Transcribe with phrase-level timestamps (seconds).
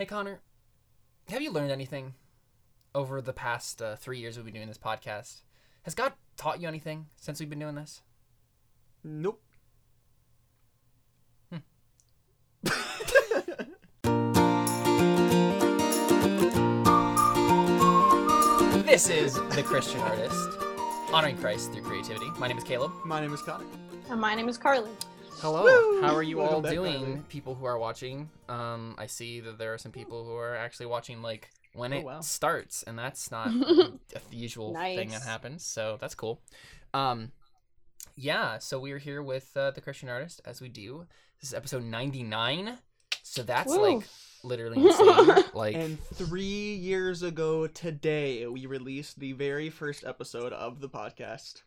[0.00, 0.40] Hey, Connor,
[1.28, 2.14] have you learned anything
[2.94, 5.42] over the past uh, three years we've been doing this podcast?
[5.82, 8.00] Has God taught you anything since we've been doing this?
[9.04, 9.42] Nope.
[18.86, 20.48] This is The Christian Artist,
[21.12, 22.30] honoring Christ through creativity.
[22.38, 22.92] My name is Caleb.
[23.04, 23.66] My name is Connor.
[24.08, 24.92] And my name is Carly.
[25.38, 25.62] Hello.
[25.64, 26.02] Woo!
[26.02, 27.22] How are you Welcome all back, doing, Carly.
[27.28, 28.28] people who are watching?
[28.48, 31.96] Um, I see that there are some people who are actually watching like when Oh,
[31.98, 32.20] it wow.
[32.20, 33.98] starts, and that's not the
[34.30, 35.26] usual thing that Nice.
[35.26, 35.64] happens.
[35.64, 36.42] So that's cool.
[36.92, 37.32] Um,
[38.16, 38.58] yeah.
[38.58, 41.06] So we are here with uh, the Christian artist, as we do.
[41.40, 42.76] This is episode ninety nine.
[43.22, 43.96] So that's Woo.
[43.96, 44.06] like
[44.42, 45.44] literally insane.
[45.54, 51.62] like And three years ago today, we released the very first episode of the podcast.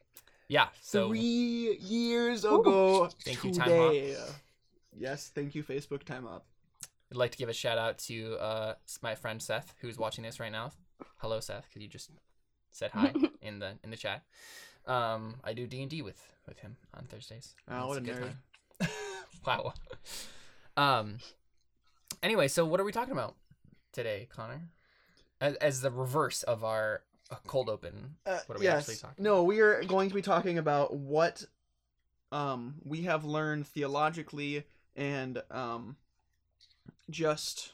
[0.47, 0.67] Yeah.
[0.81, 4.33] So three years ago Thank you, Timehop.
[4.95, 6.45] Yes, thank you, Facebook Time Up.
[7.11, 10.39] I'd like to give a shout out to uh, my friend Seth, who's watching this
[10.39, 10.71] right now.
[11.17, 12.09] Hello, Seth, because you just
[12.71, 14.23] said hi in the in the chat.
[14.85, 17.55] Um, I do D and D with with him on Thursdays.
[17.69, 18.33] Oh, what a nerd.
[19.45, 19.73] wow.
[20.75, 21.19] Um.
[22.21, 23.35] Anyway, so what are we talking about
[23.91, 24.61] today, Connor?
[25.41, 27.01] As, as the reverse of our
[27.47, 28.15] cold open.
[28.25, 28.79] Uh, What are we yes.
[28.89, 31.45] actually talking No, we are going to be talking about what
[32.31, 34.63] um we have learned theologically
[34.95, 35.97] and um
[37.09, 37.73] just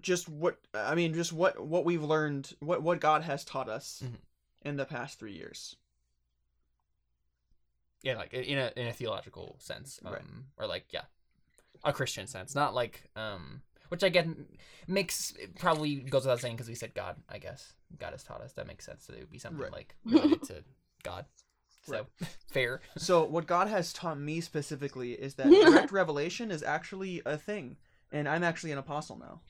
[0.00, 4.02] just what I mean just what what we've learned what what God has taught us
[4.04, 4.18] Mhm.
[4.62, 5.76] in the past 3 years.
[8.02, 10.22] Yeah, like in a in a theological sense, um, Right.
[10.58, 11.04] or like yeah,
[11.84, 14.26] a Christian sense, not like um, which I get
[14.88, 17.16] makes probably goes without saying because we said God.
[17.28, 18.52] I guess God has taught us.
[18.54, 19.06] That makes sense.
[19.06, 19.72] That it would be something Right.
[19.72, 20.64] like related to
[21.02, 21.26] God.
[21.86, 22.04] So Right.
[22.50, 22.80] fair.
[22.96, 27.76] So what God has taught me specifically is that direct revelation is actually a thing,
[28.10, 29.40] and I'm actually an apostle now.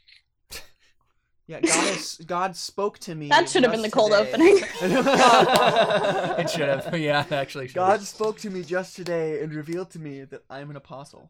[1.47, 3.29] Yeah, God has God spoke to me.
[3.29, 4.31] That should have been the cold today.
[4.31, 4.63] opening.
[6.39, 6.99] it should have.
[6.99, 7.69] Yeah, actually.
[7.69, 11.29] Should God spoke to me just today and revealed to me that I'm an apostle.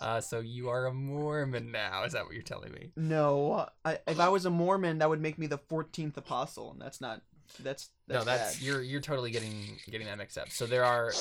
[0.00, 2.04] Uh, so you are a Mormon now.
[2.04, 2.90] Is that what you're telling me?
[2.96, 6.80] No, I, if I was a Mormon, that would make me the 14th apostle, and
[6.80, 7.22] that's not.
[7.62, 8.62] That's, that's no, that's bad.
[8.62, 10.48] you're you're totally getting getting that mixed up.
[10.50, 11.12] So there are.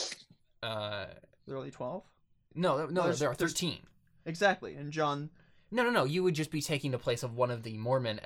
[0.62, 1.06] Uh,
[1.46, 2.04] There are only 12.
[2.56, 3.80] no, no, There's- there are thirteen.
[4.26, 5.30] Exactly, and John.
[5.72, 6.04] No, no, no.
[6.06, 8.22] You would just be taking the place of one of the Mormon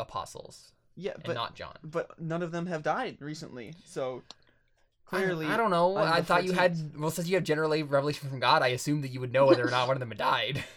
[0.00, 1.76] apostles, Yeah, and but not John.
[1.84, 4.22] but none of them have died recently, so
[5.04, 5.96] clearly I, don't know.
[5.96, 6.76] I'm I the thought you had.
[6.98, 9.66] Well, since you have generally revelation from God, I assumed that you would know whether
[9.66, 10.64] or not one of them had died.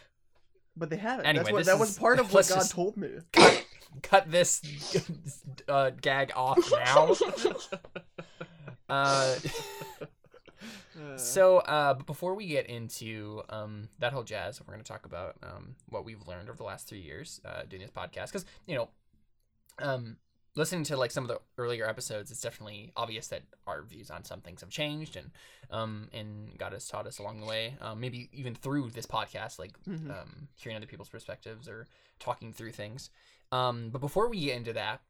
[0.78, 1.26] But they haven't.
[1.26, 3.08] Anyway, That's what, this that was part of what God just- told me.
[3.32, 3.66] cut,
[4.02, 4.62] cut this
[5.70, 7.16] uh, gag off now.
[8.90, 9.36] Uh,
[10.98, 14.88] Uh, so, uh, but before we get into um, that whole jazz, we're going to
[14.88, 18.28] talk about um, what we've learned over the last three years uh, doing this podcast.
[18.28, 18.90] Because you know,
[19.80, 20.18] um,
[20.56, 24.24] listening to like some of the earlier episodes, it's definitely obvious that our views on
[24.24, 25.32] some things have changed, and
[25.72, 27.76] um, and God has taught us along the way.
[27.82, 30.10] Um, maybe even through this podcast, like Mhm.
[30.12, 31.88] um, hearing other people's perspectives or
[32.20, 33.10] talking through things.
[33.52, 35.02] Um, but before we get into that,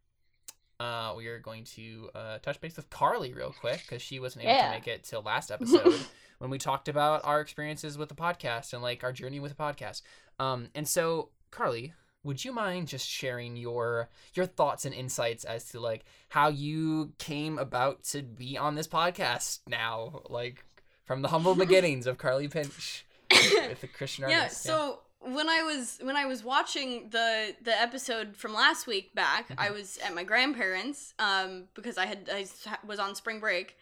[0.79, 4.44] uh, we are going to uh, touch base with Carly real quick because she wasn't
[4.45, 6.05] able to make it till last episode
[6.39, 9.63] when we talked about our experiences with the podcast and like our journey with the
[9.63, 10.01] podcast.
[10.38, 11.94] Um, and so, Carly,
[12.25, 17.13] would you mind just sharing your your thoughts and insights as to like how you
[17.19, 20.66] came about to be on this podcast now, like
[21.06, 24.64] from the humble beginnings of Carly Pinch with the Christian yeah artist?
[24.64, 29.50] so when i was when i was watching the the episode from last week back
[29.58, 32.46] i was at my grandparents um because i had i
[32.85, 33.75] was on spring break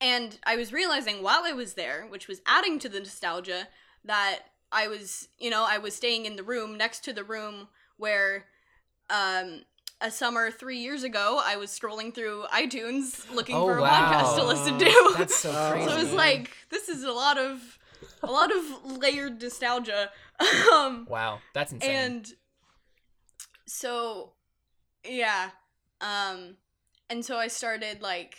[0.00, 3.66] and i was realizing while i was there which was adding to the nostalgia
[4.04, 4.40] that
[4.70, 7.66] i was you know i was staying in the room next to the room
[7.96, 8.46] where
[9.10, 9.62] um
[10.00, 14.22] a summer three years ago i was scrolling through itunes looking Oh, for a wow.
[14.22, 15.88] podcast to listen to That's so crazy.
[15.88, 17.78] so it was like this is a lot of
[18.22, 20.10] a lot of layered nostalgia
[20.72, 21.90] um wow, that's insane.
[21.94, 22.32] and
[23.66, 24.32] so
[25.08, 25.50] yeah
[26.00, 26.56] um
[27.10, 28.36] and so i started like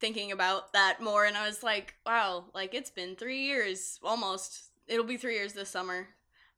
[0.00, 4.70] thinking about that more and i was like wow like it's been three years almost
[4.86, 6.08] it'll be three years this summer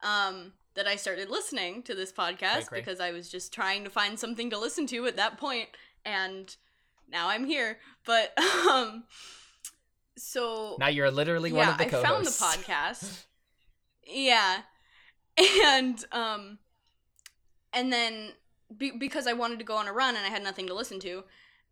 [0.02, 4.18] um that i started listening to this podcast because i was just trying to find
[4.18, 5.68] something to listen to at that point
[6.04, 6.56] and
[7.10, 8.36] now i'm here but
[8.70, 9.04] um
[10.16, 12.08] so now you're literally one of the co-hosts.
[12.08, 12.30] found the
[12.68, 13.24] podcast.
[14.06, 14.62] yeah,
[15.64, 16.58] and um,
[17.72, 18.32] and then
[18.76, 21.00] be- because I wanted to go on a run and I had nothing to listen
[21.00, 21.24] to,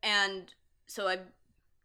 [0.03, 0.53] and
[0.87, 1.19] so I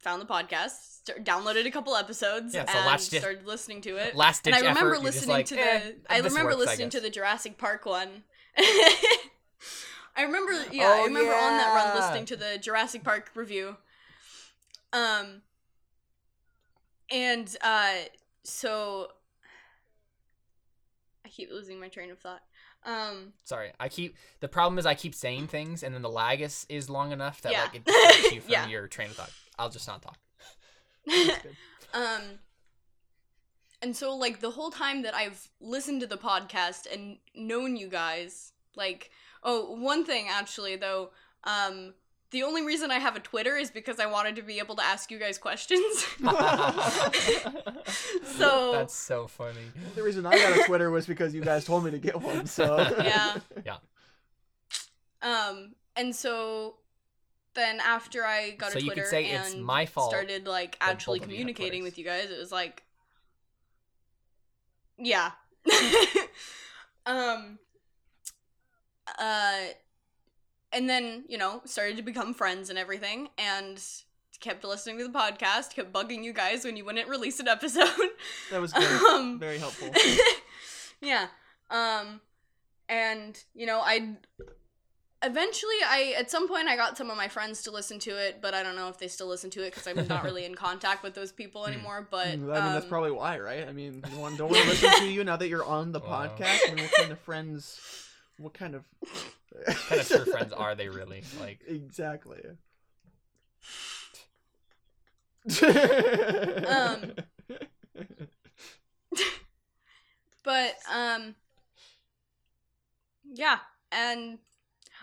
[0.06, 3.80] found the podcast, st- downloaded a couple episodes, Yeah, so and last di- started listening
[3.82, 4.14] to it.
[4.14, 5.60] Last ditch and I remember effort, listening like, to the.
[5.60, 8.22] "Eh, I remember works, I listening to the Jurassic Park one.
[8.58, 13.76] I remember, yeah, I Oh, remember on that run listening to the Jurassic Park review.
[14.92, 15.42] Um,
[17.10, 17.94] and uh,
[18.44, 19.08] so
[21.24, 22.42] I keep losing my train of thought.
[22.84, 26.40] Um, Sorry, I keep the problem is I keep saying things and then the lag
[26.40, 27.62] is, is long enough that Yeah.
[27.64, 28.68] like it distracts you from Yeah.
[28.68, 29.30] your train of thought.
[29.58, 30.18] I'll just not talk.
[31.94, 32.20] Um
[33.80, 37.88] and so like the whole time that I've listened to the podcast and known you
[37.88, 39.10] guys, like
[39.42, 41.10] oh, one thing actually though,
[41.44, 41.94] um
[42.32, 44.82] the only reason I have a Twitter is because I wanted to be able to
[44.84, 46.04] ask you guys questions.
[48.38, 49.60] So- that's so funny.
[49.94, 52.46] The reason I got a Twitter was because you guys told me to get one.
[52.46, 53.36] So Yeah.
[53.64, 53.76] Yeah.
[55.22, 56.74] um and so
[57.56, 60.46] then after I got So a you could Twitter say and it's my fault started
[60.46, 62.84] like actually both of you have communicating with you guys, it was like
[64.98, 65.32] yeah.
[67.06, 67.58] um
[69.18, 69.64] uh
[70.72, 73.82] and then, you know, started to become friends and everything and
[74.40, 77.88] kept listening to the podcast, kept bugging you guys when you wouldn't release an episode.
[78.50, 79.02] that was good.
[79.04, 79.88] um Very helpful.
[81.00, 81.28] yeah.
[81.70, 82.20] Um
[82.88, 84.16] and you know, I
[85.26, 88.38] eventually I at some point I got some of my friends to listen to it,
[88.40, 90.54] but I don't know if they still listen to it cuz I'm not really in
[90.54, 91.72] contact with those people Hmm.
[91.72, 93.68] anymore, but I mean, that's um, probably why, right?
[93.68, 96.00] I mean, you want, don't want to listen to you now that you're on the
[96.00, 96.36] Wow.
[96.38, 96.66] podcast.
[96.66, 97.80] I mean, what kind of friends?
[98.38, 98.84] What kind of?
[99.50, 101.24] What kind of true friends are they really?
[101.38, 102.42] Like Exactly.
[106.68, 107.12] Um,
[110.42, 111.34] but um
[113.34, 113.58] yeah,
[113.92, 114.38] and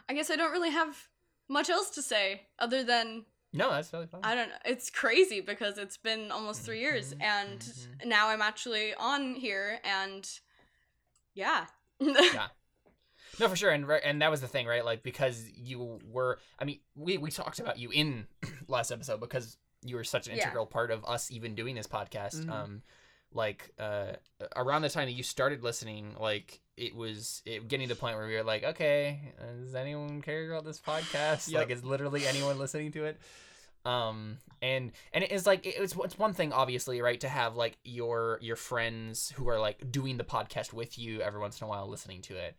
[0.09, 1.07] I guess I don't really have
[1.49, 4.21] much else to say other than no, that's really fun.
[4.23, 4.55] I don't know.
[4.65, 8.05] It's crazy because it's been almost three years, Mhm, and mhm.
[8.05, 10.27] now I'm actually on here, and
[11.33, 11.65] yeah.
[11.99, 12.47] Yeah.
[13.39, 14.85] No, for sure, and right- and that was the thing, right?
[14.85, 18.27] Like because you were, I mean, we we talked about you in
[18.67, 20.43] last episode because you were such an Yeah.
[20.43, 22.35] integral part of us even doing this podcast.
[22.45, 22.51] Mhm.
[22.51, 22.81] Um,
[23.31, 24.13] like uh,
[24.55, 28.17] around the time that you started listening, like it was it getting to the point
[28.17, 31.51] where we were like, okay, does anyone care about this podcast?
[31.51, 31.61] Yep.
[31.61, 33.19] Like, is literally anyone listening to it?
[33.85, 37.77] um and and it is like it's it's one thing obviously right to have like
[37.83, 41.67] your your friends who are like doing the podcast with you every once in a
[41.67, 42.55] while listening to it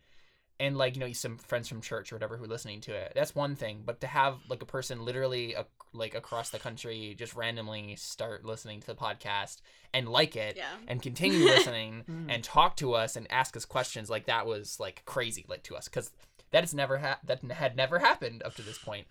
[0.59, 3.11] and like you know some friends from church or whatever who are listening to it
[3.15, 7.15] that's one thing but to have like a person literally ac like across the country
[7.17, 9.61] just randomly start listening to the podcast
[9.93, 10.63] and like it yeah.
[10.87, 12.27] and continue listening Mm.
[12.29, 15.75] and talk to us and ask us questions like that was like crazy like to
[15.75, 16.11] us because
[16.51, 19.07] that has never ha- that had never happened up to this point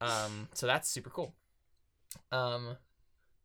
[0.00, 1.32] um so that's super cool
[2.32, 2.76] um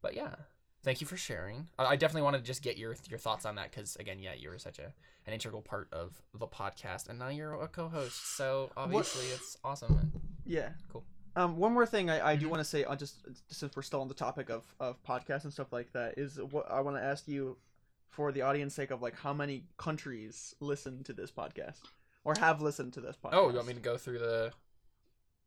[0.01, 0.35] but yeah
[0.83, 3.69] thank you for sharing i, definitely want to just get your your thoughts on that
[3.71, 4.93] because again yeah you were such a
[5.27, 10.11] an integral part of the podcast and now you're a co-host so obviously it's awesome
[10.45, 10.69] Yeah.
[10.91, 11.03] Cool.
[11.35, 12.49] Um, one more thing I, I do Mhm.
[12.49, 13.15] want to say, on just
[13.49, 16.69] since we're still on the topic of, of podcasts and stuff like that, is what
[16.69, 17.55] I want to ask you
[18.09, 21.79] for the audience sake of like how many countries listen to this podcast
[22.25, 23.29] or have listened to this podcast.
[23.33, 24.51] oh you want me to go through the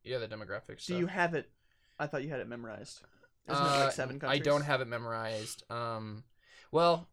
[0.05, 1.51] yeah the demographics Do you have it?
[1.99, 3.01] I thought you had it memorized.
[3.49, 4.41] Isn't it Uh, like seven countries?
[4.41, 5.65] I don't have it memorized.
[5.71, 6.25] Um,
[6.73, 7.09] well,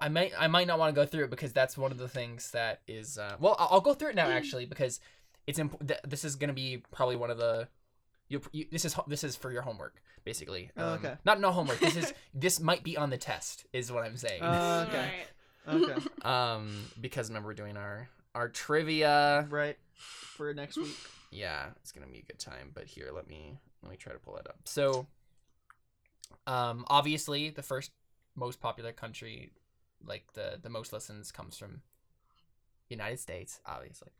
[0.00, 2.08] I might I might not want to go through it because that's one of the
[2.08, 3.18] things that is.
[3.18, 5.00] Uh, well, I'll, I'll go through it now actually because
[5.46, 7.68] it's imp- th- This is gonna be probably one of the.
[8.28, 10.70] You, you, this is this is for your homework basically.
[10.76, 11.14] Oh, Um, okay.
[11.24, 11.78] Not no homework.
[11.80, 14.42] This is this might be on the test is what I'm saying.
[14.42, 15.10] Uh, okay.
[15.66, 15.82] Right.
[15.82, 16.06] Okay.
[16.22, 19.46] um, because remember we're doing our our trivia.
[19.50, 19.76] right.
[19.94, 20.94] For next week.
[21.32, 24.18] yeah it's gonna be a good time but here let me let me try to
[24.20, 25.06] pull it up so
[26.46, 27.90] um obviously the first
[28.34, 29.50] most popular country
[30.04, 31.82] like the the most listens comes from
[32.88, 34.10] united states obviously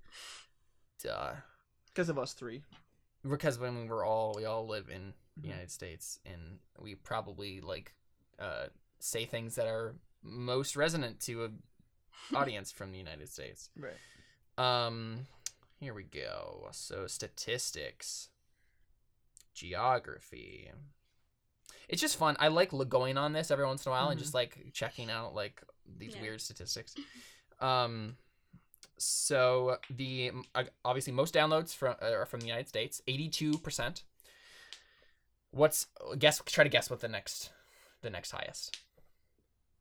[1.03, 1.35] duh
[1.87, 2.63] Because of us three.
[3.29, 5.53] because when we're all we all live in the Mhm.
[5.53, 7.95] united states and we probably like
[8.39, 8.67] uh
[9.01, 11.51] say things that are most resonant to a
[12.37, 13.99] audience from the united states Right.
[14.59, 15.27] um,
[15.79, 16.69] here we go.
[16.73, 18.31] So statistics,
[19.55, 20.71] geography.
[21.89, 22.37] It's just fun.
[22.39, 24.23] I like going on this every once in a while and Mhm.
[24.23, 26.23] just like checking out like these Yeah.
[26.23, 26.95] weird statistics.
[27.61, 28.17] Um,
[28.99, 34.05] so the uh, obviously most downloads from uh, are from the United States, eighty-two percent.
[35.51, 35.87] What's
[36.19, 36.41] guess?
[36.47, 37.51] Try to guess what the next,
[38.03, 38.79] the next highest.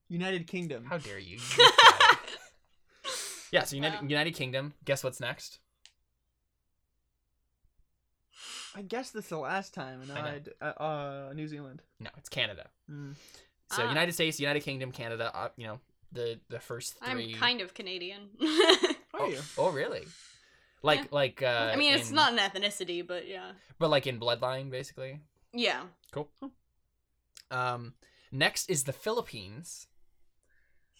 [0.07, 0.85] United Kingdom.
[0.85, 1.37] How dare you?
[1.37, 1.71] You
[3.51, 3.63] yeah.
[3.63, 4.07] So United Wow.
[4.07, 4.73] United Kingdom.
[4.85, 5.59] Guess what's next?
[8.75, 10.27] I guess this is the last time, and I know.
[10.27, 11.81] I, d- uh, uh, New Zealand.
[12.00, 12.69] No, it's Canada.
[12.91, 13.15] Mm.
[13.71, 13.89] So Ah.
[13.89, 15.31] United States, United Kingdom, Canada.
[15.33, 15.79] Uh, you know
[16.12, 17.33] the the first three.
[17.33, 18.29] I'm kind of Canadian.
[18.41, 18.45] Are
[19.21, 19.39] oh, you?
[19.57, 20.05] oh, really?
[20.83, 21.05] Like Yeah.
[21.12, 23.51] like uh I mean, it's in- not an ethnicity, but yeah.
[23.79, 25.19] but like in bloodline basically.
[25.53, 25.81] Yeah.
[26.12, 26.29] Cool.
[27.51, 27.93] Um
[28.31, 29.88] next is the Philippines.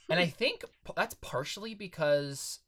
[0.10, 0.64] And I think
[0.96, 2.60] that's partially because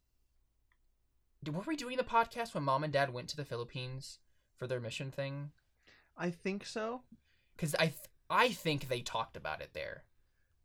[1.44, 4.20] Did- were we doing the podcast when mom and dad went to the Philippines
[4.60, 5.52] for their mission thing?
[6.16, 7.02] I think so.
[7.58, 7.96] Cuz I th-
[8.30, 10.04] I think they talked about it there.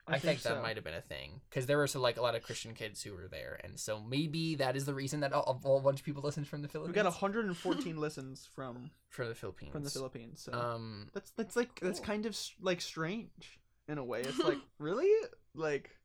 [0.06, 0.60] I, think, that so.
[0.60, 3.02] might have been a thing because there were so like a lot of Christian kids
[3.02, 6.00] who were there, and so maybe that is the reason that a, a whole bunch
[6.00, 6.94] of people listened from the Philippines.
[6.94, 9.72] We got 114 listens from from the Philippines.
[9.72, 10.42] from the Philippines.
[10.42, 13.58] So Um, that's that's like that's kind of like strange
[13.88, 14.20] in a way.
[14.20, 15.10] It's like really
[15.54, 15.96] like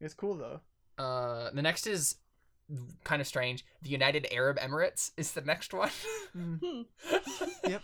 [0.00, 0.60] it's cool though.
[0.96, 2.16] uh, the next is
[3.04, 3.64] kind of strange.
[3.82, 5.90] The United Arab Emirates is the next one.
[6.36, 6.84] Mm.
[7.68, 7.82] Yep.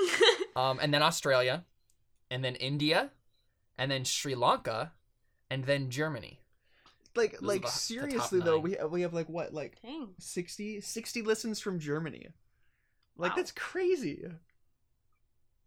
[0.56, 1.64] um, and then Australia,
[2.30, 3.10] and then India,
[3.78, 4.92] and then Sri Lanka,
[5.50, 6.40] and then Germany.
[7.16, 8.62] Like Those like the- the seriously though, nine.
[8.62, 10.10] we have, we have like what like Dang.
[10.18, 12.28] 60 60 listens from Germany.
[13.16, 13.36] Like Wow.
[13.36, 14.24] that's crazy.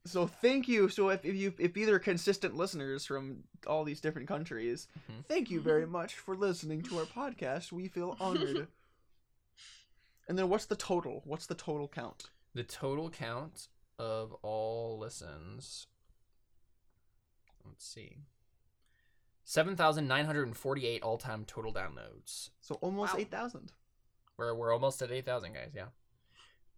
[0.06, 0.90] So thank you.
[0.90, 5.26] So if, if you if either consistent listeners from all these different countries, Mhm.
[5.28, 7.72] thank you very much for listening to our podcast.
[7.72, 8.68] We feel honored.
[10.28, 11.22] and then what's the total?
[11.26, 12.30] What's the total count?
[12.54, 15.88] The total count of all listens.
[17.66, 18.18] Let's see.
[19.46, 22.50] 7,948 all time total downloads.
[22.62, 23.20] So almost Wow.
[23.20, 23.72] 8,000.
[24.38, 25.88] We're, we're almost at 8,000, guys, yeah.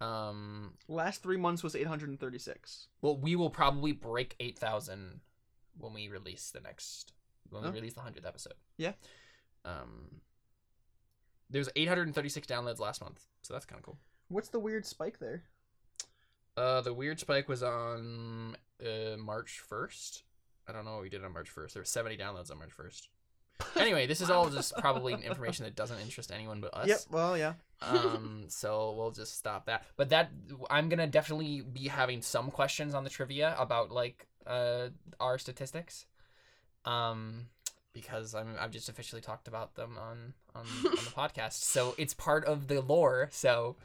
[0.01, 2.87] Um, Last 3 months was 836.
[3.01, 5.21] well, we will probably break 8,000
[5.77, 7.13] when we release the next,
[7.49, 7.71] when we Oh.
[7.71, 8.53] release the 100th episode.
[8.77, 8.93] Yeah.
[9.63, 10.21] Um,
[11.49, 13.97] there's 836 downloads last month, so that's kind of cool.
[14.27, 15.43] What's the weird spike there?
[16.57, 20.23] Uh, the weird spike was on uh, March 1st.
[20.67, 21.73] I don't know what we did on March 1st.
[21.73, 23.07] There were 70 downloads on March 1st.
[23.77, 26.87] Anyway, this is all just probably information that doesn't interest anyone but us.
[26.87, 27.53] Yep, well, yeah.
[27.81, 29.85] Um, so we'll just stop that.
[29.97, 30.31] But that
[30.69, 36.05] I'm gonna definitely be having some questions on the trivia about like uh our statistics.
[36.85, 37.47] Um,
[37.93, 42.13] because I'm I've just officially talked about them on on, on the podcast, so it's
[42.13, 43.29] part of the lore.
[43.31, 43.75] So.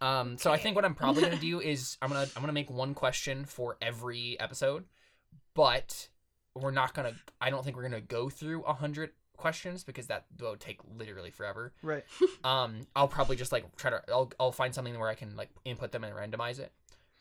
[0.00, 2.70] Um, so I think what I'm probably gonna do is I'm gonna I'm gonna make
[2.70, 4.84] one question for every episode,
[5.54, 6.08] but
[6.58, 10.24] we're not gonna I don't think we're gonna go through a hundred questions because that
[10.40, 12.04] would take literally forever Right.
[12.44, 15.48] um i'll probably just like try to I'll, I'll find something where i can like
[15.64, 16.72] input them and randomize it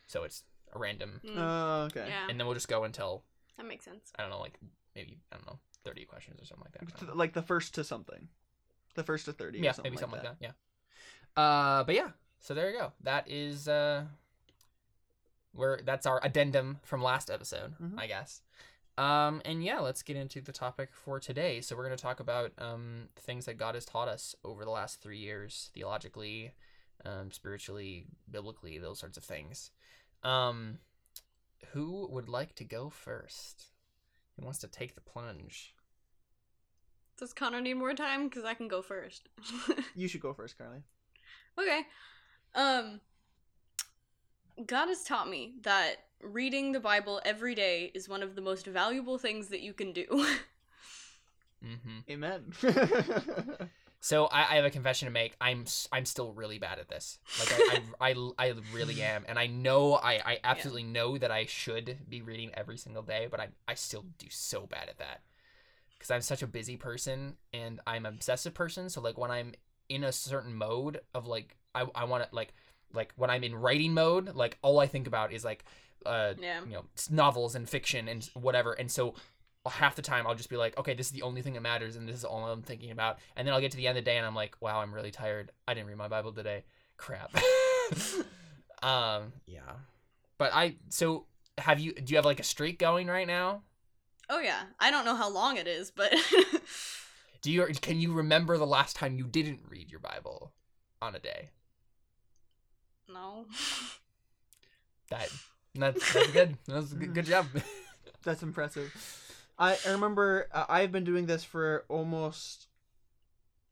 [0.07, 2.05] so it's a random Mm, Uh, okay.
[2.09, 3.23] yeah, and then we'll just go until
[3.57, 4.11] that makes sense.
[4.17, 4.57] i don't know like
[4.95, 7.15] maybe i don't know 30 questions or something like that I don't know.
[7.19, 8.29] Like the first to something.
[8.95, 9.59] The first to 30.
[9.59, 10.27] or yeah something maybe something that.
[10.27, 10.53] like that.
[11.37, 14.05] yeah uh but yeah so there you go that is uh
[15.53, 17.93] where that's our addendum from last episode Mhm.
[17.99, 18.41] i guess
[18.97, 22.19] um and yeah let's get into the topic for today so we're going to talk
[22.19, 26.51] about um things that god has taught us over the last three years theologically
[27.05, 29.71] um spiritually biblically those sorts of things
[30.23, 30.79] um
[31.73, 33.65] who would like to go first
[34.37, 35.73] who wants to take the plunge
[37.17, 38.27] Does Connor need more time?
[38.29, 39.29] Because I can go first.
[39.95, 40.83] You should go first, Carly.
[41.57, 41.81] okay.
[42.53, 43.01] Um.
[44.65, 48.65] God has taught me that reading the Bible every day is one of the most
[48.65, 50.05] valuable things that you can do.
[51.63, 52.53] mm-hmm Amen.
[53.99, 55.35] So I, I have a confession to make.
[55.41, 57.17] I'm s- I'm still really bad at this.
[57.39, 61.31] Like I I, I, I really am, and I know I, I absolutely know that
[61.31, 64.99] I should be reading every single day, but I I still do so bad at
[64.99, 65.21] that
[65.97, 68.89] because I'm such a busy person and I'm an obsessive person.
[68.89, 69.53] So like when I'm
[69.89, 72.53] in a certain mode of like I I want to like
[72.93, 75.65] like when I'm in writing mode, like all I think about is like
[76.05, 76.61] uh yeah.
[76.65, 79.13] you know novels and fiction and whatever and so
[79.69, 81.95] half the time i'll just be like okay this is the only thing that matters
[81.97, 84.05] and this is all i'm thinking about and then i'll get to the end of
[84.05, 85.51] the day and i'm like wow i'm really tired.
[85.67, 86.63] I didn't read my bible today.
[86.97, 87.35] Crap.
[88.83, 89.73] Um yeah.
[90.37, 91.25] but i so
[91.57, 93.63] have you do you have like a streak going right now?
[94.29, 94.61] Oh yeah.
[94.79, 96.13] I don't know how long it is, but
[97.41, 100.53] do you can you remember the last time you didn't read your bible
[101.01, 101.49] on a day
[103.07, 103.45] no.
[105.09, 105.29] that
[105.75, 107.47] that's, that's good that's a good, good job
[108.27, 108.93] That's impressive.
[109.57, 112.67] I, I remember uh, I've been doing this for almost,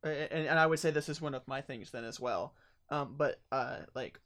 [0.02, 2.54] uh, and, and I would say this is one of my things then as well.
[2.90, 4.20] Um, but uh, like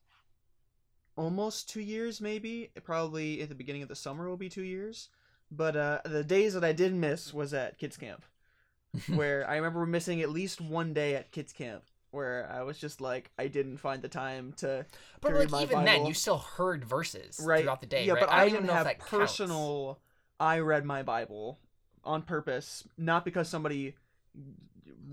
[1.16, 2.70] almost two years, maybe.
[2.84, 5.10] Probably at the beginning of the summer will be two years.
[5.50, 8.24] But uh, the days that I did miss was at kids camp,
[9.08, 13.02] where I remember missing at least one day at kids camp, where I was just
[13.02, 14.86] like I didn't find the time to
[15.22, 18.06] But like even then, you still heard verses right throughout the day.
[18.06, 18.22] Yeah, right?
[18.22, 19.10] but I, I, didn't have that counts.
[19.10, 20.00] personal.
[20.40, 21.60] I read my Bible
[22.04, 23.96] on purpose, not because somebody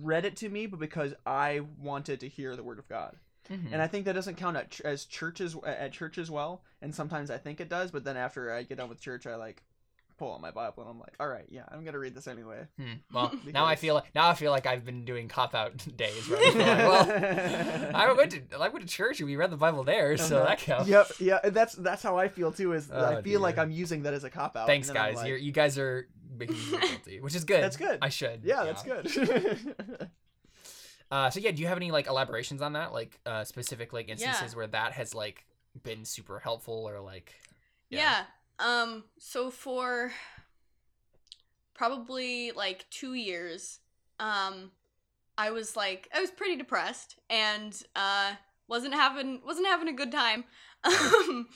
[0.00, 3.16] read it to me, but because I wanted to hear the word of God.
[3.50, 3.72] Mhm.
[3.72, 6.62] And I think that doesn't count at ch- as churches at church as well.
[6.82, 9.36] And sometimes I think it does, but then after I get done with church, I
[9.36, 9.62] like
[10.18, 12.66] pull out my Bible and I'm like, all right, yeah, I'm gonna read this anyway.
[12.78, 12.92] Hmm.
[13.12, 16.28] Well, now I feel like now I feel like I've been doing cop out days.
[16.28, 16.54] Right?
[16.54, 19.84] I'm like, well, I went to I went to church and we read the Bible
[19.84, 20.46] there, so Uh-huh.
[20.48, 20.88] that counts.
[20.88, 22.72] Yep, yeah, and that's that's how I feel too.
[22.72, 23.58] Is Oh, I feel like.
[23.58, 24.66] I'm using that as a cop out.
[24.66, 25.16] Thanks, and then I'm guys.
[25.22, 26.08] like, You're, you guys are
[26.38, 27.62] making me guilty, which is good.
[27.62, 27.98] That's good.
[28.02, 28.40] I should.
[28.44, 29.74] yeah, that's good.
[31.10, 34.08] Uh, so yeah, do you have any like elaborations on that, like uh, specific like
[34.08, 35.46] instances where that has like
[35.82, 37.32] been super helpful or like?
[37.90, 38.24] Yeah.
[38.58, 40.12] Um so for
[41.74, 43.80] probably like 2 years
[44.18, 44.70] um
[45.36, 48.32] I was like I was pretty depressed and uh
[48.68, 50.44] wasn't having wasn't having a good time.
[50.84, 51.48] Um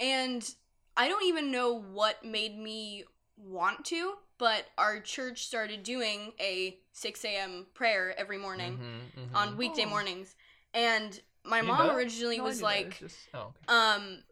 [0.00, 0.48] and
[0.96, 3.04] I don't even know what made me
[3.36, 7.66] want to, but our church started doing a 6 a.m.
[7.74, 9.34] prayer every morning Mhm, mhm.
[9.36, 9.90] on weekday Oh.
[9.90, 10.34] mornings.
[10.72, 13.66] And my You didn't know mom originally No, was like, just- Oh, okay.
[13.68, 14.22] um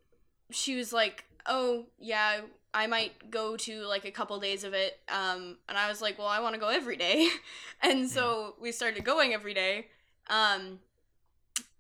[0.51, 2.41] she was like oh yeah
[2.75, 6.19] i might go to like a couple days of it um and i was like
[6.19, 7.29] well i want to go every day.
[7.85, 9.89] And so we started going every day
[10.29, 10.79] um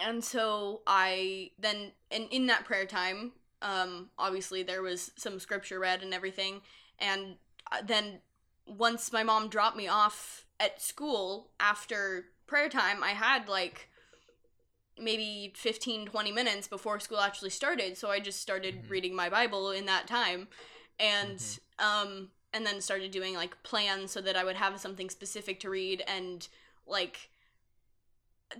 [0.01, 5.79] and so i then and in that prayer time um obviously there was some scripture
[5.79, 6.61] read and everything
[6.99, 7.37] and
[7.71, 8.19] uh, then
[8.67, 13.89] once my mom dropped me off at school after prayer time i had like
[14.99, 18.91] maybe 15 20 minutes before school actually started so i just started Mhm.
[18.91, 20.49] reading my bible in that time
[20.99, 21.59] and Mhm.
[21.79, 25.71] um and then started doing like plans so that i would have something specific to
[25.71, 26.49] read and
[26.87, 27.31] like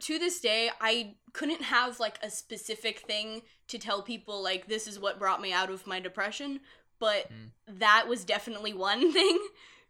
[0.01, 4.87] to this day i couldn't have like a specific thing to tell people like this
[4.87, 6.61] is what brought me out of my depression
[6.99, 7.51] but Mm.
[7.81, 9.39] that was definitely one thing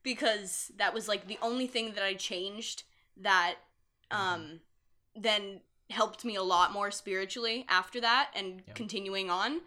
[0.03, 2.83] because that was like the only thing that i changed
[3.17, 3.55] that
[4.11, 4.61] um
[5.15, 5.61] then
[5.93, 8.75] helped me a lot more spiritually after that and Yeah.
[8.75, 9.61] continuing on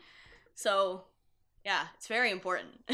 [0.55, 1.05] so
[1.63, 2.81] yeah it's very important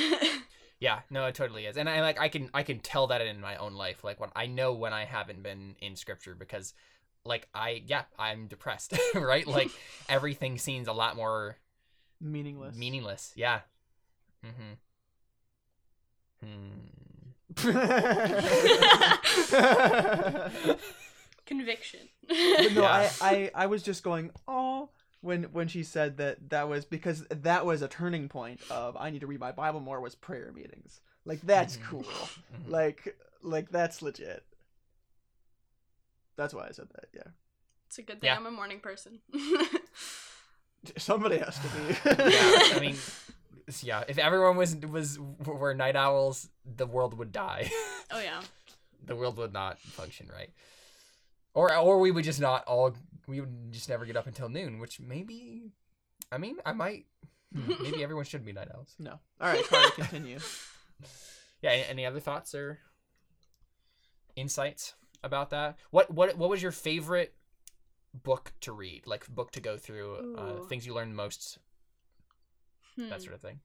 [0.84, 3.39] Yeah, no, it totally is, and I like I can I can tell that in
[3.39, 4.04] my own life.
[4.04, 6.74] Like when I know when I haven't been in scripture because,
[7.24, 9.46] like I yeah I'm depressed, right?
[9.46, 9.70] Like
[10.10, 11.58] everything seems a lot more
[12.20, 12.76] meaningless.
[12.76, 13.32] meaningless.
[13.36, 13.60] Yeah.
[14.44, 14.74] Mm-hmm.
[16.44, 16.80] Hmm.
[21.46, 22.00] conviction
[22.58, 23.12] But no, Yeah.
[23.22, 24.89] I, I, I was just going, oh,
[25.22, 29.10] when when she said that that was because that was a turning point of I
[29.12, 31.02] need to read my Bible more was prayer meetings.
[31.26, 31.84] Like that's Mhm.
[31.84, 32.04] cool.
[32.04, 32.70] Mhm.
[32.70, 34.44] Like like that's legit.
[36.38, 37.06] That's why I said that.
[37.13, 37.32] Yeah,
[37.88, 38.38] it's a good thing Yeah.
[38.38, 39.20] i'm a morning person
[40.98, 41.96] somebody has to be.
[42.06, 42.96] yeah, I mean,
[43.84, 44.04] yeah.
[44.08, 47.70] If everyone was was were night owls, the world would die.
[48.12, 48.41] oh yeah
[49.06, 50.50] the world would not function right.
[51.54, 52.96] Or or we would just not all
[53.28, 55.72] we would just never get up until noon, which maybe
[56.32, 57.06] I mean I might
[57.54, 58.96] hmm, maybe everyone should be night owls.
[59.00, 59.12] no.
[59.40, 60.40] All right, Carly, continue.
[61.62, 62.80] Yeah, a- any other thoughts or
[64.36, 65.78] insights about that?
[65.92, 67.34] What what what was your favorite
[68.14, 69.06] book to read?
[69.06, 71.60] Like book to go through, uh, things you learned most,
[72.96, 73.10] Hmm.
[73.10, 73.60] that sort of thing.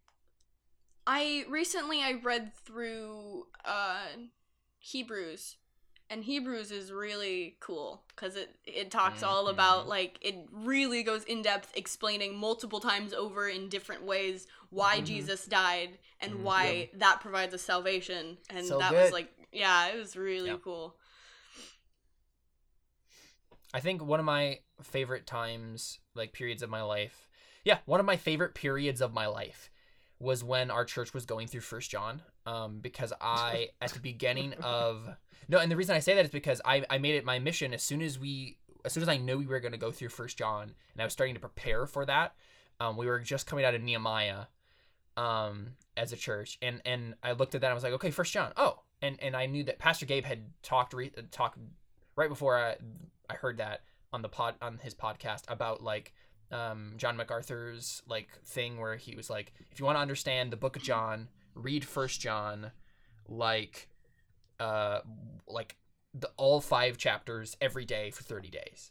[1.07, 4.07] I recently I read through uh
[4.79, 5.57] Hebrews
[6.09, 9.51] and Hebrews is really cool cuz it it talks all Mhm.
[9.51, 15.01] about like it really goes in depth explaining multiple times over in different ways why
[15.01, 15.07] Mhm.
[15.07, 16.43] Jesus died and Mhm.
[16.43, 19.03] why that provides a salvation and So that good.
[19.05, 20.59] was like yeah, it was really Yeah.
[20.59, 20.97] cool.
[23.73, 27.29] I think one of my favorite times, like periods of my life,
[27.65, 29.71] yeah, one of my favorite periods of my life
[30.19, 32.23] was when our church was going through First John.
[32.47, 35.09] Um, because I at the beginning of
[35.49, 37.75] no, and the reason I say that is because I I made it my mission
[37.75, 40.11] as soon as we as soon as I knew we were going to go through
[40.11, 42.35] First John, and I was starting to prepare for that.
[42.79, 44.45] Um, we were just coming out of Nehemiah,
[45.17, 48.11] um, as a church, and and I looked at that and I was like, okay,
[48.11, 48.53] First John.
[48.57, 51.59] Oh, and and I knew that Pastor Gabe had talked re- talked
[52.17, 52.77] right before I
[53.29, 56.15] I heard that on the pod on his podcast about like
[56.53, 60.57] um, John MacArthur's like thing where he was like, if you want to understand the
[60.57, 62.71] Book of John, read First John,
[63.29, 63.89] like,
[64.61, 65.01] uh,
[65.49, 65.77] like
[66.15, 68.91] the all five chapters every day for thirty days,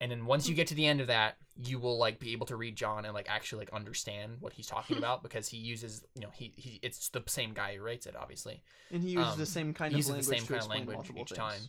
[0.00, 2.46] and then once you get to the end of that, you will like be able
[2.46, 6.04] to read John and like actually like understand what he's talking about because he uses
[6.14, 9.32] you know he, he it's the same guy who writes it obviously And he uses
[9.32, 11.38] Um, the same kind of language kind of language each things.
[11.38, 11.60] time.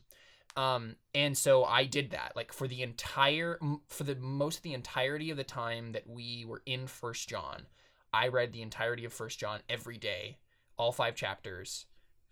[0.57, 4.73] Um, and so I did that like for the entire for the most of the
[4.73, 7.67] entirety of the time that we were in First John,
[8.11, 10.39] I read the entirety of First John every day,
[10.75, 11.85] all five chapters,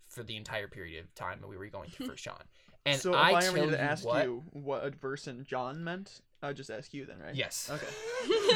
[0.08, 2.42] for the entire period of time that we were going through First John.
[2.84, 5.28] And so if I, I, tell ever you to ask what, you what a verse
[5.28, 7.34] in John meant, I would just ask you then, right?
[7.34, 7.86] yes, Okay.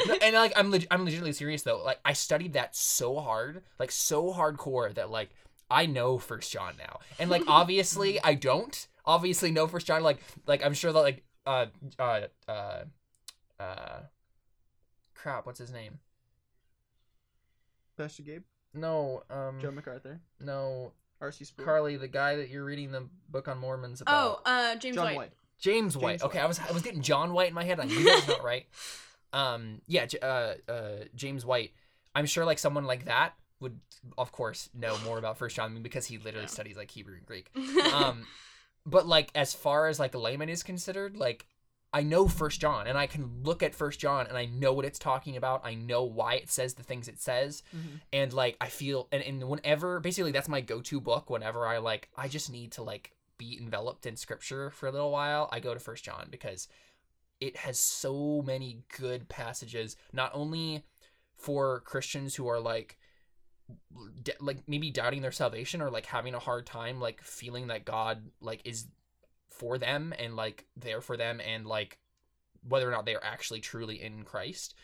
[0.06, 1.82] No, and like I'm leg- I'm legitimately serious though.
[1.82, 5.30] Like I studied that so hard, like so hardcore that like
[5.70, 10.02] I know First John now, and like obviously I don't obviously know First John.
[10.02, 11.66] Like like I'm sure that like uh
[11.98, 12.82] uh uh
[13.58, 14.00] uh
[15.14, 15.98] crap, what's his name?
[17.96, 18.42] Pastor Gabe,
[18.72, 21.44] No, um, Joe MacArthur, no, R.C.
[21.44, 24.40] Sproul, Carly, the guy that you're reading the book on Mormons about.
[24.46, 25.16] oh, uh, James John White.
[25.16, 25.32] White.
[25.58, 26.12] James White.
[26.12, 26.44] James okay, White.
[26.44, 27.78] I was I was getting John White in my head.
[27.78, 28.66] I knew that was not right.
[29.32, 31.72] Um, yeah, uh, uh, James White.
[32.16, 33.78] I'm sure like someone like that would,
[34.18, 36.50] of course, know more about First John because he literally Yeah.
[36.50, 37.48] studies like Hebrew and Greek.
[37.94, 38.26] Um,
[38.86, 41.46] but like as far as like a layman is considered, like
[41.92, 44.84] I know First John and I can look at First John and I know what
[44.84, 45.62] it's talking about.
[45.64, 48.00] I know why it says the things it says Mhm.
[48.12, 52.08] and like I feel and, and whenever basically that's my go-to book whenever I like
[52.16, 55.74] I just need to like be enveloped in scripture for a little while I go
[55.74, 56.68] to first John because
[57.40, 60.84] it has so many good passages not only
[61.38, 62.98] for Christians who are like
[64.40, 68.22] like maybe doubting their salvation or like having a hard time like feeling that God
[68.40, 68.86] like is
[69.50, 71.98] for them and like there for them and like
[72.66, 74.74] whether or not they are actually truly in Christ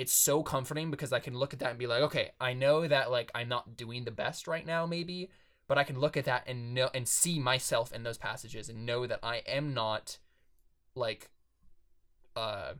[0.00, 2.88] it's so comforting because I can look at that and be like, okay, I know
[2.88, 5.28] that like I'm not doing the best right now, maybe,
[5.68, 8.86] but I can look at that and know and see myself in those passages and
[8.86, 10.16] know that I am not
[10.94, 11.28] like
[12.34, 12.72] uh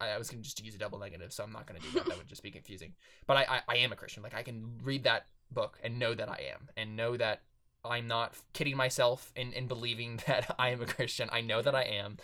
[0.00, 2.06] I, I was gonna just use a double negative, so I'm not gonna do that.
[2.06, 2.94] That would just be confusing.
[3.26, 4.22] But I, I, I am a Christian.
[4.22, 7.42] Like I can read that book and know that I am, and know that
[7.84, 11.28] I'm not kidding myself in, in believing that I am a Christian.
[11.32, 12.18] I know that I am.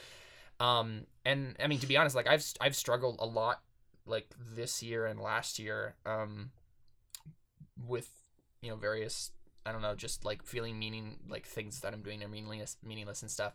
[0.58, 3.62] Um, and I mean, to be honest, like I've I've struggled a lot,
[4.06, 6.50] like this year and last year, um,
[7.86, 8.10] with
[8.62, 9.32] you know various
[9.66, 13.22] I don't know, just like feeling meaning like things that I'm doing are meaningless, meaningless
[13.22, 13.54] and stuff.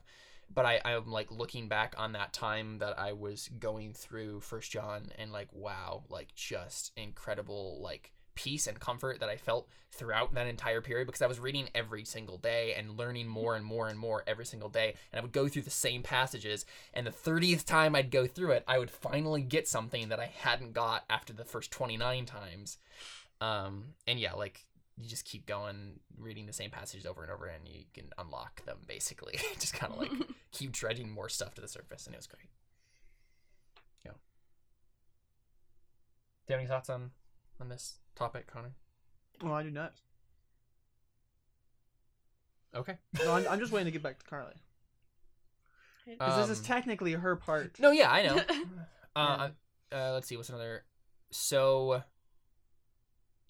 [0.53, 4.71] But I I'm like looking back on that time that I was going through First
[4.71, 10.33] John and like wow, like just incredible like peace and comfort that I felt throughout
[10.33, 13.87] that entire period because I was reading every single day and learning more and more
[13.87, 14.95] and more every single day.
[15.11, 16.65] And I would go through the same passages.
[16.93, 20.31] And the 30th time I'd go through it, I would finally get something that I
[20.33, 22.77] hadn't got after the first 29 times.
[23.41, 24.65] Um, and yeah, like
[24.97, 28.63] you just keep going, reading the same passages over and over, and you can unlock
[28.65, 29.39] them basically.
[29.59, 30.11] just kind of like
[30.51, 32.49] keep dredging more stuff to the surface, and it was great.
[34.05, 34.11] Yeah.
[36.45, 37.11] Do you have any thoughts on
[37.59, 38.73] on this topic, Connor?
[39.43, 39.93] Well, I do not.
[42.73, 42.97] Okay.
[43.19, 44.53] No, I'm, I'm just waiting to get back to Carly
[46.05, 47.79] because this is Um, technically her part.
[47.79, 48.41] No, yeah, I know.
[49.15, 49.49] uh,
[49.91, 50.83] uh, let's see, what's another?
[51.31, 52.03] So,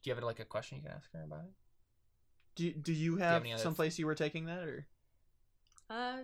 [0.04, 1.54] do you have like a question you can ask her about it?
[2.56, 4.88] Do do you have have any other- someplace you were taking that or?
[5.90, 6.18] uh,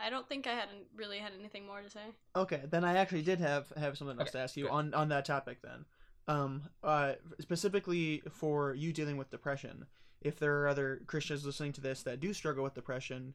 [0.00, 2.00] I don't think I hadn't really had anything more to say.
[2.34, 4.72] Okay, then I actually did have have something else Okay, to ask you good.
[4.72, 5.58] on on that topic.
[5.62, 5.84] Then,
[6.26, 9.86] um, uh, specifically for you dealing with depression.
[10.20, 13.34] If there are other Christians listening to this that do struggle with depression,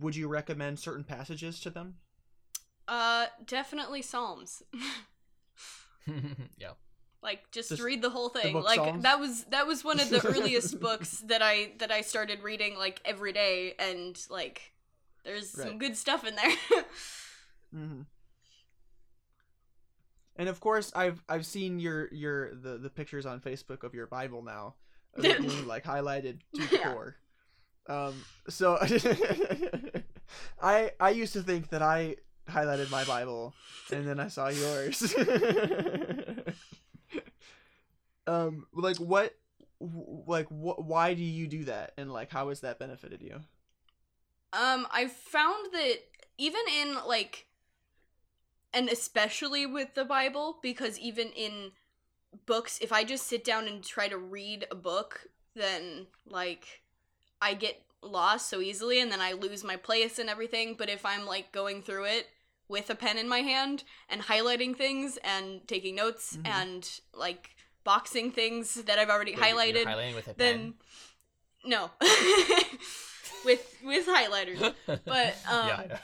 [0.00, 1.96] would you recommend certain passages to them?
[2.88, 4.62] Uh, definitely Psalms.
[6.58, 6.72] yeah.
[7.24, 8.52] Like just, Just read the whole thing.
[8.52, 9.02] book like Psalms?
[9.02, 12.76] that was that was one of the earliest books that I that I started reading
[12.76, 14.72] like every day, and like
[15.24, 16.52] there's some good stuff in there.
[17.74, 18.02] Mm-hmm.
[20.36, 24.06] And of course, I've I've seen your your the the pictures on Facebook of your
[24.06, 24.74] Bible now,
[25.20, 26.92] being like highlighted to the Yeah.
[26.92, 27.16] core.
[27.88, 28.14] Um,
[28.48, 28.78] so
[30.62, 32.16] I I used to think that I
[32.48, 33.54] highlighted my Bible,
[33.92, 35.14] and then I saw yours.
[38.26, 39.34] Um, like what,
[39.80, 40.84] like what?
[40.84, 43.40] Why do you do that, and like how has that benefited you?
[44.52, 45.96] Um, I found that
[46.38, 47.46] even in like,
[48.72, 51.72] and especially with the Bible, because even in
[52.46, 56.82] books, if I just sit down and try to read a book, then like
[57.40, 60.74] I get lost so easily and then I lose my place and everything.
[60.76, 62.28] But if I'm like going through it
[62.68, 66.46] with a pen in my hand and highlighting things and taking notes Mhm.
[66.46, 70.74] and like boxing things that I've already Wait, you're highlighted, highlighting with a then
[71.64, 71.90] no.
[73.44, 75.98] with with highlighters but, um, yeah, I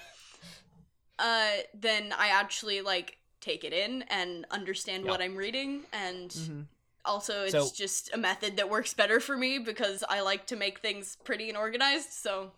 [1.19, 6.61] uh then i actually like take it in and understand what i'm reading and Mm-hmm.
[7.05, 10.57] also it's So- just a method that works better for me because i like to
[10.57, 12.53] make things pretty and organized so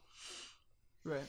[1.05, 1.23] Right.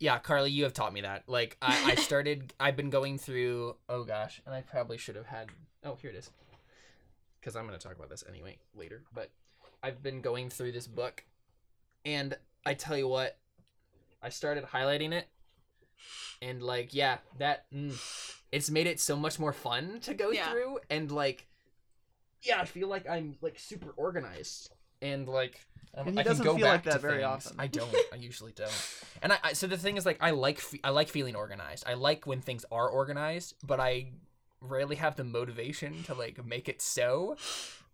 [0.00, 1.24] Yeah, Carly, you have taught me that.
[1.28, 5.26] Like, I, I started, I've been going through, oh gosh, and I probably should have
[5.26, 5.48] had,
[5.84, 6.30] oh, here it is.
[7.40, 9.02] Because I'm going to talk about this anyway later.
[9.14, 9.30] But
[9.82, 11.24] I've been going through this book,
[12.04, 13.38] and I tell you what,
[14.22, 15.28] I started highlighting it,
[16.42, 17.94] and like, yeah, that, mm,
[18.52, 20.50] it's made it so much more fun to go Yeah.
[20.50, 21.46] through, and like,
[22.42, 24.72] yeah, I feel like I'm like super organized,
[25.02, 25.60] and like,
[25.94, 27.46] um, And he I can doesn't go feel like back that to very things.
[27.46, 27.56] often.
[27.58, 27.94] I don't.
[28.12, 28.98] I usually don't.
[29.22, 31.84] And I, I so the thing is like I like fe- I like feeling organized.
[31.86, 34.12] I like when things are organized, but I
[34.60, 37.36] rarely have the motivation to like make it so.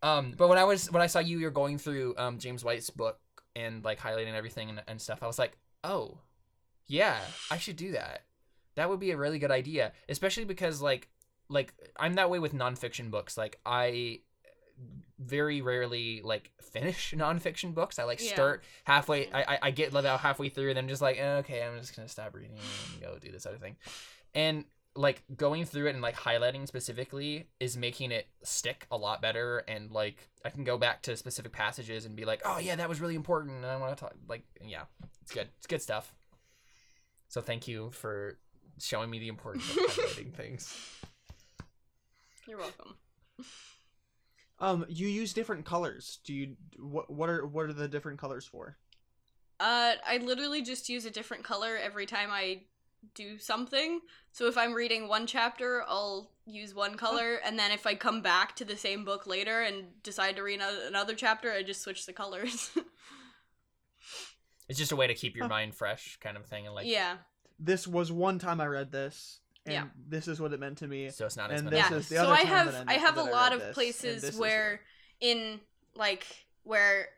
[0.03, 2.91] Um, but when I was when I saw you, you're going through um James White's
[2.91, 3.19] book
[3.57, 6.19] and like highlighting everything and, and stuff, I was like, oh,
[6.87, 7.19] yeah,
[7.51, 8.23] I should do that.
[8.75, 11.09] That would be a really good idea, especially because like
[11.49, 13.37] like I'm that way with nonfiction books.
[13.39, 14.21] Like I
[15.19, 17.99] very rarely like finish nonfiction books.
[17.99, 18.29] I like Yeah.
[18.35, 19.31] start halfway.
[19.33, 21.79] I, I I get let out halfway through, and then just like eh, okay, I'm
[21.79, 23.77] just gonna stop reading and go do this other thing.
[24.35, 24.65] And
[24.97, 29.59] like going through it and like highlighting specifically is making it stick a lot better.
[29.67, 32.89] And like I can go back to specific passages and be like, oh yeah, that
[32.89, 34.15] was really important, and I want to talk.
[34.29, 34.83] Like yeah,
[35.23, 35.49] it's good.
[35.59, 36.13] It's good stuff.
[37.29, 38.39] So thank you for
[38.79, 40.77] showing me the importance of highlighting things.
[42.47, 42.97] You're welcome.
[44.61, 46.21] Um, you use different colors.
[46.25, 46.57] Do you?
[46.79, 47.11] What?
[47.11, 47.47] What are?
[47.47, 48.77] What are the different colors for?
[49.59, 52.63] Uh, I literally just use a different color every time I
[53.15, 54.01] do something.
[54.33, 58.21] So if I'm reading one chapter, I'll use one color, and then if I come
[58.23, 62.07] back to the same book later and decide to read another chapter, I just switch
[62.07, 62.71] the colors.
[64.69, 65.51] It's just a way to keep your Huh.
[65.51, 67.19] mind fresh, kind of thing, and like yeah.
[67.59, 69.85] This was one time I read this, and Yeah.
[70.09, 71.11] this is what it meant to me.
[71.11, 71.83] so it's not as And many.
[71.83, 71.97] this yeah.
[71.99, 74.37] is the so other I time have I- I have a lot of this, places
[74.39, 74.81] where
[75.21, 75.61] in
[75.95, 76.25] like
[76.63, 77.11] where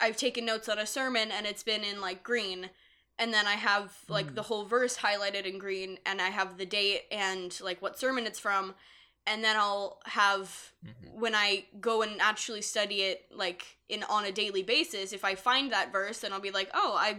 [0.00, 2.70] I've taken notes on a sermon and it's been in like green
[3.20, 4.34] and then I have like Mm.
[4.34, 8.26] the whole verse highlighted in green and I have the date and like what sermon
[8.26, 8.74] it's from
[9.26, 11.12] and then I'll have Mhm.
[11.14, 15.34] when I go and actually study it like in on a daily basis if I
[15.36, 17.18] find that verse then I'll be like oh I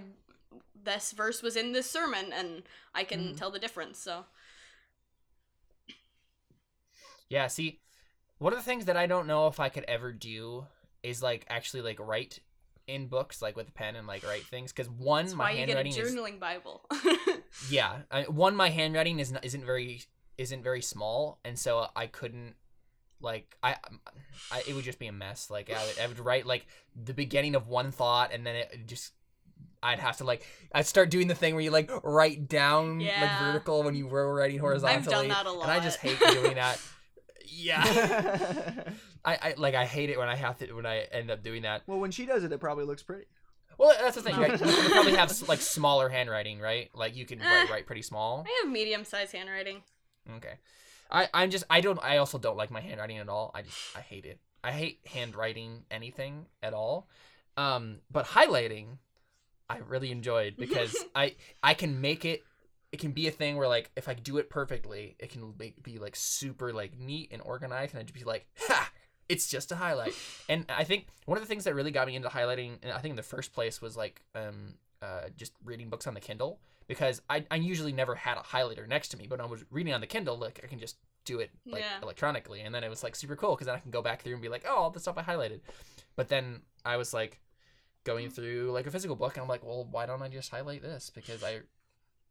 [0.83, 2.63] this verse was in this sermon and
[2.95, 3.37] I can Mm.
[3.37, 4.25] tell the difference so
[7.29, 7.79] Yeah, see,
[8.39, 10.65] one of the things that I don't know if I could ever do
[11.03, 12.39] is like actually like write
[12.87, 15.51] in books like with a pen and like write things because one that's my why
[15.51, 16.81] you get a handwriting is journaling bible.
[17.69, 20.03] Yeah I, one my handwriting is not, isn't very
[20.37, 22.55] isn't very small and so I couldn't
[23.21, 23.99] like I, um,
[24.51, 25.49] I it would just be a mess.
[25.49, 26.65] Like I would, I would write like
[26.95, 29.13] the beginning of one thought and then it just
[29.83, 33.39] I'd have to like I'd start doing the thing where you like write down like
[33.39, 35.63] vertical when you were writing horizontally I've done that a lot.
[35.63, 36.79] and I just hate doing that
[37.47, 37.83] yeah
[39.25, 41.61] I, I like I hate it when I have to when I end up doing
[41.63, 41.83] that.
[41.87, 43.25] well, when she does it, it probably looks pretty.
[43.77, 44.35] Well, that's the thing.
[44.35, 44.41] No.
[44.41, 44.51] Right?
[44.51, 46.89] You can probably have like smaller handwriting, right?
[46.93, 47.71] Like you can write, Eh.
[47.71, 48.45] write pretty small.
[48.47, 49.81] I have medium sized handwriting.
[50.37, 50.53] Okay.
[51.09, 53.51] I I'm just I don't I also don't like my handwriting at all.
[53.53, 54.39] I just I hate it.
[54.63, 57.07] I hate handwriting anything at all.
[57.57, 58.97] Um, but highlighting,
[59.69, 62.43] I really enjoyed because I I can make it.
[62.91, 65.81] It can be a thing where like if I do it perfectly, it can make,
[65.81, 68.91] be like super like neat and organized, and I'd just be like, ha.
[69.29, 70.13] It's just a highlight,
[70.49, 72.97] and I think one of the things that really got me into highlighting, and I
[72.97, 76.59] think in the first place was like um uh just reading books on the Kindle
[76.85, 79.63] because I, I usually never had a highlighter next to me, but when I was
[79.71, 82.01] reading on the Kindle, like I can just do it like Yeah.
[82.03, 84.33] electronically, and then it was like super cool because then I can go back through
[84.33, 85.61] and be like, oh, all the stuff I highlighted.
[86.17, 87.39] But then I was like
[88.03, 90.81] going through like a physical book, and I'm like, well, why don't I just highlight
[90.81, 91.09] this?
[91.09, 91.61] Because I,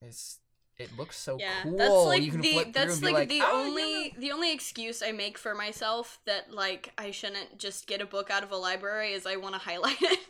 [0.02, 0.38] it's
[0.80, 1.76] it looks so yeah, cool.
[1.76, 5.02] that's like you can the that's be like, the "Oh, only yeah." the only excuse
[5.02, 8.56] I make for myself that like I shouldn't just get a book out of a
[8.56, 10.18] library is I want to highlight it.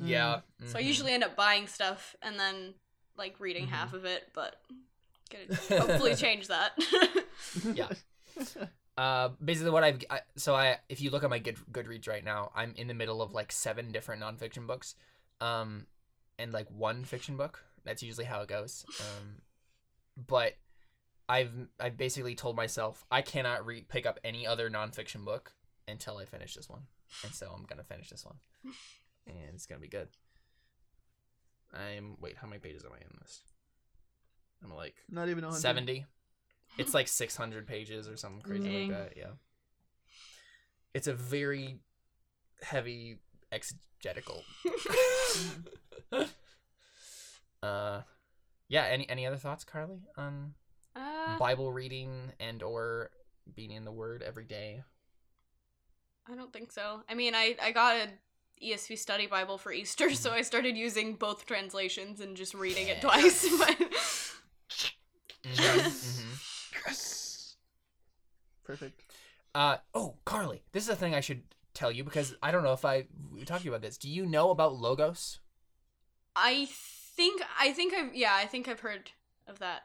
[0.00, 0.40] Yeah.
[0.66, 2.74] So I usually end up buying stuff and then
[3.16, 3.70] like reading Mhm.
[3.70, 4.60] half of it, but
[5.30, 6.72] gonna hopefully change that.
[7.74, 7.88] Yeah.
[8.98, 12.24] Uh, basically, what I've I, so I if you look at my Good Goodreads right
[12.24, 14.94] now, I'm in the middle of like seven different nonfiction books,
[15.40, 15.86] um,
[16.38, 17.64] and like one fiction book.
[17.86, 18.84] That's usually how it goes.
[19.00, 19.36] Um,
[20.26, 20.54] but
[21.28, 25.52] I've I've basically told myself I cannot read pick up any other nonfiction book
[25.88, 26.82] until I finish this one,
[27.24, 28.36] and so I'm gonna finish this one,
[29.26, 30.08] and it's gonna be good.
[31.72, 33.40] I'm wait, how many pages am I in this?
[34.64, 35.58] I'm like Not even hundred.
[35.58, 36.06] 70
[36.78, 38.90] it's like 600 pages or something crazy Dang.
[38.90, 39.30] like that yeah
[40.94, 41.78] it's a very
[42.62, 43.18] heavy
[43.52, 44.42] exegetical
[47.66, 48.02] uh
[48.68, 50.54] yeah any any other thoughts carly on
[50.96, 53.10] uh, bible reading and or
[53.54, 54.82] being in the word every day
[56.30, 57.02] I don't think so.
[57.08, 58.08] I mean, I I got a
[58.60, 60.38] ESV Study Bible for Easter, so Mm-hmm.
[60.38, 63.46] I started using both translations and just reading it twice.
[63.58, 63.76] But
[65.44, 66.40] Mhm.
[66.86, 67.56] Yes.
[68.64, 69.02] Perfect.
[69.54, 71.42] Uh oh, Carly, this is a thing I should
[71.74, 73.98] tell you because I don't know if I we talked to you about this.
[73.98, 75.40] Do you know about logos?
[76.36, 76.66] I
[77.16, 79.10] think I think I've yeah I think I've heard
[79.46, 79.82] of that.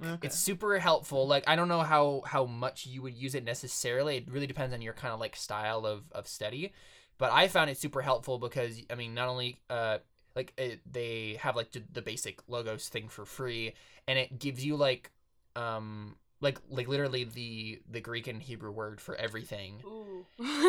[0.00, 0.28] Okay.
[0.28, 1.26] It's super helpful.
[1.26, 4.18] Like I don't know how how much you would use it necessarily.
[4.18, 6.72] It really depends on your kind of like style of of study.
[7.18, 9.98] But I found it super helpful because I mean, not only uh
[10.36, 13.74] like it, they have like the, the basic logos thing for free,
[14.06, 15.10] and it gives you like
[15.56, 19.82] um like like literally the the Greek and Hebrew word for everything.
[19.84, 20.24] Ooh.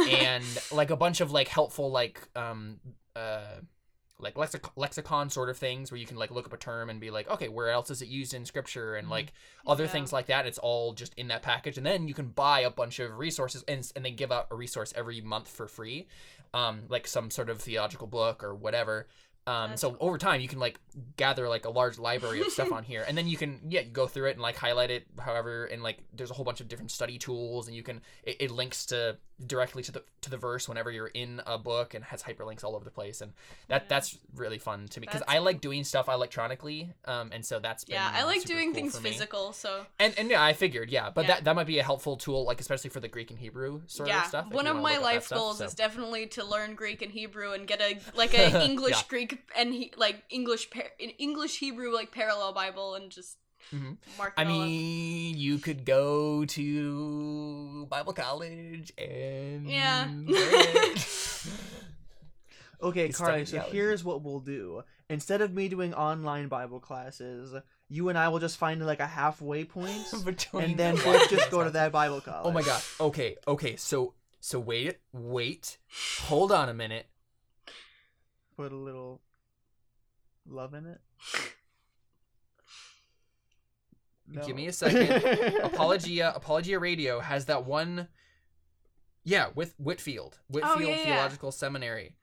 [0.09, 2.79] and like a bunch of like helpful like um
[3.15, 3.57] uh
[4.19, 6.99] like lexic- lexicon sort of things where you can like look up a term and
[6.99, 8.95] be like okay where else is it used in scripture?
[8.95, 9.33] And like
[9.65, 11.77] other things like that it's all just in that package.
[11.77, 14.55] And then you can buy a bunch of resources and, and they give out a
[14.55, 16.07] resource every month for free
[16.53, 19.07] um like some sort of theological book or whatever.
[19.47, 20.79] Um so over time you can like
[21.15, 23.05] gather like a large library of stuff on here.
[23.07, 25.65] And then you can yeah you go through it and like highlight it however.
[25.65, 28.51] And like there's a whole bunch of different study tools and you can it, it
[28.51, 32.21] links to directly to the to the verse whenever you're in a book and has
[32.23, 33.31] hyperlinks all over the place and
[33.69, 33.87] that Yeah.
[33.87, 37.85] that's really fun to me because I like doing stuff electronically um and so that's
[37.87, 39.53] yeah, I like doing cool things physical.
[39.53, 41.35] So and and yeah I figured yeah but Yeah.
[41.35, 44.09] that that might be a helpful tool like especially for the Greek and Hebrew sort
[44.09, 45.65] yeah, of stuff one of my look up that life stuff, goals so.
[45.65, 49.01] is definitely to learn Greek and Hebrew and get a like a English.
[49.03, 53.37] Greek and he, like English par- an English Hebrew like parallel Bible and just
[53.73, 53.97] Mhm.
[54.17, 54.33] mark.
[54.37, 54.67] I it all up.
[54.67, 60.07] mean, you could go to Bible college and Yeah.
[62.81, 63.75] Okay, You Carly, so theology.
[63.75, 64.83] here's what we'll do.
[65.09, 67.53] Instead of me doing online Bible classes,
[67.89, 69.65] you and I will just find like a halfway
[70.53, 72.45] and then the both just go to that Bible college.
[72.45, 72.81] Oh my god.
[73.01, 73.35] Okay.
[73.47, 73.75] Okay.
[73.75, 75.77] So so wait wait.
[76.23, 77.07] Hold on a minute.
[78.55, 79.19] Put a little
[80.47, 81.01] love in it.
[84.45, 85.11] Give me a second.
[85.63, 88.07] Apologia Apologia Radio has that one.
[89.23, 91.03] Yeah, with Whitefield, oh, Whitefield Oh, yeah, yeah.
[91.03, 92.15] Theological Seminary.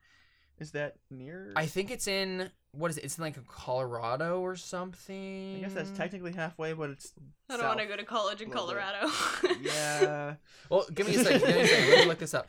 [0.58, 1.52] Is that near?
[1.54, 3.04] I think it's in what is it?
[3.04, 5.56] It's in like Colorado or something.
[5.56, 7.12] I guess that's technically halfway, but it's.
[7.48, 8.76] I don't want to go to college in a little bit.
[8.76, 9.60] Colorado.
[9.62, 10.34] Yeah.
[10.68, 11.40] Well, give me a second.
[11.40, 11.90] Give me a second.
[11.90, 12.48] Let me look this up.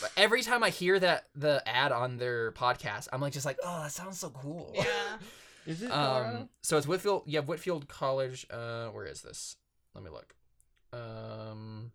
[0.00, 3.58] But every time I hear that the ad on their podcast, I'm like just like,
[3.64, 4.72] oh, that sounds so cool.
[4.74, 4.84] yeah.
[5.68, 6.48] Is it Um.
[6.62, 7.24] So it's Whitefield.
[7.26, 8.46] Yeah, Whitefield College.
[8.50, 9.56] Uh, where is this?
[9.94, 10.34] Let me look.
[10.94, 11.92] Um,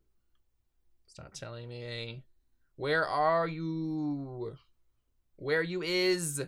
[1.08, 2.24] it's not telling me.
[2.76, 4.56] Where are you?
[5.38, 6.40] Where you is?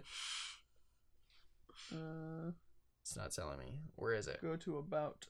[1.91, 2.51] Uh,
[3.01, 3.79] It's not telling me.
[3.95, 4.39] Where is it?
[4.41, 5.25] go to about.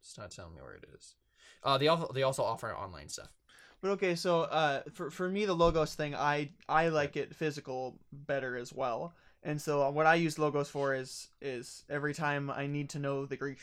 [0.00, 1.16] It's not telling me where it is.
[1.64, 3.32] Uh, they also they also offer online stuff.
[3.80, 7.98] But okay, so uh, for for me the logos thing, I I like it physical
[8.12, 9.14] better as well.
[9.42, 12.98] And so uh, what I use logos for is is every time I need to
[12.98, 13.58] know the Greek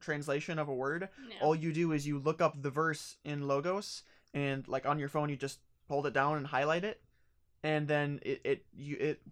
[0.00, 1.36] translation of a word, Yeah.
[1.40, 4.02] all you do is you look up the verse in logos
[4.34, 7.00] and like on your phone you just hold it down and highlight it
[7.62, 9.22] and then it, it you it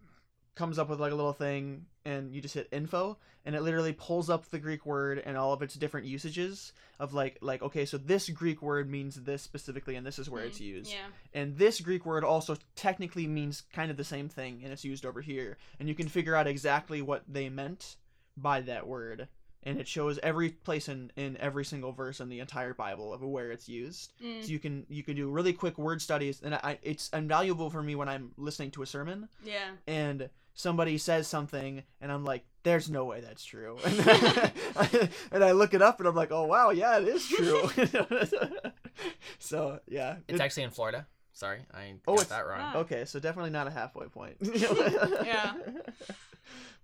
[0.55, 3.93] comes up with like a little thing and you just hit info and it literally
[3.93, 7.85] pulls up the greek word and all of its different usages of like like okay
[7.87, 10.91] so this greek word means this specifically and this is where it's Mm, used.
[10.93, 11.07] Yeah.
[11.33, 15.05] and this greek word also technically means kind of the same thing and it's used
[15.07, 15.57] over here.
[15.81, 17.97] And you can figure out exactly what they meant
[18.37, 19.29] by that word.
[19.67, 23.23] And it shows every place in in every single verse in the entire bible of
[23.23, 24.13] where it's used.
[24.23, 27.71] Mm, so you can you can do really quick word studies and I, it's invaluable
[27.71, 29.29] for me when i'm listening to a sermon.
[29.43, 29.71] Yeah.
[29.87, 35.75] and somebody says something and i'm like there's no way that's true and i look
[35.75, 37.69] it up and i'm like oh wow yeah it is true
[39.39, 41.07] so yeah It's it- actually in Florida.
[41.37, 42.61] Sorry, I Oh, got that wrong.
[42.61, 42.77] Ah.
[42.79, 45.55] okay so definitely not a halfway point Yeah.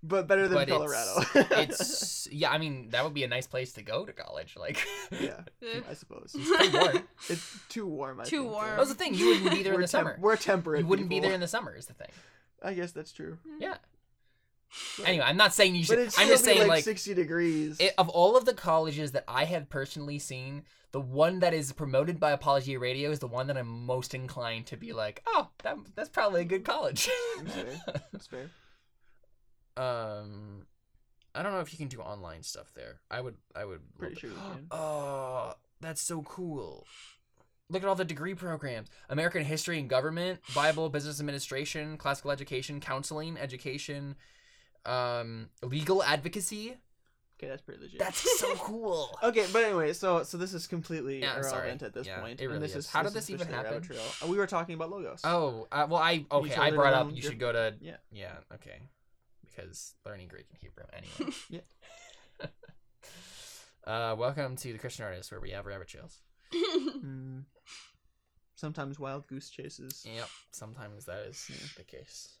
[0.03, 1.23] but better than But colorado
[1.61, 2.51] It's yeah.
[2.51, 4.57] I mean, that would be a nice place to go to college.
[4.59, 4.85] Like,
[5.21, 5.39] yeah
[5.89, 7.07] i suppose pretty warm.
[7.29, 8.65] it's too warm I Too think, warm.
[8.65, 8.71] yeah.
[8.71, 9.13] That was the thing.
[9.13, 10.17] You wouldn't be there in we're the temp- summer.
[10.19, 11.73] we're temperate You wouldn't be there in the summer.
[11.73, 12.09] Is the thing.
[12.61, 13.77] I guess that's true Yeah.
[14.97, 15.99] But- Anyway, I'm not saying you but should.
[15.99, 19.25] it's I'm just saying like, like 60 degrees it, of all of the colleges that
[19.27, 23.47] I have personally seen, the one that is promoted by Apologia Radio is the one
[23.47, 27.09] that I'm most inclined to be like, oh, that, that's probably a good college.
[27.43, 27.81] That's fair.
[28.13, 28.49] That's fair.
[29.77, 30.65] um,
[31.33, 32.99] I don't know if you can do online stuff there.
[33.09, 33.35] I would.
[33.55, 33.79] I would.
[33.97, 34.67] Pretty love sure you can.
[34.71, 36.85] Oh, that's so cool.
[37.71, 42.79] Look at all the degree programs: American History and Government, Bible, Business Administration, Classical Education,
[42.79, 44.15] Counseling, Education,
[44.85, 46.77] um, Legal Advocacy,
[47.39, 47.97] Okay, that's pretty legit.
[47.97, 49.17] That's so cool.
[49.23, 51.53] Okay, but anyway, so so this is completely Yeah, I'm sorry.
[51.69, 52.39] irrelevant at this Yeah, point.
[52.39, 52.85] it really and this is.
[52.85, 53.97] is How did this even officially a rabbit happen?
[54.21, 55.21] Uh, We were talking about logos.
[55.23, 56.53] Oh, uh, well, I okay.
[56.53, 57.95] I brought up you your- should go to Yeah.
[58.11, 58.81] yeah okay
[59.43, 61.33] because learning Greek and Hebrew anyway.
[61.49, 62.47] Yeah.
[63.87, 66.19] uh, welcome to the Christian Artist, where we have rabbit trails.
[67.03, 67.43] Mm.
[68.55, 70.05] Sometimes wild goose chases.
[70.07, 71.67] Yep, sometimes that is Yeah.
[71.77, 72.33] the case.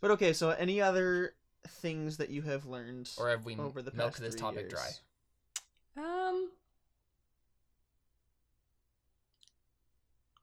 [0.00, 1.34] But okay, so any other
[1.66, 4.72] things that you have learned Or have we over the past milked this topic years?
[4.72, 6.02] dry?
[6.04, 6.50] um.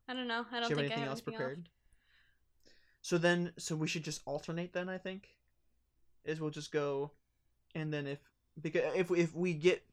[0.08, 0.46] I don't know.
[0.52, 1.70] I don't Do you have think I anything have else anything prepared?
[3.02, 4.90] So then, so we should just alternate then.
[4.90, 5.30] I think
[6.26, 7.12] is we'll just go,
[7.76, 8.20] and then if
[8.62, 9.84] because if if we get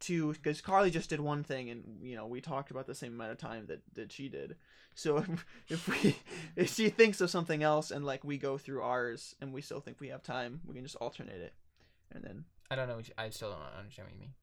[0.00, 3.14] to because Carly just did one thing and you know we talked about the same
[3.14, 4.56] amount of time that that she did.
[4.94, 6.16] So if, if we
[6.56, 9.80] if she thinks of something else and like we go through ours and we still
[9.80, 11.54] think we have time, we can just alternate it,
[12.12, 12.98] and then I don't know.
[12.98, 14.34] you- I still don't understand what you mean.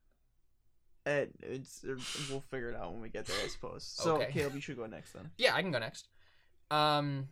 [1.06, 1.84] eh, it's
[2.30, 3.84] we'll figure it out when we get there, I suppose.
[3.84, 4.32] So Okay.
[4.32, 5.30] Caleb, you should go next then.
[5.38, 6.08] Yeah, I can go next.
[6.72, 7.28] Um,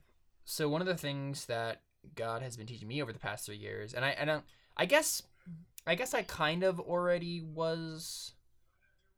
[0.45, 1.81] so one of the things that
[2.15, 4.43] God has been teaching me over the past three years, and I, I don't,
[4.75, 5.23] I guess,
[5.85, 8.33] I guess I kind of already was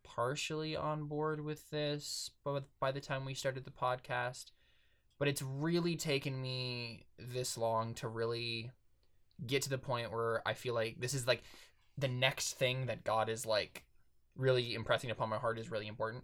[0.04, 4.52] partially on board with this, but by the time we started the podcast,
[5.20, 8.72] but it's really taken me this long to really
[9.46, 11.44] get to the point where I feel like this is like
[11.98, 13.84] the next thing that God is like
[14.36, 16.24] really impressing upon my heart is really important.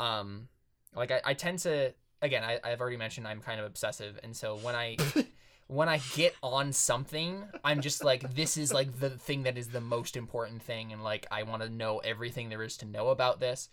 [0.00, 0.48] Um,
[0.94, 4.36] like I, I tend to again I, I've already mentioned I'm kind of obsessive, and
[4.36, 4.96] so when I
[5.68, 9.68] when I get on something, I'm just like this is like the thing that is
[9.68, 13.08] the most important thing, and like I want to know everything there is to know
[13.08, 13.68] about this.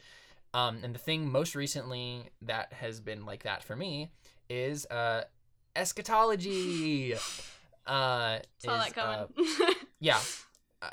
[0.54, 4.12] Um, and the thing most recently that has been like that for me
[4.50, 5.24] is uh,
[5.76, 7.16] eschatology.
[7.88, 9.76] Uh, Saw is, that uh, coming.
[10.00, 10.20] yeah.
[10.82, 10.90] Uh,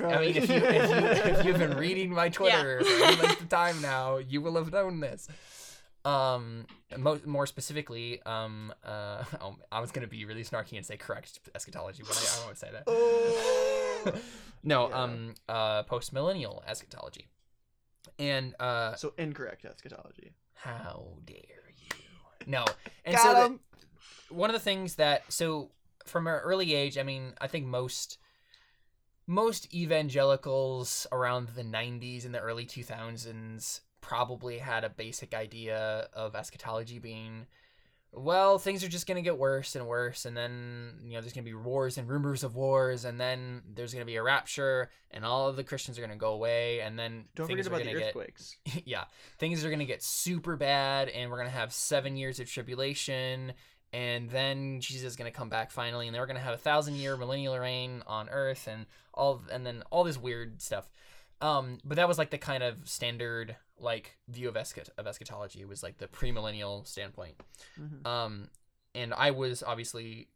[0.00, 3.40] I mean, if, you, if, you, if you've been reading my Twitter for any length
[3.40, 5.28] of time now, you will have known this.
[6.04, 10.96] Um, mo- more specifically, um, uh, oh, I was gonna be really snarky and say
[10.96, 12.84] correct eschatology, but I, I won't say that.
[12.86, 14.12] Oh.
[14.62, 15.02] no, Yeah.
[15.02, 17.28] um, uh, post millennial eschatology,
[18.18, 20.32] and uh, So incorrect eschatology.
[20.54, 21.96] how dare you?
[22.46, 22.64] No,
[23.04, 25.70] and Got so the- one of the things that so
[26.06, 28.16] from an early age i mean i think most
[29.26, 36.34] most evangelicals around the 90s and the early 2000s probably had a basic idea of
[36.34, 37.46] eschatology being
[38.12, 41.32] well things are just going to get worse and worse and then you know there's
[41.32, 44.22] going to be wars and rumors of wars and then there's going to be a
[44.22, 47.66] rapture and all of the christians are going to go away and then Don't things
[47.66, 48.56] forget are about the going to get earthquakes.
[48.84, 49.04] yeah,
[49.38, 52.50] things are going to get super bad, and we're going to have seven years of
[52.50, 53.52] tribulation,
[53.92, 56.54] and then Jesus is going to come back finally, and then we're going to have
[56.54, 60.88] a thousand year millennial reign on earth, and all, and then all this weird stuff.
[61.40, 65.64] Um, but that was like the kind of standard like view of, eschat- of eschatology
[65.64, 67.34] was like the premillennial standpoint.
[67.78, 68.06] Mhm.
[68.06, 68.50] Um,
[68.94, 70.28] and I was obviously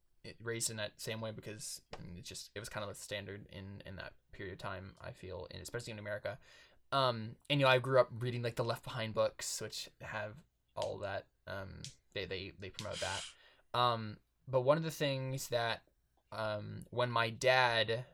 [0.43, 1.83] raised in that same way because
[2.17, 4.95] it's just it was kind of the standard in in that period of time.
[5.01, 6.39] I feel, and especially in America.
[6.93, 10.35] Um, and you know, I grew up reading like the Left Behind books, which have
[10.77, 11.27] all that.
[11.47, 11.83] Um,
[12.15, 13.79] they they they promote that.
[13.79, 14.17] Um,
[14.49, 15.83] but one of the things that
[16.33, 18.05] um, when my dad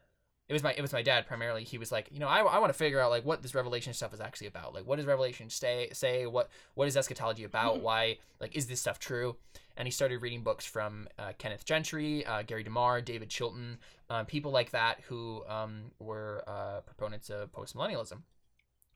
[0.51, 1.63] it was my it was my dad primarily.
[1.63, 3.95] He was like you know i, I want to figure out like what this revelation
[3.95, 4.75] stuff is actually about.
[4.75, 6.27] Like what does revelation say say?
[6.27, 7.81] What what is eschatology about?
[7.81, 9.37] Why like is this stuff true?
[9.77, 13.79] And he started reading books from uh, kenneth gentry uh, gary demar david chilton
[14.11, 18.23] uh, people like that who um, were uh, proponents of postmillennialism.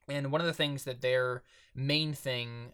[0.08, 2.72] And one of the things that their main thing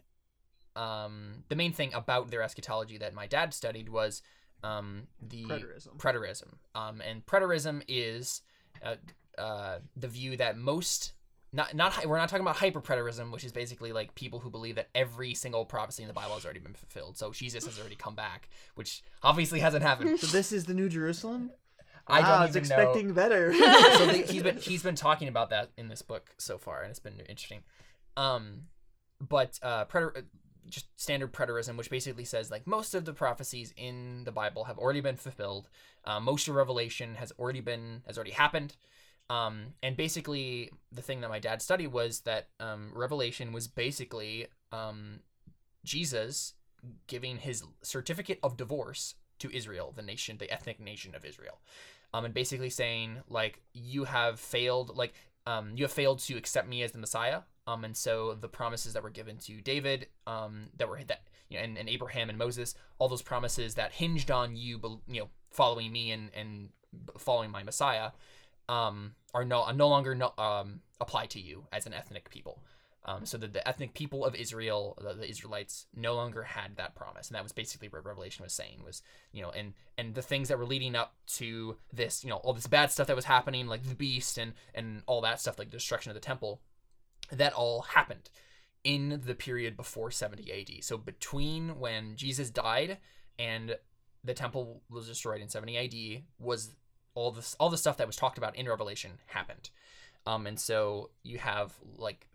[0.75, 4.23] um, the main thing about their eschatology that my dad studied was
[4.63, 5.97] um, the Preterism.
[5.97, 6.53] preterism.
[6.73, 8.41] Um, and preterism is
[8.83, 8.95] uh,
[9.37, 11.13] uh, the view that most
[11.53, 14.89] not not we're not talking about hyperpreterism, which is basically like people who believe that
[14.95, 17.17] every single prophecy in the Bible has already been fulfilled.
[17.17, 20.19] So Jesus has already come back, which obviously hasn't happened.
[20.19, 21.51] so this is the New Jerusalem.
[22.07, 22.75] I Wow, don't I was even know.
[22.75, 23.53] expecting better.
[23.97, 26.89] so the, he's been he's been talking about that in this book so far, and
[26.89, 27.59] it's been interesting.
[28.17, 28.63] Um,
[29.19, 30.25] but uh, preter-
[30.69, 34.77] just standard preterism, which basically says like most of the prophecies in the Bible have
[34.77, 35.69] already been fulfilled.
[36.05, 38.75] Uh, most of Revelation has already been has already happened.
[39.29, 44.47] Um, and basically, the thing that my dad studied was that um, Revelation was basically
[44.73, 45.21] um,
[45.85, 46.53] Jesus
[47.07, 51.59] giving his certificate of divorce to Israel, the nation, the ethnic nation of Israel,
[52.13, 55.13] um, and basically saying like you have failed, like
[55.45, 58.93] um, you have failed to accept me as the Messiah, um, and so the promises
[58.93, 62.37] that were given to David, um, that were that you know, and, and Abraham and
[62.37, 66.69] Moses, all those promises that hinged on you, you know, following me and and
[67.17, 68.11] following my Messiah,
[68.67, 72.63] um, are no no longer no, um, apply to you as an ethnic people.
[73.03, 76.93] Um, so that the ethnic people of Israel, the, the Israelites, no longer had that
[76.93, 79.01] promise, and that was basically what Revelation was saying was,
[79.31, 82.53] you know, and and the things that were leading up to this, you know, all
[82.53, 85.71] this bad stuff that was happening, like the beast and and all that stuff, like
[85.71, 86.61] the destruction of the temple,
[87.31, 88.29] that all happened
[88.83, 90.83] in the period before 70 AD.
[90.83, 92.97] So between when Jesus died
[93.37, 93.75] and
[94.23, 96.75] the temple was destroyed in 70 AD was
[97.13, 99.69] all this all the stuff that was talked about in Revelation happened.
[100.25, 102.27] Um, and so you have like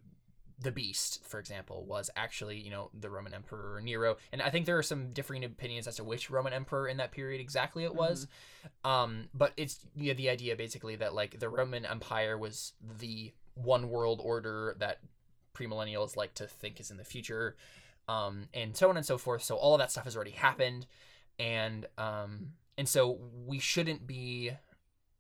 [0.59, 4.17] the beast, for example, was actually, you know, the Roman Emperor Nero.
[4.33, 7.13] And I think there are some differing opinions as to which Roman emperor in that
[7.13, 8.27] period exactly it was.
[8.85, 13.33] Um, but it's you know, the idea basically that like the Roman Empire was the
[13.57, 15.01] one world order that
[15.55, 17.57] premillennials like to think is in the future.
[18.09, 19.43] Um, and so on and so forth.
[19.43, 20.87] So all of that stuff has already happened.
[21.39, 24.53] And um, and so we shouldn't be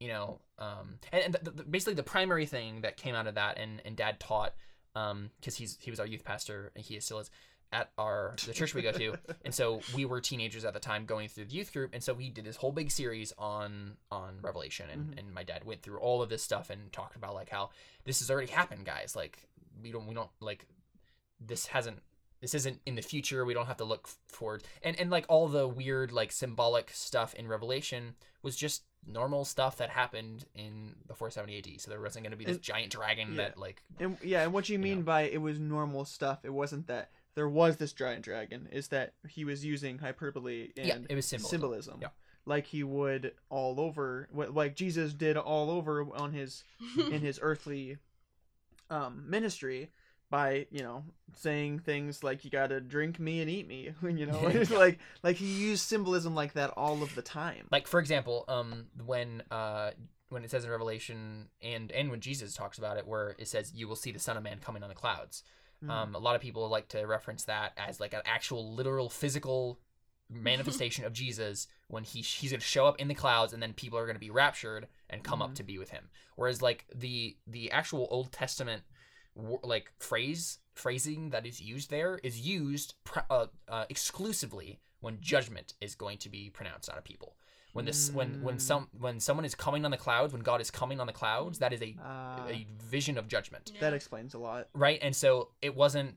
[0.00, 3.34] you know um and, and the, the, basically the primary thing that came out of
[3.34, 4.54] that and and dad taught
[4.94, 7.30] um because he's he was our youth pastor and he still is
[7.72, 9.16] at our the church we go to.
[9.44, 11.90] And so we were teenagers at the time going through the youth group.
[11.94, 15.18] And so we did this whole big series on on revelation and, Mhm.
[15.18, 17.70] and my dad went through all of this stuff and talked about like how
[18.04, 19.14] this has already happened guys.
[19.16, 19.48] Like
[19.82, 20.66] we don't we don't like
[21.40, 22.00] this hasn't
[22.40, 23.44] this isn't in the future.
[23.44, 24.62] We don't have to look forward.
[24.82, 29.76] And and like all the weird like symbolic stuff in revelation was just normal stuff
[29.76, 32.90] that happened in before 70 AD so there wasn't going to be this And- giant
[32.92, 33.36] dragon yeah.
[33.36, 35.04] that like And yeah, and what you You mean know.
[35.04, 39.12] by it was normal stuff, it wasn't that there was this giant dragon, is that
[39.28, 41.98] he was using hyperbole and yeah it was symbolism, symbolism.
[42.02, 42.08] Yeah.
[42.46, 46.64] Like he would all over, like Jesus did all over on his
[46.98, 47.98] in his earthly
[48.90, 49.90] um, ministry
[50.30, 51.04] by you know
[51.36, 55.46] saying things like you gotta drink me and eat me you know like like he
[55.46, 59.90] used symbolism like that all of the time like for example um when uh
[60.30, 63.72] when it says in revelation and and when jesus talks about it where it says
[63.72, 65.44] you will see the son of man coming on the clouds
[65.84, 65.90] Mhm.
[65.90, 69.78] um a lot of people like to reference that as like an actual literal physical
[70.30, 73.72] manifestation of jesus when he he's going to show up in the clouds and then
[73.72, 75.56] people are going to be raptured and come up Mhm.
[75.56, 78.82] to be with him whereas like the the actual old testament
[79.62, 85.74] like phrase phrasing that is used there is used pr- uh, uh, exclusively when judgment
[85.80, 87.36] is going to be pronounced on a people
[87.76, 88.60] when this when when Mm.
[88.60, 91.58] some when someone is coming on the clouds when god is coming on the clouds
[91.58, 93.72] that is a uh, a vision of judgment.
[93.80, 94.68] That explains a lot.
[94.74, 94.98] Right?
[95.02, 96.16] And so it wasn't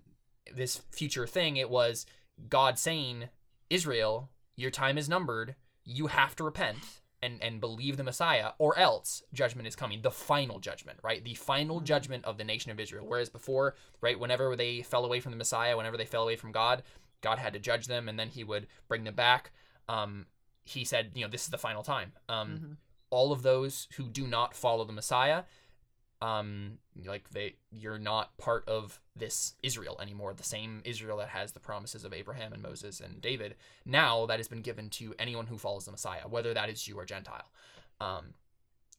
[0.55, 2.05] this future thing it was
[2.49, 3.29] god saying
[3.69, 5.55] israel your time is numbered.
[5.85, 6.77] You have to repent
[7.21, 10.01] and and believe the messiah or else judgment is coming.
[10.01, 11.23] The final judgment right?
[11.23, 11.85] The final Mhm.
[11.85, 13.05] judgment of the nation of israel.
[13.07, 16.51] Whereas before right whenever they fell away from the messiah whenever they fell away from
[16.53, 16.83] god
[17.21, 19.51] god had to judge them and then he would bring them back.
[19.89, 20.27] Um
[20.69, 22.77] he said you know this is the final time um Mhm.
[23.09, 25.43] all of those who do not follow the Messiah,
[26.21, 30.33] um, like they, you're not part of this Israel anymore.
[30.33, 33.55] The same Israel that has the promises of Abraham and Moses and David.
[33.85, 36.97] Now that has been given to anyone who follows the Messiah, whether that is Jew
[36.99, 37.49] or Gentile.
[38.01, 38.33] Um,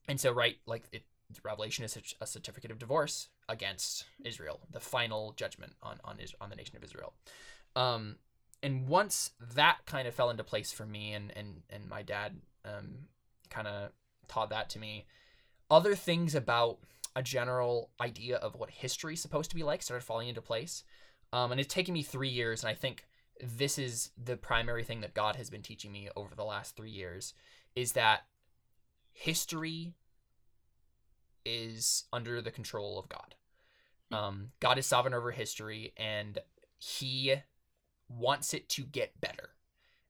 [0.08, 1.04] and so, right, like it,
[1.44, 6.48] Revelation is a certificate of divorce against Israel, the final judgment on on Is- on
[6.50, 7.12] the nation of Israel.
[7.76, 8.16] Um,
[8.62, 12.36] and once that kind of fell into place for me, and and and my dad,
[12.64, 13.08] um,
[13.48, 13.90] kind of
[14.28, 15.06] taught that to me.
[15.70, 16.78] Other things about
[17.14, 20.84] a general idea of what history is supposed to be like started falling into place.
[21.32, 23.06] Um, and it's taken me three years, and I think
[23.40, 26.90] this is the primary thing that God has been teaching me over the last three
[26.90, 27.34] years
[27.74, 28.22] is that
[29.12, 29.94] history
[31.44, 33.34] is under the control of God.
[34.12, 36.38] Um, God is sovereign over history, and
[36.78, 37.36] He
[38.18, 39.50] wants it to get better,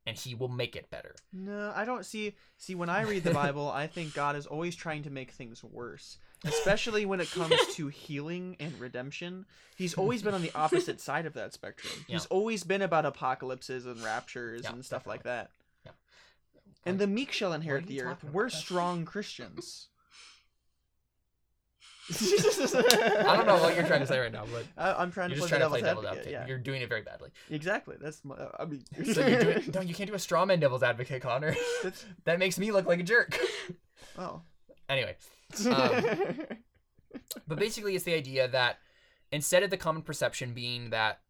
[0.06, 1.14] and He will make it better.
[1.32, 4.74] no i don't see see when i read the bible i think god is always
[4.74, 9.44] trying to make things worse especially when it comes to healing and redemption.
[9.76, 11.92] He's always been on the opposite side of that spectrum.
[12.08, 15.50] He's always been about apocalypses and raptures Yeah, and stuff like that.
[15.84, 15.92] Yeah.
[16.86, 18.24] and the meek shall inherit the earth.
[18.24, 19.88] we're strong christians
[23.26, 25.36] I don't know what you're trying to say right now, but I, I'm trying to
[25.36, 26.32] you're play just trying to play devil's devil's advocate.
[26.32, 26.32] advocate.
[26.32, 27.30] Yeah, You're doing it very badly.
[27.50, 27.96] exactly.
[28.00, 30.82] That's my, I mean, So you're doing no, you can't do a straw man devil's
[30.82, 31.54] advocate, Connor.
[32.24, 33.38] That makes me look like a jerk.
[34.18, 34.42] oh.
[34.88, 35.16] Anyway,
[35.66, 36.04] Um,
[37.46, 38.78] but basically, it's the idea that
[39.32, 41.20] instead of the common perception being that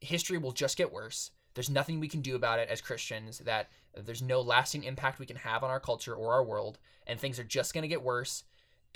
[0.00, 3.70] history will just get worse, there's nothing we can do about it as Christians, that
[3.96, 7.38] there's no lasting impact we can have on our culture or our world, and things
[7.38, 8.44] are just going to get worse,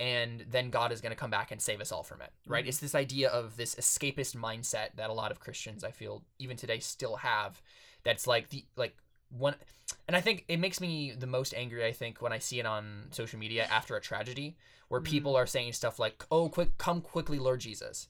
[0.01, 2.65] and then God is going to come back and save us all from it, right?
[2.65, 2.69] Mhm.
[2.69, 6.57] It's this idea of this escapist mindset that a lot of Christians, I feel, even
[6.57, 7.61] today still have.
[8.03, 8.97] That's like the like
[9.29, 9.55] one,
[10.07, 11.85] and I think it makes me the most angry.
[11.85, 15.05] I think when I see it on social media after a tragedy, where Mhm.
[15.05, 18.07] people are saying stuff like, "Oh, quick, come quickly, Lord Jesus."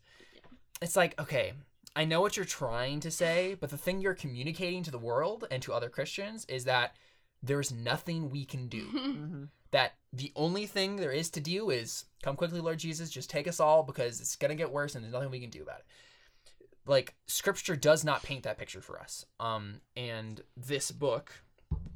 [0.82, 1.54] It's like, okay,
[1.96, 5.46] I know what you're trying to say, but the thing you're communicating to the world
[5.52, 6.96] and to other Christians is that
[7.44, 8.84] there's nothing we can do.
[8.92, 13.30] hmm that the only thing there is to do is come quickly, Lord Jesus, just
[13.30, 15.80] take us all because it's gonna get worse and there's nothing we can do about
[15.80, 15.86] it.
[16.86, 19.26] Like scripture does not paint that picture for us.
[19.40, 21.32] Um, and this book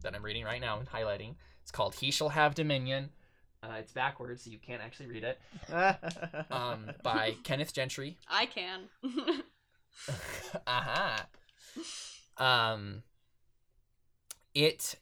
[0.04, 3.10] that I'm reading right now and highlighting, it's called He Shall Have Dominion.
[3.62, 5.39] Uh, it's backwards, so you can't actually read it.
[6.52, 8.18] Um, by Kenneth Gentry.
[8.30, 8.84] I can.
[10.68, 11.26] Aha.
[12.38, 13.04] Um
[14.54, 14.96] it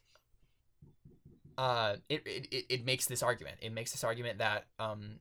[1.58, 3.56] uh it, it it- makes this argument.
[3.60, 5.20] It makes this argument that um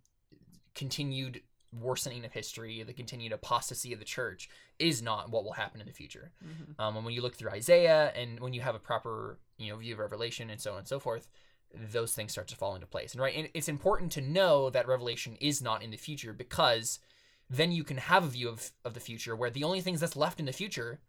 [0.75, 1.41] continued
[1.79, 5.87] worsening of history, the continued apostasy of the church is not what will happen in
[5.87, 6.31] the future.
[6.45, 6.79] Mhm.
[6.79, 9.77] Um, and when you look through Isaiah and when you have a proper, you know,
[9.77, 11.27] view of Revelation and so on and so forth,
[11.73, 13.13] those things start to fall into place.
[13.13, 16.99] And right, and it's important to know that Revelation is not in the future because
[17.49, 20.15] then you can have a view of, of the future where the only things that's
[20.15, 20.99] left in the future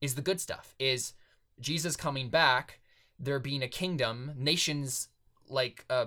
[0.00, 0.74] is the good stuff.
[0.78, 1.12] Is
[1.60, 2.80] Jesus coming back,
[3.18, 5.08] there being a kingdom, nations
[5.48, 6.06] like uh,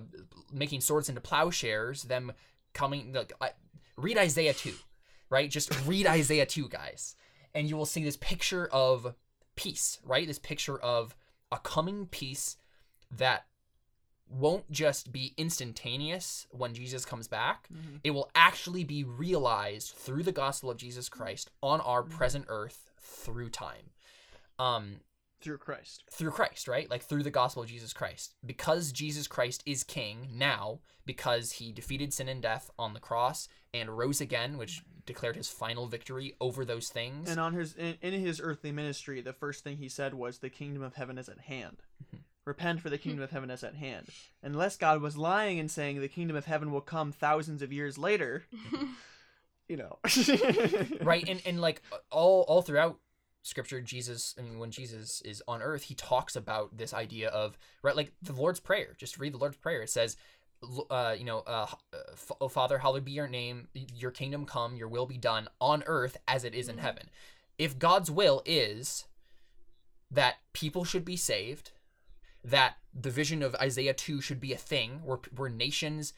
[0.52, 2.34] making swords into plowshares, them
[2.74, 3.14] coming.
[3.14, 3.52] Like, I,
[3.98, 4.76] read Isaiah two,
[5.30, 5.50] right?
[5.50, 7.16] Just read Isaiah two, guys,
[7.54, 9.16] and you will see this picture of
[9.56, 10.28] peace, right?
[10.28, 11.16] This picture of
[11.52, 12.58] a coming peace
[13.18, 13.46] that
[14.30, 17.68] won't just be instantaneous when Jesus comes back.
[17.74, 18.00] Mhm.
[18.04, 22.12] It will actually be realized through the gospel of Jesus Christ on our Mhm.
[22.12, 23.90] present earth through time.
[24.60, 25.00] Um,
[25.42, 26.04] Through Christ.
[26.12, 26.90] through Christ, right?
[26.90, 28.36] Like through the gospel of Jesus Christ.
[28.46, 33.48] Because Jesus Christ is king now, because he defeated sin and death on the cross
[33.74, 37.30] and rose again, which declared his final victory over those things.
[37.30, 40.50] And on his in, in his earthly ministry, the first thing he said was, "The
[40.50, 41.78] kingdom of heaven is at hand.
[42.14, 42.20] Mhm.
[42.46, 44.10] Repent, for the kingdom of heaven is at hand."
[44.44, 47.98] Unless God was lying and saying the kingdom of heaven will come thousands of years
[47.98, 48.46] later,
[49.68, 50.00] you know.
[51.02, 51.82] right and, and like
[52.12, 53.00] all all throughout
[53.44, 57.58] scripture jesus i mean when jesus is on earth he talks about this idea of
[57.82, 60.18] right like the lord's prayer just read the lord's prayer it says
[60.90, 61.68] uh, you know, uh,
[62.42, 63.70] oh Father, hallowed be your name.
[63.96, 64.76] Your kingdom come.
[64.76, 66.82] Your will be done on earth as it is in Mhm.
[66.82, 67.10] heaven.
[67.58, 69.06] If God's will is
[70.12, 71.72] that people should be saved,
[72.44, 76.14] that the vision of Isaiah two should be a thing, where where nations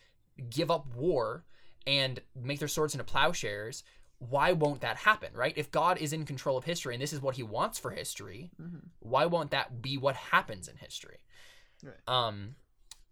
[0.49, 1.45] give up war
[1.85, 3.83] and make their swords into plowshares,
[4.29, 5.53] why won't that happen, right?
[5.57, 8.51] If God is in control of history and this is what he wants for history,
[8.61, 8.89] Mhm.
[8.99, 11.17] why won't that be what happens in history?
[11.83, 11.95] Right.
[12.07, 12.55] Um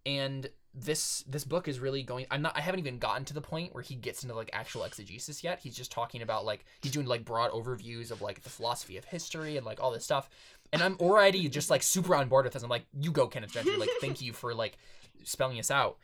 [0.06, 3.40] and this this book is really going I'm not I haven't even gotten to the
[3.40, 5.58] point where he gets into like actual exegesis yet.
[5.58, 9.04] He's just talking about like he's doing like broad overviews of like the philosophy of
[9.06, 10.30] history and like all this stuff.
[10.72, 12.62] And I'm already just like super on board with this.
[12.62, 13.76] I'm like, you go, Kenneth Gentry.
[13.76, 14.78] Like, thank you for like
[15.24, 15.98] spelling this out.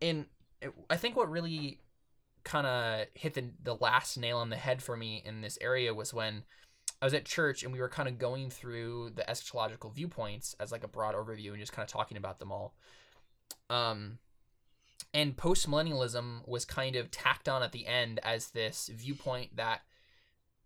[0.00, 0.24] And
[0.88, 1.78] I think what really
[2.48, 5.92] kind of hit the the last nail on the head for me in this area
[5.94, 6.44] was when
[7.00, 10.72] I was at church and we were kind of going through the eschatological viewpoints as
[10.72, 12.74] like a broad overview and just kind of talking about them all.
[13.70, 14.18] Um,
[15.14, 19.82] and postmillennialism was kind of tacked on at the end as this viewpoint that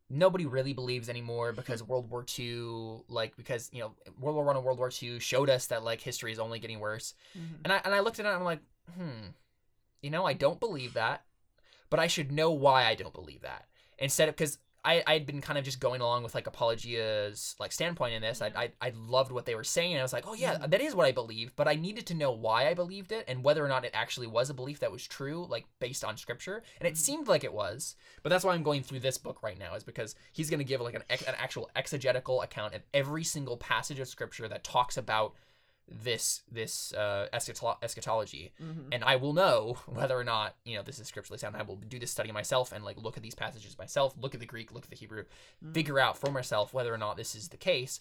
[0.09, 4.57] nobody really believes anymore because World War II, like because you know World War One
[4.57, 7.15] and World War II showed us that like history is only getting worse.
[7.37, 7.59] Mhm.
[7.65, 8.61] And I and I looked at it and I'm like,
[8.97, 9.29] hmm,
[10.01, 11.25] you know, I don't believe that,
[11.93, 13.67] but I should know why I don't believe that.
[13.99, 17.55] Instead of because I I had been kind of just going along with like Apologia's
[17.61, 18.43] like standpoint in this.
[18.43, 19.93] I I, I loved what they were saying.
[19.93, 20.71] And I was like, oh yeah, Mhm.
[20.71, 21.55] that is what I believe.
[21.55, 24.27] But I needed to know why I believed it and whether or not it actually
[24.27, 26.63] was a belief that was true, like based on scripture.
[26.81, 26.99] And it Mhm.
[26.99, 27.95] seemed like it was.
[28.23, 30.65] But that's why I'm going through this book right now is because he's going to
[30.65, 34.65] give like an ex- an actual exegetical account of every single passage of scripture that
[34.65, 35.35] talks about
[35.89, 38.89] this this uh, eschatolo- eschatology Mhm.
[38.93, 41.57] and I will know whether or not you know this is scripturally sound.
[41.57, 44.41] I will do this study myself and like look at these passages myself, look at
[44.41, 45.25] the Greek, look at the Hebrew,
[45.65, 45.75] Mhm.
[45.75, 48.01] figure out for myself whether or not this is the case.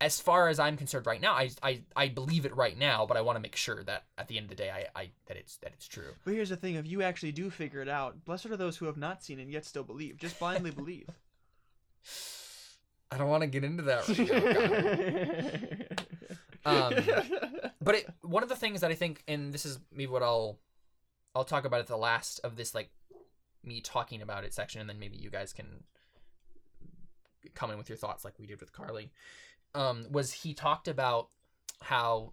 [0.00, 3.16] As far as I'm concerned, right now, I I, I believe it right now, but
[3.16, 5.36] I want to make sure that at the end of the day, I, I that
[5.36, 6.14] it's that it's true.
[6.24, 8.86] But here's the thing: if you actually do figure it out, blessed are those who
[8.86, 10.16] have not seen and yet still believe.
[10.16, 11.08] Just blindly believe.
[13.12, 14.06] I don't want to get into that
[16.64, 16.94] Um,
[17.80, 20.58] but it, one of the things that I think, and this is maybe what I'll
[21.34, 22.90] I'll talk about at the last of this like
[23.64, 25.84] me talking about it section, and then maybe you guys can
[27.54, 29.10] come in with your thoughts like we did with Carly.
[29.74, 31.28] Um, was he talked about
[31.80, 32.32] how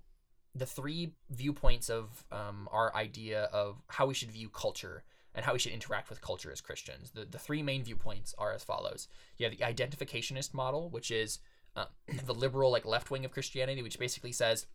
[0.55, 5.03] the three viewpoints of um, our idea of how we should view culture
[5.35, 7.11] and how we should interact with culture as Christians.
[7.11, 9.07] The the three main viewpoints are as follows.
[9.37, 11.39] You have the identificationist model, which is
[11.75, 11.85] uh,
[12.25, 14.67] the liberal like left wing of Christianity, which basically says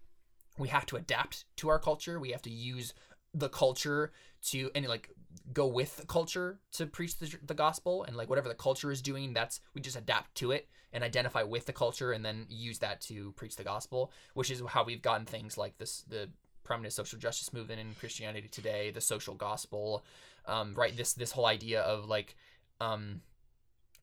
[0.59, 2.21] we have to adapt to our culture.
[2.21, 2.95] We have to use
[3.35, 5.11] the culture to and like
[5.53, 9.03] go with the culture to preach the, the gospel and like whatever the culture is
[9.03, 12.79] doing that's we just adapt to it and identify with the culture and then use
[12.79, 16.29] that to preach the gospel which is how we've gotten things like this the
[16.63, 20.05] prominent social justice movement in christianity today the social gospel
[20.47, 22.37] um, right this this whole idea of like
[22.81, 23.21] um,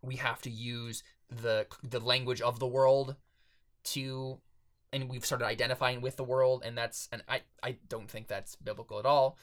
[0.01, 3.15] we have to use the the language of the world
[3.83, 4.39] to
[4.93, 8.55] and we've started identifying with the world and that's and I I don't think that's
[8.57, 9.37] biblical at all.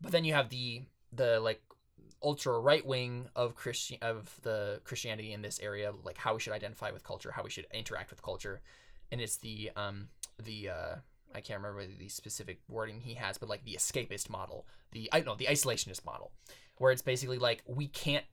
[0.00, 0.82] But then you have the
[1.12, 1.62] the like
[2.22, 6.54] ultra right wing of Christian of the Christianity in this area, like how we should
[6.54, 8.62] identify with culture, how we should interact with culture,
[9.12, 10.08] and it's the um
[10.42, 10.94] the uh
[11.34, 15.20] I can't remember the specific wording he has, but like the escapist model, the I
[15.20, 16.32] know the isolationist model,
[16.78, 18.24] where it's basically like we can't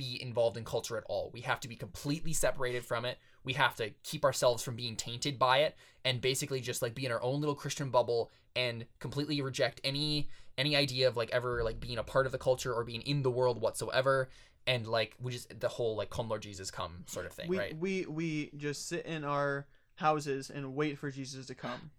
[0.00, 1.30] be involved in culture at all.
[1.34, 3.18] We have to be completely separated from it.
[3.44, 5.76] We have to keep ourselves from being tainted by it
[6.06, 10.30] and basically just like be in our own little Christian bubble and completely reject any
[10.56, 13.22] any idea of like ever like being a part of the culture or being in
[13.22, 14.30] the world whatsoever
[14.66, 17.58] and like we just the whole like come Lord Jesus come sort of thing, we
[17.58, 17.76] right?
[17.76, 21.90] we we just sit in our houses and wait for Jesus to come,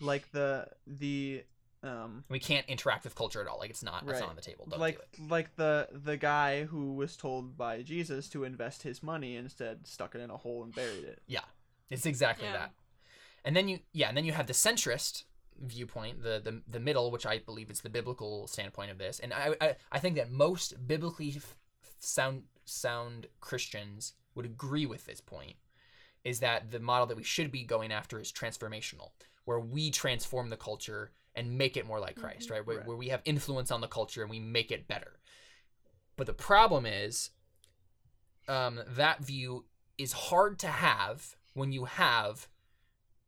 [0.00, 1.44] like the the
[1.86, 3.58] um We can't interact with culture at all.
[3.58, 4.66] Like it's not it's not on the table.
[4.68, 5.30] Don't like do it.
[5.30, 10.14] like the the guy who was told by Jesus to invest his money instead stuck
[10.14, 11.22] it in a hole and buried it.
[11.26, 11.40] Yeah,
[11.90, 12.52] it's exactly Yeah.
[12.54, 12.72] that.
[13.44, 15.24] And then you yeah, and then you have the centrist
[15.60, 19.20] viewpoint, the the, the middle, which I believe is the biblical standpoint of this.
[19.20, 21.56] And I I, I think that most biblically f-
[21.98, 25.56] sound sound Christians would agree with this point
[26.24, 29.10] is that the model that we should be going after is transformational,
[29.44, 32.66] where we transform the culture and make it more like Christ, right?
[32.66, 32.86] Where, Right.
[32.86, 35.20] where we have influence on the culture and we make it better.
[36.16, 37.30] But the problem is
[38.48, 39.66] um, that view
[39.98, 42.48] is hard to have when you have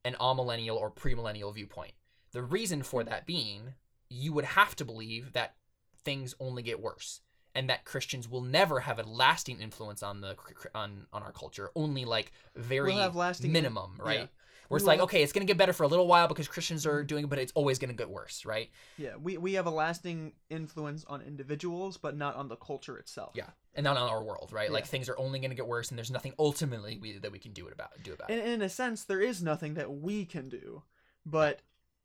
[0.04, 1.92] an amillennial or premillennial viewpoint.
[2.32, 3.74] The reason for that being,
[4.08, 5.56] you would have to believe that
[6.04, 7.20] things only get worse
[7.54, 10.36] and that Christians will never have a lasting influence on the
[10.74, 14.20] on on our culture, only like very We'll lasting- minimum, right?
[14.20, 14.26] yeah.
[14.68, 17.02] Where it's like, okay, it's gonna get better for a little while because Christians are
[17.02, 18.70] doing it, but it's always gonna get worse, right?
[18.98, 23.32] Yeah, we we have a lasting influence on individuals, but not on the culture itself.
[23.34, 24.70] Yeah, and not on our world, right?
[24.70, 27.52] Like things are only gonna get worse, and there's nothing ultimately we, that we can
[27.52, 28.38] do it about do about it.
[28.40, 30.82] And in a sense, there is nothing that we can do,
[31.24, 31.62] but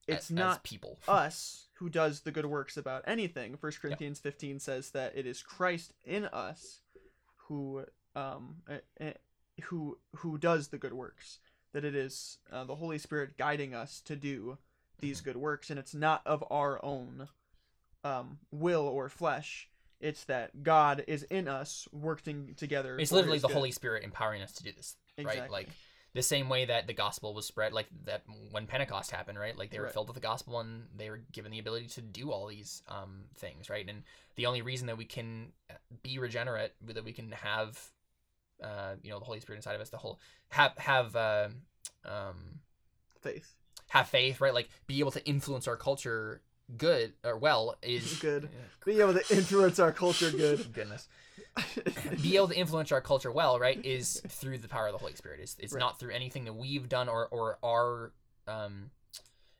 [0.08, 1.00] it's as- as not people.
[1.08, 3.58] us who does the good works about anything.
[3.58, 6.80] First Corinthians 15 says that it is Christ in us
[7.48, 7.86] who
[8.16, 9.14] um eh, eh,
[9.64, 11.40] who who does the good works.
[11.74, 14.58] That it is uh, the Holy Spirit guiding us to do
[15.00, 17.28] these good works, and it's not of our own
[18.04, 19.70] um, will or flesh.
[20.00, 22.98] It's that God is in us working together.
[23.00, 23.54] It's literally the good.
[23.54, 25.28] Holy Spirit empowering us to do this, right?
[25.28, 25.50] Exactly.
[25.50, 25.70] Like
[26.14, 29.58] the same way that the gospel was spread, like that when Pentecost happened, right?
[29.58, 29.94] Like they were Right.
[29.94, 33.24] filled with the gospel and they were given the ability to do all these um,
[33.36, 33.88] things, right?
[33.90, 34.04] And
[34.36, 35.54] the only reason that we can
[36.04, 37.92] be regenerate, that we can have,
[38.64, 41.50] uh, you know, the Holy Spirit inside of us, the whole have have uh,
[42.06, 42.60] um,
[43.22, 43.54] faith.
[43.90, 44.54] have faith, right?
[44.54, 46.42] Like be able to influence our culture
[46.78, 48.50] good or well is Good.
[48.86, 50.72] Being able to influence our culture good.
[50.74, 51.08] Goodness.
[52.22, 55.14] be able to influence our culture well, right, is through the power of the Holy
[55.16, 55.40] Spirit.
[55.42, 55.80] It's, it's Right.
[55.80, 58.12] not through anything that we've done or, or our,
[58.48, 58.90] um,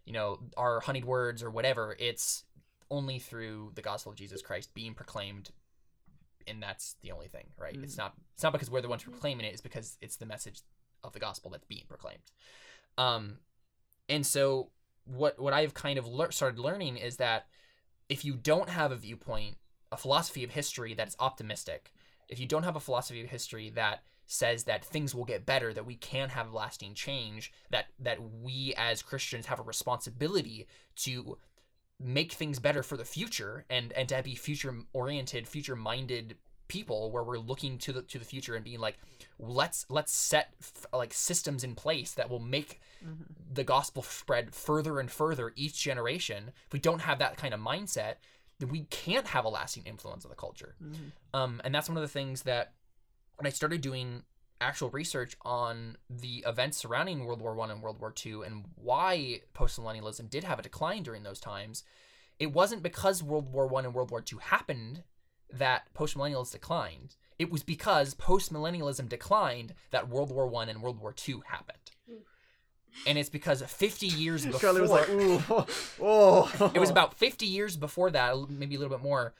[0.06, 1.96] you know, our honeyed words or whatever.
[2.00, 2.44] It's
[2.90, 5.52] only through the gospel of Jesus Christ being proclaimed,
[6.48, 7.78] and that's the only thing, right?
[7.82, 9.54] It's not it's not because we're the ones proclaiming it.
[9.54, 10.62] It's because it's the message
[11.04, 12.32] of the gospel that's being proclaimed.
[12.98, 13.38] Um,
[14.10, 14.70] and so
[15.06, 17.48] what what I've kind of lear- started learning is that
[18.10, 19.56] if you don't have a viewpoint,
[19.92, 21.94] a philosophy of history that's optimistic,
[22.30, 25.74] if you don't have a philosophy of history that says that things will get better,
[25.74, 30.68] that we can have lasting change, that that we as Christians have a responsibility
[30.98, 31.38] to
[32.04, 36.36] make things better for the future and and to be future oriented, future minded
[36.68, 38.98] people where we're looking to the to the future and being like
[39.40, 43.26] let's let's set f- like systems in place that will make Mhm.
[43.54, 47.60] the gospel spread further and further each generation if we don't have that kind of
[47.60, 48.16] mindset
[48.60, 51.12] then we can't have a lasting influence on the culture Mhm.
[51.34, 52.74] um, and that's one of the things that
[53.36, 54.24] when I started doing
[54.62, 59.42] actual research on the events surrounding World War One and World War Two and why
[59.54, 61.84] postmillennialism did have a decline during those times,
[62.40, 65.04] it wasn't because World War One and World War Two happened
[65.52, 67.16] that postmillennials declined.
[67.38, 71.78] It was because postmillennialism declined that World War One and World War Two happened.
[73.08, 75.42] And it's because 50 years before Charlie was like, "Ooh,
[76.00, 79.34] oh." it was about 50 years before that maybe a little bit more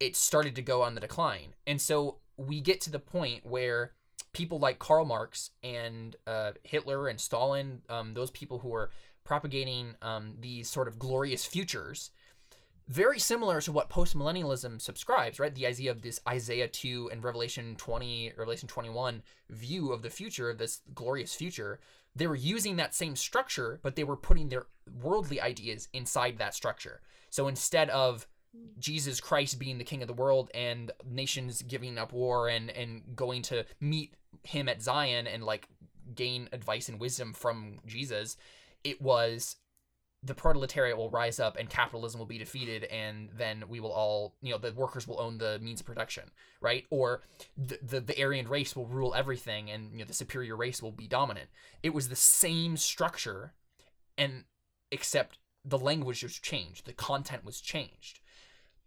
[0.00, 3.92] it started to go on the decline and so we get to the point where
[4.34, 8.90] people like Karl Marx and uh, Hitler and Stalin, um, those people who were
[9.24, 12.10] propagating um, these sort of glorious futures,
[12.88, 15.54] very similar to what postmillennialism subscribes, right?
[15.54, 20.52] The idea of this Isaiah 2 and Revelation 20, Revelation 21 view of the future,
[20.52, 21.80] this glorious future.
[22.14, 24.66] They were using that same structure, but they were putting their
[25.02, 27.00] worldly ideas inside that structure.
[27.30, 28.26] So instead of
[28.78, 33.02] Jesus Christ being the king of the world and nations giving up war and and
[33.16, 34.14] going to meet
[34.44, 35.68] him at Zion and like
[36.14, 38.36] gain advice and wisdom from Jesus,
[38.82, 39.56] it was
[40.24, 44.34] the proletariat will rise up and capitalism will be defeated and then we will all
[44.40, 46.30] you know the workers will own the means of production
[46.60, 46.86] right?
[46.88, 47.22] Or
[47.58, 50.92] the, the, the aryan race will rule everything and you know the superior race will
[50.92, 51.50] be dominant.
[51.82, 53.52] It was the same structure
[54.16, 54.44] and
[54.90, 58.20] except the language was changed the content was changed.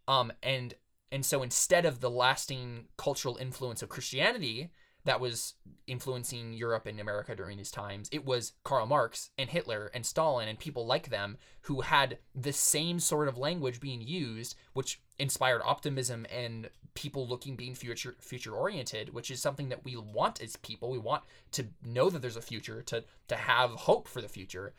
[0.07, 0.73] Um and
[1.11, 4.71] and so instead of the lasting cultural influence of christianity
[5.07, 5.53] that was
[5.87, 8.09] influencing Europe and America during these times.
[8.11, 12.51] It was Karl Marx and Hitler and Stalin and people like them who had the
[12.51, 18.53] same sort of language being used, which inspired optimism and people looking being future future
[18.53, 20.89] oriented, which is something that we want as people.
[20.89, 24.73] We want to know that there's a future, to to have hope for the future.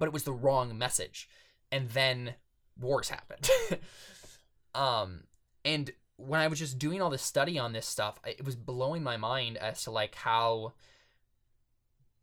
[0.00, 1.28] But it was the wrong message.
[1.70, 2.34] And then
[2.76, 3.48] wars happened.
[4.74, 5.24] um
[5.64, 9.02] and when I was just doing all this study on this stuff, it was blowing
[9.02, 10.74] my mind as to like how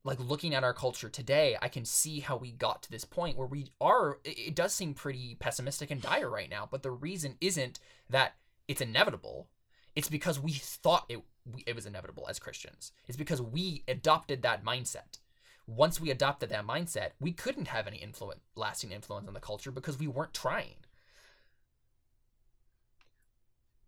[0.03, 3.37] like looking at our culture today, I can see how we got to this point
[3.37, 7.37] where we are it does seem pretty pessimistic and dire right now, but the reason
[7.41, 7.79] isn't
[8.09, 8.35] that
[8.67, 9.47] it's inevitable.
[9.95, 11.21] It's because we thought it
[11.65, 12.91] it was inevitable as Christians.
[13.07, 15.19] It's because we adopted that mindset.
[15.67, 19.71] Once we adopted that mindset, we couldn't have any influence lasting influence on the culture
[19.71, 20.84] because we weren't trying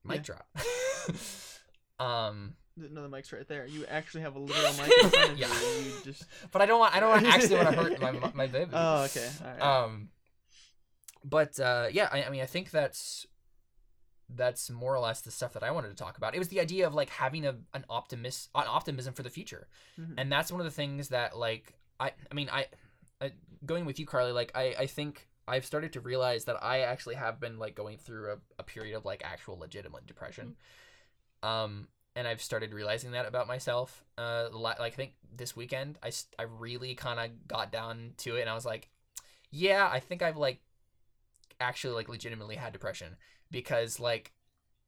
[0.08, 0.22] mic Yeah.
[0.24, 0.48] drop.
[2.00, 3.66] um, No, the mic's right there.
[3.66, 5.48] You actually have a literal mic in front of Yeah.
[5.48, 5.86] you.
[5.86, 6.26] You just.
[6.52, 8.72] but I don't want I don't want actually want to hurt my my baby.
[8.74, 9.30] Oh, okay.
[9.44, 9.62] All right.
[9.84, 10.10] Um,
[11.24, 13.26] but uh, yeah, I, I mean, I think that's
[14.30, 16.36] that's more or less the stuff that I wanted to talk about.
[16.36, 19.68] It was the idea of like having a an optimist an optimism for the future,
[20.00, 20.16] Mhm.
[20.18, 22.68] and that's one of the things that like I I mean I,
[23.22, 23.32] I
[23.66, 24.32] going with you, Carly.
[24.34, 27.98] Like I I think I've started to realize that I actually have been like going
[27.98, 30.56] through a, a period of like actual legitimate depression.
[31.42, 34.04] Um, and I've started realizing that about myself.
[34.18, 38.42] Uh, like I think this weekend, I, I really kind of got down to it,
[38.42, 38.90] and I was like,
[39.52, 40.60] yeah, I think I've like
[41.60, 43.16] actually like legitimately had depression
[43.52, 44.34] because like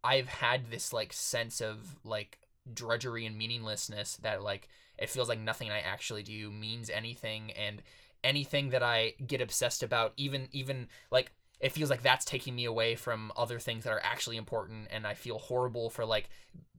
[0.04, 2.40] I've had this like sense of like
[2.74, 7.82] drudgery and meaninglessness that like it feels like nothing I actually do means anything, and
[8.24, 12.66] anything that I get obsessed about, even even like it feels like that's taking me
[12.66, 16.30] away from other things that are actually important and i feel horrible for like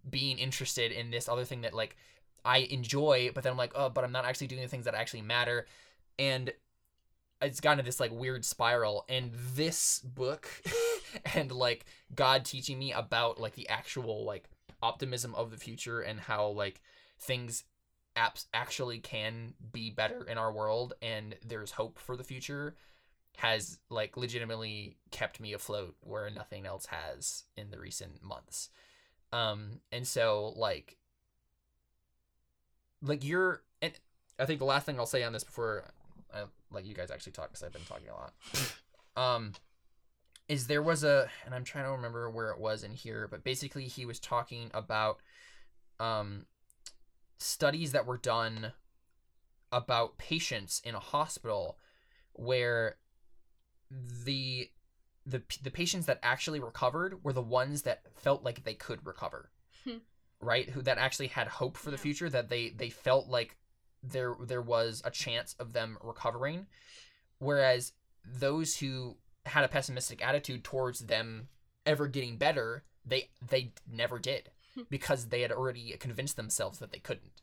[0.09, 1.97] being interested in this other thing that like
[2.45, 4.95] i enjoy but then i'm like oh but i'm not actually doing the things that
[4.95, 5.67] actually matter.
[6.19, 6.53] And
[7.41, 10.47] it's gotten to this like weird spiral and this book
[11.35, 14.45] and like god teaching me about like the actual like
[14.83, 16.83] optimism of the future and how like
[17.19, 17.65] things
[18.17, 22.75] apps actually can be better in our world and there's hope for the future
[23.37, 28.71] has like legitimately kept me afloat where nothing else has in the recent months.
[29.33, 30.97] Um and so like
[33.01, 33.93] like you're and
[34.39, 35.85] I think the last thing I'll say on this before
[36.35, 38.35] I let you guys actually talk cuz I've been talking a lot.
[39.17, 39.53] um
[40.49, 43.45] is there was a and I'm trying to remember where it was in here, but
[43.45, 45.21] basically he was talking about
[46.01, 46.47] um
[47.41, 48.73] studies that were done
[49.73, 51.79] about patients in a hospital
[52.33, 52.97] where
[53.91, 54.71] the
[55.27, 59.51] the the patients that actually recovered were the ones that felt like they could recover
[59.85, 59.99] Hmm.
[60.41, 63.57] right who that actually had hope for the future that they they felt like
[64.03, 66.67] there there was a chance of them recovering
[67.39, 67.93] whereas
[68.25, 69.17] those who
[69.47, 71.49] had a pessimistic attitude towards them
[71.87, 74.51] ever getting better they they never did.
[74.89, 77.43] Because they had already convinced themselves that they couldn't.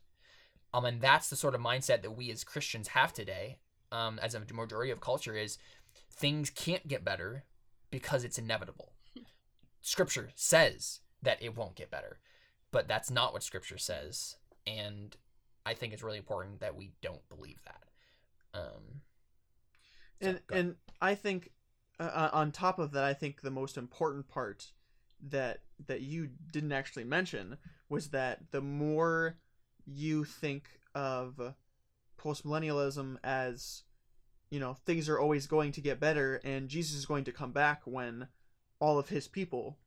[0.72, 3.58] Um and that's the sort of mindset that we as christians have today
[3.90, 5.58] um as a majority of culture is
[6.10, 7.44] things can't get better
[7.90, 8.92] because it's inevitable.
[9.80, 12.18] Scripture says that it won't get better
[12.70, 14.36] but that's not what scripture says.
[14.66, 15.16] And
[15.64, 17.84] i think it's really important that we don't believe that.
[18.54, 19.02] Um
[20.20, 21.50] so, and and I think
[22.00, 24.72] uh, uh, on top of that, I think the most important part
[25.30, 27.56] that that you didn't actually mention
[27.88, 29.36] was that the more
[29.86, 30.64] you think
[30.94, 31.54] of
[32.22, 33.82] postmillennialism as
[34.50, 37.52] you know things are always going to get better and Jesus is going to come
[37.52, 38.28] back when
[38.80, 39.78] all of his people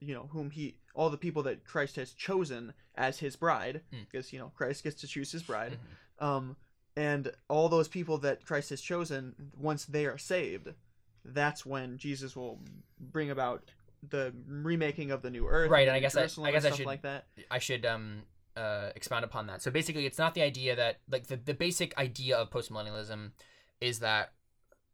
[0.00, 4.06] you know whom he all the people that Christ has chosen as his bride Mm.
[4.10, 5.78] because you know Christ gets to choose his bride
[6.20, 6.24] Mhm.
[6.24, 6.56] um
[6.96, 10.74] and all those people that Christ has chosen once they are saved
[11.24, 12.60] that's when Jesus will
[12.98, 13.70] bring about
[14.08, 16.86] the remaking of the new earth Right, and I guess I- I guess I should-
[16.86, 18.22] like that I should um
[18.56, 19.62] uh expound upon that.
[19.62, 23.32] So basically, it's not the idea that like the the basic idea of postmillennialism
[23.80, 24.32] is that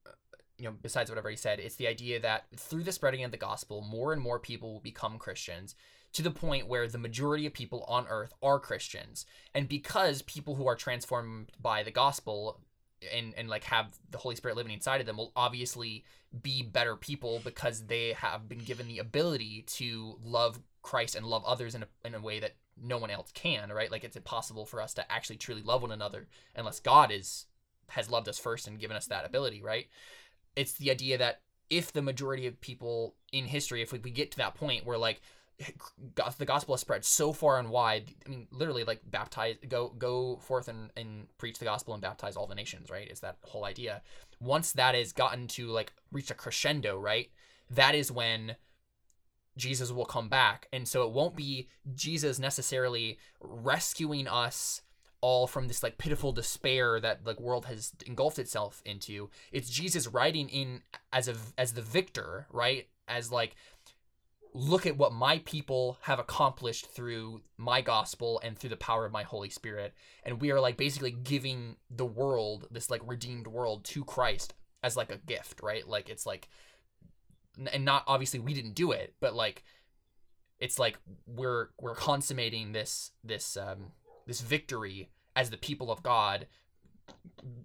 [0.07, 0.11] uh,
[0.59, 3.31] you know besides what I've already said, it's the idea that through the spreading of
[3.31, 5.75] the gospel, more and more people will become Christians
[6.13, 9.27] to the point where the majority of people on earth are Christians.
[9.53, 12.61] And because people who are transformed by the gospel
[13.15, 16.05] and and like have the Holy Spirit living inside of them will obviously
[16.43, 21.45] be better people because they have been given the ability to love Christ and love
[21.45, 23.91] others in a, in a way that no one else can, right?
[23.91, 27.47] Like it's impossible for us to actually truly love one another unless God is
[27.91, 29.87] has loved us first and given us that ability, right?
[30.57, 31.41] It's the idea that
[31.71, 34.99] if the majority of people in history, if we, we get to that point where
[34.99, 35.21] like
[36.39, 40.37] the gospel has spread so far and wide, I mean, literally like baptize, go go
[40.39, 43.11] forth and, and preach the gospel and baptize all the nations, right?
[43.11, 44.03] Is that whole idea.
[44.41, 47.31] Once that has gotten to like reach a crescendo, right?
[47.71, 48.57] That is when
[49.57, 50.69] Jesus will come back.
[50.73, 54.83] And so it won't be Jesus necessarily rescuing us
[55.21, 59.31] all from this like pitiful despair that like world has engulfed itself into.
[59.53, 60.83] It's Jesus riding in
[61.13, 62.89] as a as the victor, right?
[63.09, 63.57] As like
[64.55, 69.13] look at what my people have accomplished through my gospel and through the power of
[69.13, 69.93] my Holy Spirit.
[70.23, 74.97] And we are like basically giving the world, this like redeemed world to Christ as
[74.97, 75.87] like a gift, right?
[75.87, 76.49] Like it's like
[77.73, 79.65] and not obviously we didn't do it, but like
[80.61, 83.93] it's like we're we're consummating this this um
[84.27, 86.47] this victory as the people of God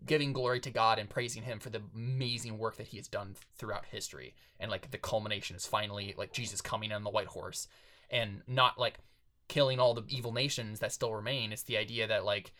[0.05, 3.35] giving glory to God and praising him for the amazing work that he has done
[3.57, 4.35] throughout history.
[4.59, 7.67] And like the culmination is finally like Jesus coming on the white horse
[8.09, 8.99] and not like
[9.47, 11.51] killing all the evil nations that still remain.
[11.51, 12.53] It's the idea that like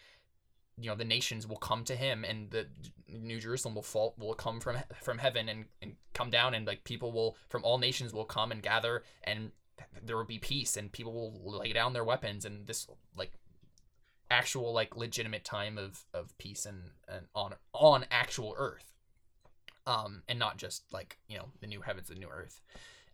[0.82, 2.68] you know the nations will come to him and the
[3.10, 6.84] new jerusalem will fall will come from from heaven and, and come down and like
[6.84, 9.52] people will from all nations will come and gather and
[10.04, 13.34] there will be peace and people will lay down their weapons and this like
[14.30, 18.94] actual like legitimate time of of peace and and on on actual earth.
[19.88, 22.62] Um and not just like you know the new heavens and new earth.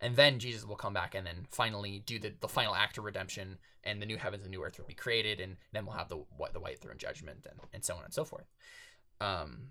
[0.00, 3.04] And then jesus will come back and then finally do the, the final act of
[3.04, 6.10] redemption and the new heavens and new earth will be created and then we'll have
[6.10, 8.46] the what the white throne judgment and and so on and so forth.
[9.20, 9.68] Um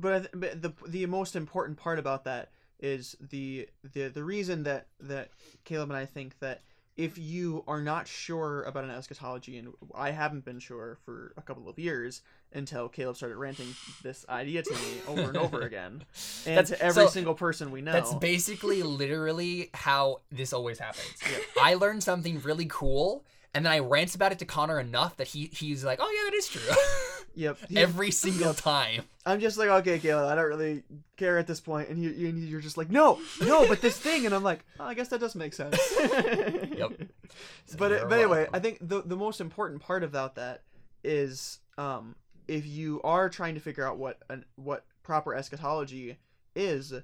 [0.00, 4.24] but, I th- but the the most important part about that is the the the
[4.24, 5.30] reason that that
[5.64, 6.62] Caleb and I think that
[7.00, 11.40] if you are not sure about an eschatology, and I haven't been sure for a
[11.42, 12.20] couple of years
[12.52, 16.04] until Caleb started ranting this idea to me over and over again,
[16.46, 17.92] and That's- to every so single person we know.
[17.92, 21.14] That's basically literally how this always happens.
[21.60, 23.24] I learned something really cool,
[23.54, 26.30] and then I rant about it to Connor enough that he he's like, "Oh yeah,
[26.30, 26.62] that is true."
[27.34, 27.58] yep.
[27.74, 29.02] Every single time.
[29.26, 30.82] I'm just like, okay, Caleb, I don't really
[31.16, 34.26] care at this point, and you, you, you're just like, no, no, but this thing,
[34.26, 35.78] and I'm like, oh, I guess that does make sense.
[36.00, 36.92] Yep.
[37.76, 38.48] but You're but anyway.
[38.54, 40.62] I think the the most important part about that
[41.04, 42.16] is um
[42.48, 46.18] if you are trying to figure out what an what proper eschatology
[46.54, 46.94] is,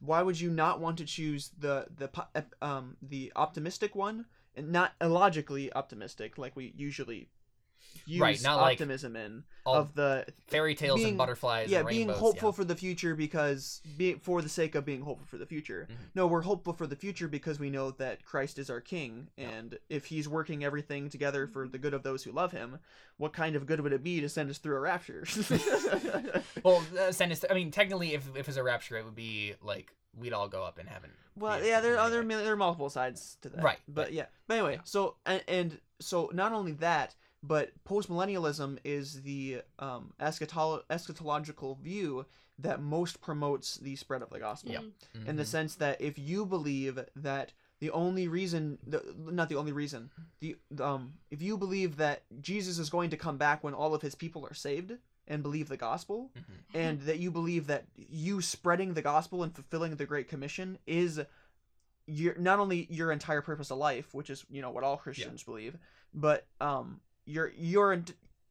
[0.00, 2.10] why would you not want to choose the the
[2.62, 4.24] um the optimistic one
[4.56, 7.28] and not illogically optimistic like we usually
[8.10, 11.70] use Right, not like optimism in of the fairy tales being- and butterflies.
[11.70, 12.52] yeah and being rainbows, hopeful yeah.
[12.54, 15.96] for the future because being for the sake of being hopeful for the future Mhm.
[16.14, 19.78] no we're hopeful for the future because we know that christ is our king and
[19.88, 22.78] if he's working everything together for the good of those who love him
[23.18, 25.24] what kind of good would it be to send us through a rapture
[26.64, 27.44] Well, uh, send us.
[27.48, 30.62] I mean, technically, if if it's a rapture, it would be like we'd all go
[30.64, 31.10] up in heaven.
[31.36, 34.26] well Yeah, there are other there are multiple sides to that Right, but but- yeah
[34.48, 34.80] but anyway yeah.
[34.84, 42.26] so and, and so not only that but postmillennialism is the um, eschatolo- eschatological view
[42.58, 44.84] that most promotes the spread of the gospel Yep.
[45.26, 45.46] in the Mhm.
[45.46, 50.10] sense that if you believe that the only reason the, not the only reason
[50.40, 54.02] the um if you believe that Jesus is going to come back when all of
[54.02, 54.92] his people are saved
[55.26, 56.42] and believe the gospel Mhm.
[56.74, 61.20] and that you believe that you spreading the gospel and fulfilling the great commission is
[62.06, 65.42] your not only your entire purpose of life which is you know what all Christians
[65.42, 65.78] believe
[66.12, 67.00] but um
[67.30, 68.02] your your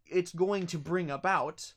[0.08, 1.74] it's going to bring about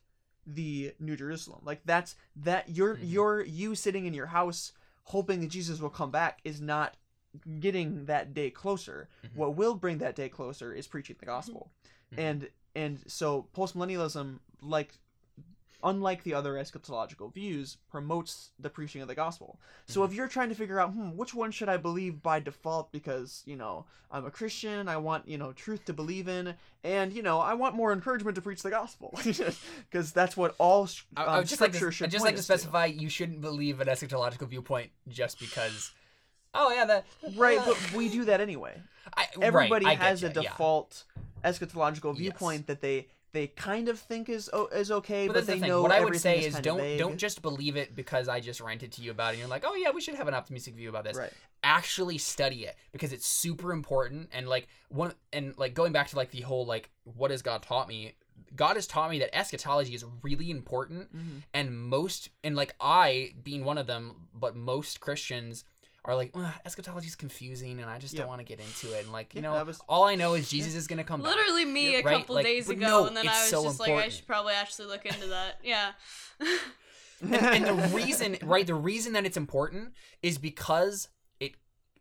[0.47, 3.11] the new Jerusalem like that's that you're Mhm.
[3.13, 4.73] you're you sitting in your house
[5.05, 6.97] hoping that Jesus will come back is not
[7.61, 9.09] getting that day closer.
[9.25, 9.37] Mhm.
[9.37, 11.71] What will bring that day closer is preaching the gospel.
[12.13, 12.19] Mhm.
[12.19, 14.99] And and so postmillennialism like
[15.83, 19.59] unlike the other eschatological views, promotes the preaching of the gospel.
[19.87, 22.93] So if you're trying to figure out, hmm, which one should I believe by default
[22.93, 26.55] because, you know, I'm a Christian, I want, you know, truth to believe in,
[26.85, 29.19] and, you know, I want more encouragement to preach the gospel.
[29.91, 30.83] Because that's what all
[31.17, 33.81] um, I would just like to, should I'd just like to specify you shouldn't believe
[33.81, 35.93] an eschatological viewpoint just because.
[36.55, 37.05] Oh yeah, that
[37.37, 38.81] Right, uh, but we do that anyway.
[39.17, 40.43] I, Everybody right, has a ya, yeah.
[40.51, 41.05] default
[41.45, 42.19] eschatological Yes.
[42.19, 45.83] viewpoint that they they kind of think is is okay, But but, they the know
[45.83, 46.99] What I would say is, kinda don't vague.
[46.99, 49.31] don't just believe it because I just ranted to you about it.
[49.33, 51.17] and You're like, oh yeah, we should have an optimistic view about this.
[51.17, 51.33] right.
[51.65, 54.29] Actually study it because it's super important.
[54.33, 57.63] And like one and like going back to like the whole like what has God
[57.63, 58.15] taught me?
[58.55, 63.33] God has taught me that eschatology is really important hmm and most and like i
[63.43, 65.65] being one of them but most christians
[66.05, 68.23] are like "Ugh, eschatology is confusing and i just Yep.
[68.23, 70.35] don't want to get into it and like you Yeah, know was- all i know
[70.35, 72.19] is jesus is gonna come back Literally me Yeah, a right?
[72.19, 74.55] couple Like, days ago, no, and then I was so just like, I should probably
[74.55, 75.59] actually look into that.
[75.63, 75.93] Yeah.
[77.21, 79.93] and, and the reason right the reason that it's important
[80.23, 81.53] is because it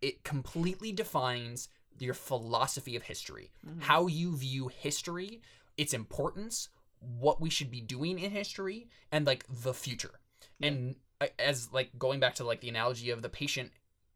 [0.01, 3.83] it completely defines your philosophy of history Mhm.
[3.83, 5.41] how you view history
[5.77, 10.19] its importance what we should be doing in history and like the future
[10.61, 13.71] and uh, as like going back to like the analogy of the patient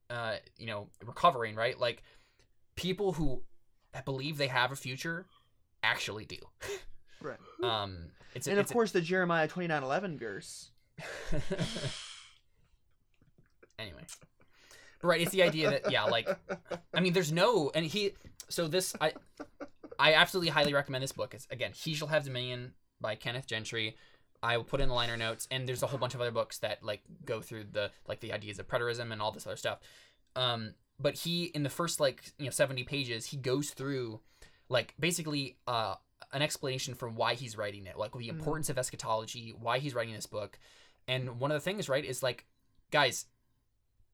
[0.09, 1.79] uh you know recovering right?
[1.79, 2.03] Like
[2.75, 3.41] people who
[4.03, 5.25] believe they have a future
[5.83, 6.37] actually do.
[7.21, 7.37] Right.
[7.63, 7.97] um
[8.33, 10.71] it's a, and of it's a- course the Jeremiah twenty nine eleven verse.
[13.79, 14.05] anyway.
[15.01, 16.27] But right it's the idea that yeah like
[16.93, 18.13] i mean there's no and he
[18.49, 19.13] so this i
[19.99, 21.33] i absolutely highly recommend this book.
[21.33, 23.97] It's again he shall have dominion by kenneth gentry
[24.43, 26.57] i will put in the liner notes and there's a whole bunch of other books
[26.59, 29.79] that like go through the like the ideas of preterism and all this other stuff
[30.35, 34.19] um but he in the first like you know 70 pages he goes through
[34.69, 35.95] like basically uh
[36.33, 38.29] an explanation for why he's writing it like the Mhm.
[38.29, 40.57] importance of eschatology why he's writing this book
[41.07, 42.45] and one of the things right is like
[42.91, 43.25] guys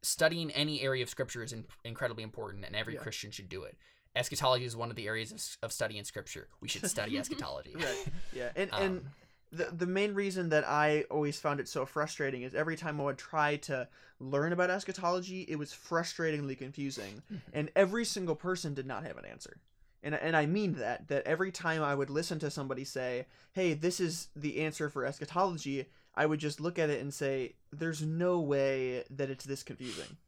[0.02, 3.02] studying any area of scripture is in- incredibly important and every Yeah.
[3.02, 3.78] christian should do it
[4.16, 8.08] eschatology is one of the areas of, of studying scripture we should study eschatology Right.
[8.34, 8.52] Yeah.
[8.56, 9.06] And and Um,
[9.52, 13.04] the the main reason that I always found it so frustrating is every time I
[13.06, 13.88] would try to
[14.20, 17.42] learn about eschatology, it was frustratingly confusing, Mhm.
[17.54, 19.58] and every single person did not have an answer.
[20.04, 23.74] And and I mean that that every time I would listen to somebody say, "Hey,
[23.74, 28.02] this is the answer for eschatology," I would just look at it and say, "There's
[28.02, 30.18] no way that it's this confusing."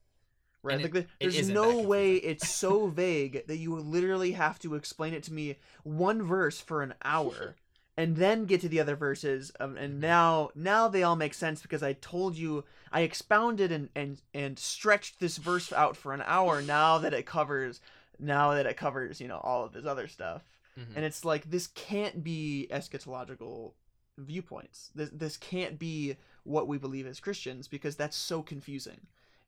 [0.65, 0.75] Right?
[0.75, 5.13] And Like the- there's no way it's so vague that you literally have to explain
[5.13, 7.55] it to me one verse for an hour
[7.97, 11.61] and then get to the other verses um, and now now they all make sense
[11.61, 16.23] because i told you i expounded and and and stretched this verse out for an
[16.25, 17.79] hour now that it covers
[18.19, 20.41] now that it covers you know all of this other stuff
[20.77, 20.95] Mhm.
[20.95, 23.73] and it's like this can't be eschatological
[24.17, 29.01] viewpoints this this can't be what we believe as christians because that's so confusing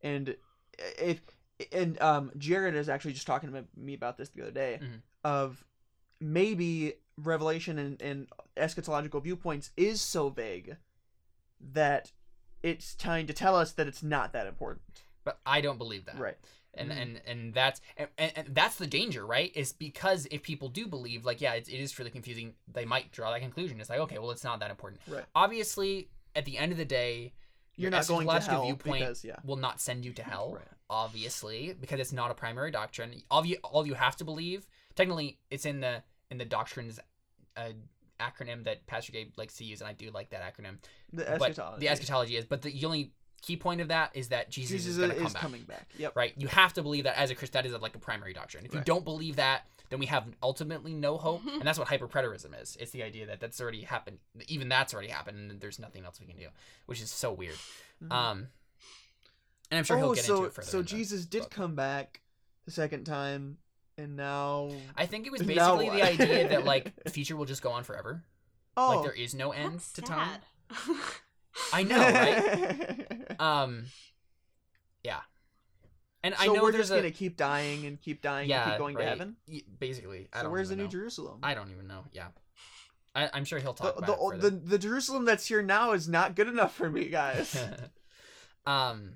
[0.04, 0.36] and
[1.00, 1.22] if
[1.72, 5.02] and um jared is actually just talking to me about this the other day Mhm.
[5.24, 5.66] of
[6.20, 10.78] maybe revelation and, and eschatological viewpoints is so vague
[11.60, 12.12] that
[12.62, 14.82] it's trying to tell us that it's not that important.
[15.24, 16.20] But i don't believe that.
[16.20, 16.38] Right.
[16.74, 17.02] And Mhm.
[17.02, 19.52] and and that's and, and, and that's the danger right?
[19.56, 23.12] Is because if people do believe like yeah it, it is really confusing they might
[23.12, 23.80] draw that conclusion.
[23.80, 25.02] It's like okay well it's not that important.
[25.08, 25.24] Right.
[25.34, 27.34] obviously at the end of the day
[27.78, 29.36] you're your not going to eschatological hell viewpoint because yeah.
[29.44, 30.68] will not send you to hell Right.
[30.90, 33.22] obviously because it's not a primary doctrine.
[33.32, 36.04] All you all you have to believe technically it's in the
[36.36, 37.00] in the doctrines
[37.58, 37.70] uh,
[38.20, 40.78] acronym that pastor gabe likes to use and i do like that acronym
[41.12, 43.12] the but eschatology the eschatology is but the, the only
[43.42, 45.64] key point of that is that jesus, jesus is going to come is back coming
[45.64, 46.34] back yep right?
[46.38, 48.66] You have to believe that as a Christian, that is like a primary doctrine.
[48.66, 52.60] If you don't believe that, then we have ultimately no hope, and that's what hyperpreterism
[52.60, 52.78] is.
[52.80, 54.18] It's the idea that that's already happened.
[54.48, 56.48] Even that's already happened, and there's nothing else we can do,
[56.88, 57.58] which is so weird.
[58.04, 58.12] Mhm.
[58.12, 58.48] Um,
[59.70, 60.68] and I'm sure he'll oh, get so into it further.
[60.68, 61.52] so Jesus did book.
[61.52, 62.22] come back
[62.66, 63.58] the second time,
[63.98, 67.62] and now I think it was basically the idea that like the future will just
[67.62, 68.24] go on forever.
[68.78, 70.40] oh, Like there is no end That's to time.
[71.74, 73.40] I know, right?
[73.40, 73.86] um,
[75.04, 75.22] yeah.
[76.24, 78.80] And I know we're just a gonna keep dying and keep dying yeah, and keep
[78.80, 79.04] going right.
[79.04, 79.36] to heaven.
[79.48, 80.90] Y- Basically, I So don't where's the New know.
[80.90, 81.40] Jerusalem?
[81.44, 82.06] I don't even know.
[82.12, 82.30] Yeah,
[83.14, 84.60] I, I'm sure he'll talk the, about it the, further.
[84.66, 87.56] the Jerusalem that's here now is not good enough for me, guys.
[88.66, 89.14] um,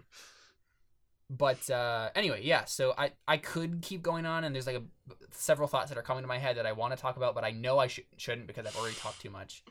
[1.29, 2.65] but uh, anyway, yeah.
[2.65, 4.83] So I I could keep going on, and there's like a,
[5.31, 7.43] several thoughts that are coming to my head that I want to talk about, but
[7.43, 9.63] I know I sh- shouldn't because I've already talked too much.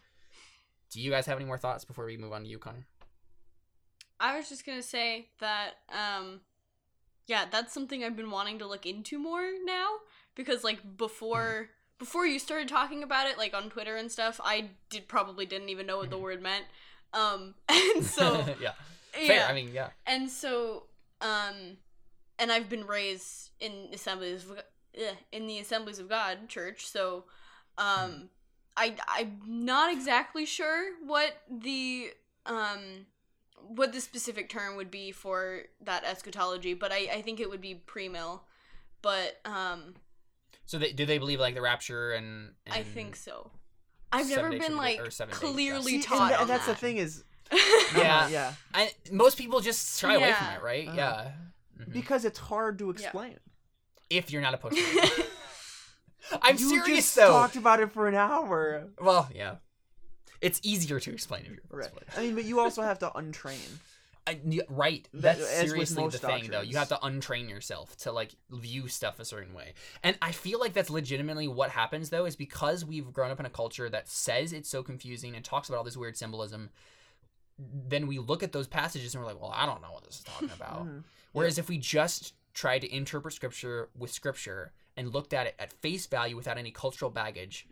[0.90, 2.86] Do you guys have any more thoughts before we move on to you, Connor?
[4.20, 6.40] I was just gonna say that, um,
[7.26, 9.88] yeah, that's something I've been wanting to look into more now
[10.34, 14.70] because, like, before before you started talking about it, like on Twitter and stuff, I
[14.88, 16.10] did probably didn't even know what Mm-hmm.
[16.12, 16.64] the word meant.
[17.12, 18.72] Um, and so yeah,
[19.20, 19.46] yeah, fair.
[19.48, 19.88] I mean, yeah.
[20.06, 20.84] and so
[21.20, 21.78] um,
[22.38, 24.58] and I've been raised in assemblies of,
[24.94, 27.24] eh, in the Assemblies of God church, so
[27.76, 28.28] um,
[28.76, 32.10] I I'm not exactly sure what the
[32.46, 33.06] um
[33.66, 37.60] what the specific term would be for that eschatology, but I I think it would
[37.60, 38.44] be pre-mill,
[39.02, 39.94] but um.
[40.64, 42.52] So they, do they believe like the rapture and?
[42.70, 43.50] I think so.
[44.12, 46.74] I've never been like or seven day clearly See, and taught tha- on that's the
[46.74, 47.24] thing is
[47.96, 48.24] Yeah.
[48.24, 50.56] uh, yeah I, most people just shy away from Yeah.
[50.56, 50.88] it, right?
[50.88, 50.96] Uh-huh.
[50.96, 51.30] Yeah.
[51.84, 51.92] Mhm.
[51.92, 53.38] because it's hard to explain.
[54.10, 54.76] If you're not a post.
[56.42, 57.28] I'm you serious just though.
[57.28, 58.88] talked about it for an hour.
[59.00, 59.56] Well, yeah.
[60.40, 61.92] It's easier to explain if you're a Right.
[61.92, 63.58] post I mean, but you also have to untrain.
[64.26, 65.08] I, y- right.
[65.14, 66.60] That- That's as with seriously the most thing, though.
[66.60, 69.72] You have to untrain yourself to like view stuff a certain way,
[70.02, 73.46] and I feel like that's legitimately what happens, though, is because we've grown up in
[73.46, 76.68] a culture that says it's so confusing and talks about all this weird symbolism.
[77.58, 80.18] Then we look at those passages and we're like, "Well, I don't know what this
[80.18, 81.04] is talking about." Mhm.
[81.32, 85.72] Whereas if we just tried to interpret scripture with scripture and looked at it at
[85.72, 87.66] face value without any cultural baggage,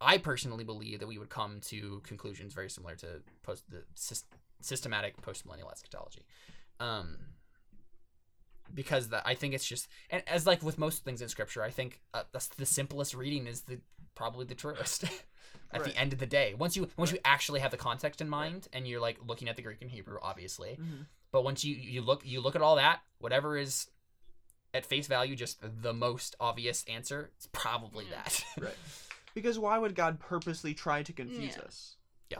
[0.00, 4.24] I personally believe that we would come to conclusions very similar to post the sys-
[4.60, 6.24] systematic postmillennial eschatology.
[6.78, 7.18] Um,
[8.72, 11.70] because that I think it's just and as like with most things in scripture, I
[11.70, 13.80] think uh, that's the simplest reading is the
[14.14, 15.04] probably the truest.
[15.72, 15.92] At Right.
[15.92, 18.66] the end of the day, once you once you actually have the context in mind
[18.72, 21.06] and you're like looking at the Greek and Hebrew, obviously, Mhm.
[21.30, 23.88] but once you you look you look at all that, whatever is
[24.74, 28.10] at face value just the most obvious answer, it's probably Mhm.
[28.10, 28.44] that.
[28.58, 28.76] Right.
[29.34, 31.62] Because why would God purposely try to confuse Yeah.
[31.62, 31.96] us?
[32.30, 32.38] Yeah.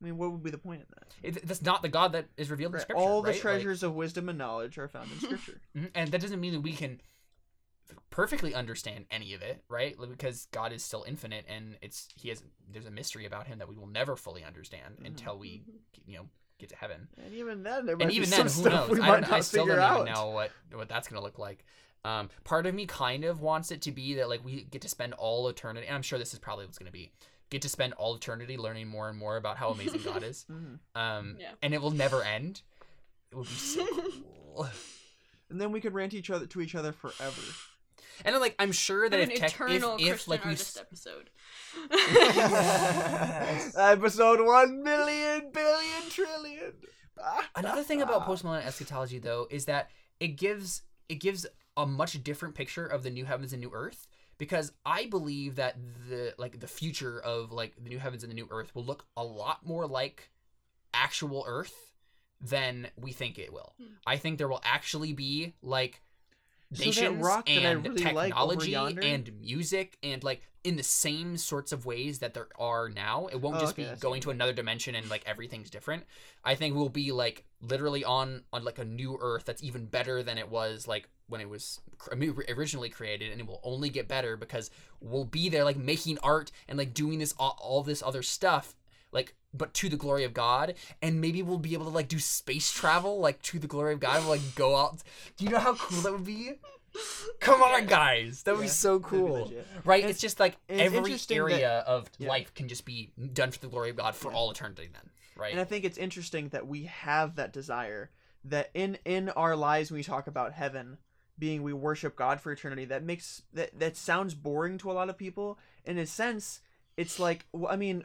[0.00, 1.16] I mean, what would be the point of that?
[1.20, 2.82] It, that's not the God that is revealed in Right.
[2.82, 3.00] Scripture.
[3.02, 3.34] All the right?
[3.34, 5.60] Like- treasures of wisdom and knowledge are found in Scripture.
[5.76, 7.00] Mhm, and that doesn't mean that we can
[8.10, 9.96] perfectly understand any of it, right?
[10.10, 12.42] Because God is still infinite, and it's he has
[12.72, 15.06] there's a mystery about him that we will never fully understand Mhm.
[15.06, 15.62] until we
[16.06, 16.26] you know
[16.58, 17.08] get to heaven.
[17.24, 18.98] and even then, there might and be even some then, who stuff knows?
[18.98, 20.00] we I, might don't, I still don't out.
[20.00, 21.64] even know what what that's gonna look like.
[22.04, 24.88] Um, part of me kind of wants it to be that like we get to
[24.88, 25.86] spend all eternity.
[25.86, 27.10] And I'm sure this is probably what's gonna be.
[27.50, 30.44] Get to spend all eternity learning more and more about how amazing God is.
[30.50, 30.78] Mhm.
[30.94, 31.52] Um, Yeah.
[31.62, 32.62] and it will never end.
[33.30, 33.86] It would be so
[34.22, 34.68] cool.
[35.50, 37.40] And then we could rant each other to each other forever.
[38.24, 40.50] And then, like, I'm sure that an if tech, if, eternal if Christian like we
[40.50, 41.30] artist episode.
[43.78, 46.72] Episode one million billion trillion.
[47.54, 51.46] Another thing about postmillennial eschatology, though, is that it gives it gives
[51.76, 54.06] a much different picture of the new heavens and new earth.
[54.38, 55.76] Because I believe that
[56.08, 59.04] the like the future of like the new heavens and the new earth will look
[59.16, 60.30] a lot more like
[60.94, 61.92] actual Earth
[62.40, 63.74] than we think it will.
[63.78, 63.94] Hmm.
[64.06, 66.07] I think there will actually be like So that
[66.70, 69.00] nations rock and really technology yonder?
[69.00, 73.26] and music and like in the same sorts of ways that there are now.
[73.32, 76.04] It won't Oh, just okay, be going to another dimension and like everything's different.
[76.44, 80.22] I think we'll be like literally on on like a new Earth that's even better
[80.22, 81.80] than it was like when it was
[82.48, 84.70] originally created, and it will only get better because
[85.00, 88.74] we'll be there like making art and like doing this all, all this other stuff
[89.12, 92.18] like but to the glory of God and maybe we'll be able to like do
[92.18, 95.02] space travel like to the glory of God we'll like go out.
[95.36, 96.52] Do you know how cool that would be?
[97.40, 98.42] Come on guys.
[98.42, 99.52] That would be so that'd be cool.
[99.84, 100.02] right?
[100.02, 102.28] And it's just like it's every interesting that- area of Yeah.
[102.28, 104.36] life can just be done for the glory of God for Yeah.
[104.36, 105.52] all eternity then right?
[105.52, 108.10] And I think it's interesting that we have that desire
[108.44, 110.98] that in in our lives when we talk about heaven
[111.38, 115.08] being we worship God for eternity that makes that that sounds boring to a lot
[115.08, 115.58] of people.
[115.84, 116.60] In a sense
[116.96, 118.04] it's like well, I mean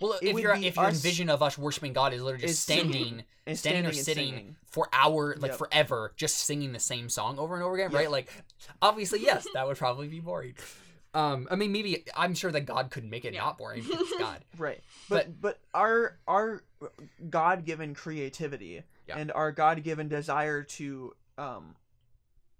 [0.00, 2.52] well it if would your if your vision of us worshiping God is literally just
[2.54, 4.56] is singing standing standing, or sitting singing.
[4.66, 5.58] for hour like Yep.
[5.58, 7.98] forever just singing the same song over and over again Yep.
[8.00, 8.30] right like
[8.80, 10.54] obviously yes that would probably be boring
[11.14, 13.40] um i mean maybe i'm sure that god could make it Yeah.
[13.42, 14.80] not boring it's god Right.
[15.08, 16.62] But but our our
[17.28, 19.18] God given creativity Yeah.
[19.18, 21.74] and our God given desire to um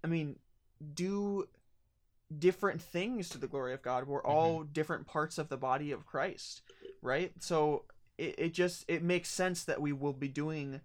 [0.03, 0.37] I mean
[0.93, 1.47] do
[2.37, 4.07] different things to the glory of God.
[4.07, 6.61] We're all different parts of the body of Christ.
[7.03, 7.31] Right?
[7.39, 7.83] So
[8.17, 10.81] it, it just it makes sense that we will be doing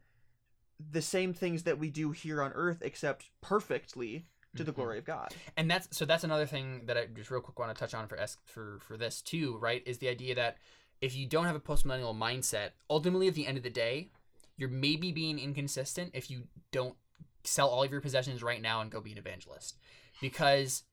[0.91, 4.27] the same things that we do here on earth except perfectly
[4.57, 4.77] to the Mhm.
[4.77, 5.35] glory of God.
[5.57, 8.07] and that's so that's another thing that i just real quick want to touch on
[8.09, 10.57] for for for this too right is the idea that
[11.01, 14.11] if you don't have a postmillennial mindset ultimately at the end of the day
[14.57, 16.97] you're maybe being inconsistent if you don't
[17.45, 19.77] sell all of your possessions right now and go be an evangelist
[20.21, 20.85] because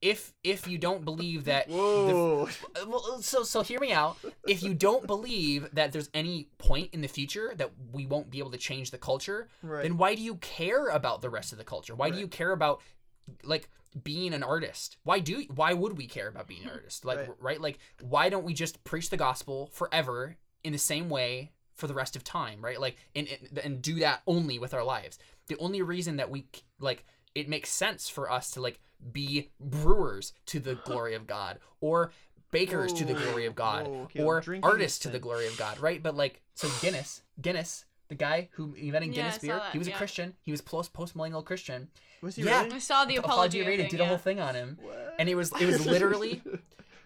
[0.00, 2.48] if if you don't believe that Whoa.
[2.76, 4.16] Uh, well, so so hear me out.
[4.46, 8.38] If you don't believe that there's any point in the future that we won't be
[8.38, 9.82] able to change the culture, right.
[9.82, 11.94] then why do you care about the rest of the culture?
[11.94, 12.80] Why do you care about
[13.42, 13.68] like
[14.02, 14.96] being an artist.
[15.02, 17.04] Why do why would we care about being an artist?
[17.04, 17.30] Like Right.
[17.40, 17.60] right.
[17.60, 21.94] Like why don't we just preach the gospel forever in the same way for the
[21.94, 22.80] rest of time, right?
[22.80, 25.18] Like and and, and do that only with our lives.
[25.48, 26.46] The only reason that we
[26.78, 27.04] like
[27.34, 28.80] it makes sense for us to like
[29.12, 32.12] be brewers to the glory of God or
[32.50, 35.56] bakers to the glory of God whoa, Caleb, or artists is to the glory of
[35.56, 36.02] God, right?
[36.02, 39.88] But like so Guinness, Guinness, the guy who invented Guinness saw beer, that, he was
[39.88, 39.92] a.
[39.92, 40.34] Christian.
[40.42, 41.88] He was post post millennial Christian.
[42.22, 42.62] Was he Yeah.
[42.62, 42.76] really?
[42.76, 44.78] I saw the Apologia Radio thing, did a whole thing on him.
[44.80, 45.14] What?
[45.18, 46.42] And it was it was literally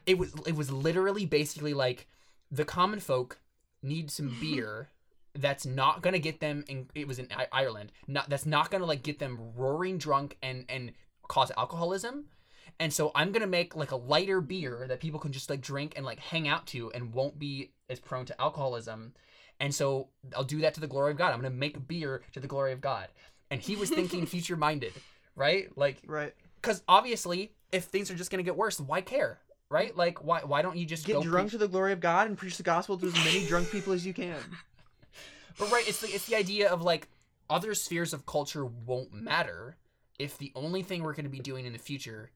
[0.06, 2.08] it was it was literally basically like
[2.50, 3.40] the common folk
[3.82, 4.88] need some beer
[5.34, 9.02] that's not gonna get them in it was in Ireland not that's not gonna like
[9.02, 10.92] get them roaring drunk and and
[11.32, 12.26] cause alcoholism.
[12.78, 15.94] And so I'm gonna make like a lighter beer that people can just like drink
[15.96, 19.14] and like hang out to and won't be as prone to alcoholism.
[19.58, 21.32] And so I'll do that to the glory of God.
[21.32, 23.08] I'm gonna make beer to the glory of God.
[23.50, 24.92] And he was thinking future minded
[25.34, 25.70] right?
[25.74, 26.34] Like right.
[26.56, 29.38] because obviously if things are just gonna get worse why care
[29.70, 29.96] right?
[29.96, 32.26] Like why why don't you just Get go drunk preach- to the glory of God
[32.26, 34.36] and preach the gospel to as many drunk people as you can.
[35.58, 37.08] but right it's the it's the idea of like
[37.48, 39.76] other spheres of culture won't matter
[40.22, 42.30] if the only thing we're gonna be doing in the future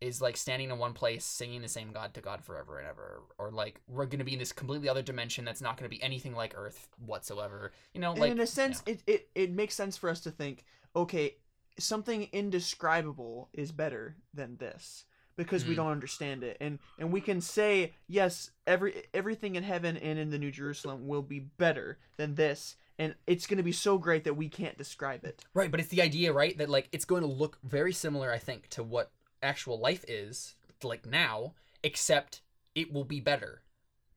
[0.00, 3.22] is like standing in one place singing the same god to god forever and ever
[3.38, 6.34] or like we're gonna be in this completely other dimension that's not gonna be anything
[6.34, 9.96] like earth whatsoever you know and like in a sense, it, it it makes sense
[9.96, 10.64] for us to think,
[10.94, 11.36] okay,
[11.78, 15.04] something indescribable is better than this
[15.36, 15.76] because we Mm.
[15.76, 20.30] don't understand it, and and we can say yes, every everything in heaven and in
[20.30, 24.24] the New Jerusalem will be better than this, and it's going to be so great
[24.24, 25.44] that we can't describe it.
[25.52, 28.38] Right, but it's the idea, right, that like it's going to look very similar, I
[28.38, 29.10] think, to what
[29.42, 32.42] actual life is like now, except
[32.74, 33.62] it will be better.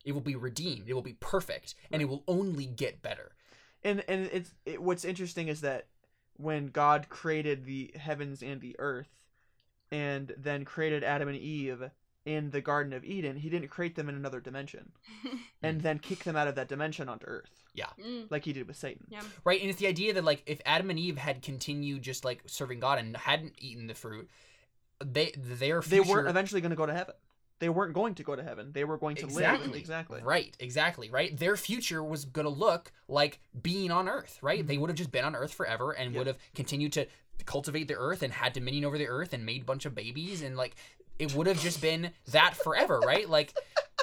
[0.05, 0.89] It will be redeemed.
[0.89, 3.35] It will be perfect, and it will only get better.
[3.83, 5.87] and and it's it, what's interesting is that
[6.37, 9.25] when God created the heavens and the earth,
[9.91, 11.89] and then created Adam and Eve
[12.27, 14.91] in the Garden of Eden, He didn't create them in another dimension,
[15.63, 18.75] and then kick them out of that dimension onto Earth, Mm, like He did with
[18.75, 19.05] Satan.
[19.09, 19.21] yeah.
[19.45, 22.43] Right, and it's the idea that like if Adam and Eve had continued just like
[22.45, 24.29] serving God and hadn't eaten the fruit,
[25.03, 26.03] they their future...
[26.03, 27.15] They weren't eventually going to go to heaven.
[27.59, 28.71] They weren't going to go to heaven.
[28.73, 29.75] They were going to exactly live.
[29.77, 30.21] Exactly.
[30.23, 34.67] right exactly right their future was gonna look like being on earth right Mm-hmm.
[34.67, 36.17] they would have just been on earth forever and Yep.
[36.19, 37.07] would have continued to
[37.45, 40.41] cultivate the earth and had dominion over the earth and made a bunch of babies
[40.43, 40.75] and like
[41.19, 43.53] it would have just been that forever right like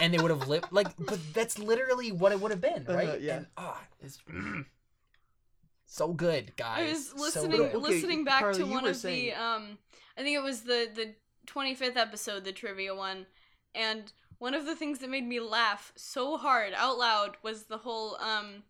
[0.01, 3.09] and they would have lived like but that's literally what it would have been right
[3.09, 3.37] Uh, yeah.
[3.37, 4.19] and ah it's
[5.87, 7.75] so good guys I was listening good.
[7.75, 9.79] Okay, listening back Carly, to one of saying- the um
[10.17, 11.15] I think it was the the
[11.47, 13.27] 25th episode, the trivia one,
[13.75, 17.79] and one of the things that made me laugh so hard out loud was the
[17.79, 18.63] whole um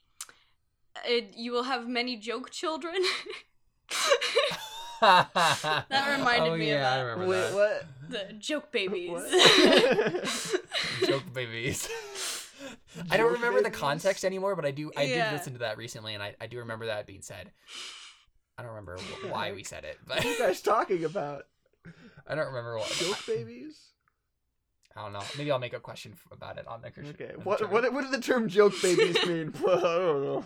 [1.07, 2.97] it, you will have many joke children.
[5.01, 7.55] that reminded oh, me of yeah, I remember Wait, that.
[7.55, 7.87] what?
[8.09, 9.11] The joke babies.
[11.07, 11.89] Joke babies.
[13.11, 14.91] I don't remember the context anymore, but I do.
[14.97, 15.31] I Yeah.
[15.31, 17.51] did listen to that recently, and I, I do remember that being said.
[18.57, 21.43] I don't remember wh- why we said it, but what are you guys talking about?
[22.27, 22.89] I don't remember what.
[22.91, 23.81] Joke babies?
[24.97, 25.23] I don't know.
[25.37, 27.17] Maybe I'll make a question f- about it on the Christian.
[27.17, 27.33] Okay.
[27.33, 27.71] on the What term.
[27.73, 29.53] what what does the term joke babies mean?
[29.59, 30.45] I don't know.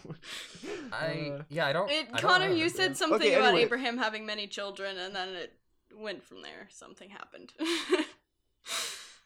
[0.90, 1.90] I Uh, yeah, I don't.
[1.90, 2.55] It, I don't Connor, know.
[2.55, 3.64] you said something Okay, about anyway.
[3.64, 5.52] Abraham having many children, and then it
[5.99, 6.69] went from there.
[6.70, 7.53] Something happened.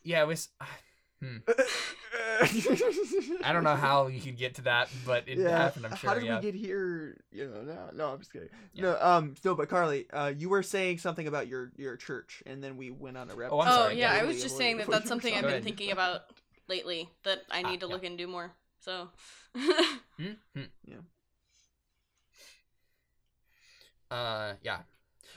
[0.04, 0.48] Yeah, it was.
[3.44, 5.50] I don't know how you could get to that, but it yeah.
[5.50, 5.86] happened.
[5.86, 6.10] I'm sure.
[6.10, 6.40] How did yeah.
[6.40, 7.20] we get here?
[7.30, 8.48] You know, no, no, I'm just kidding.
[8.74, 8.82] Yeah.
[8.82, 12.64] No, um, no, but Carly, uh, you were saying something about your your church, and
[12.64, 13.52] then we went on a rep.
[13.52, 16.22] Oh, I'm oh yeah, I was just saying that that's something I've been thinking about
[16.68, 17.92] lately that I Ah, need to yeah.
[17.92, 18.50] look into more.
[18.80, 19.08] So
[19.54, 20.32] Hmm?
[20.54, 20.62] Hmm.
[20.86, 20.96] Yeah.
[24.10, 24.78] Uh, yeah.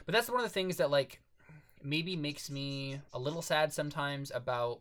[0.06, 1.22] But that's one of the things that like
[1.86, 4.80] maybe makes me a little sad sometimes about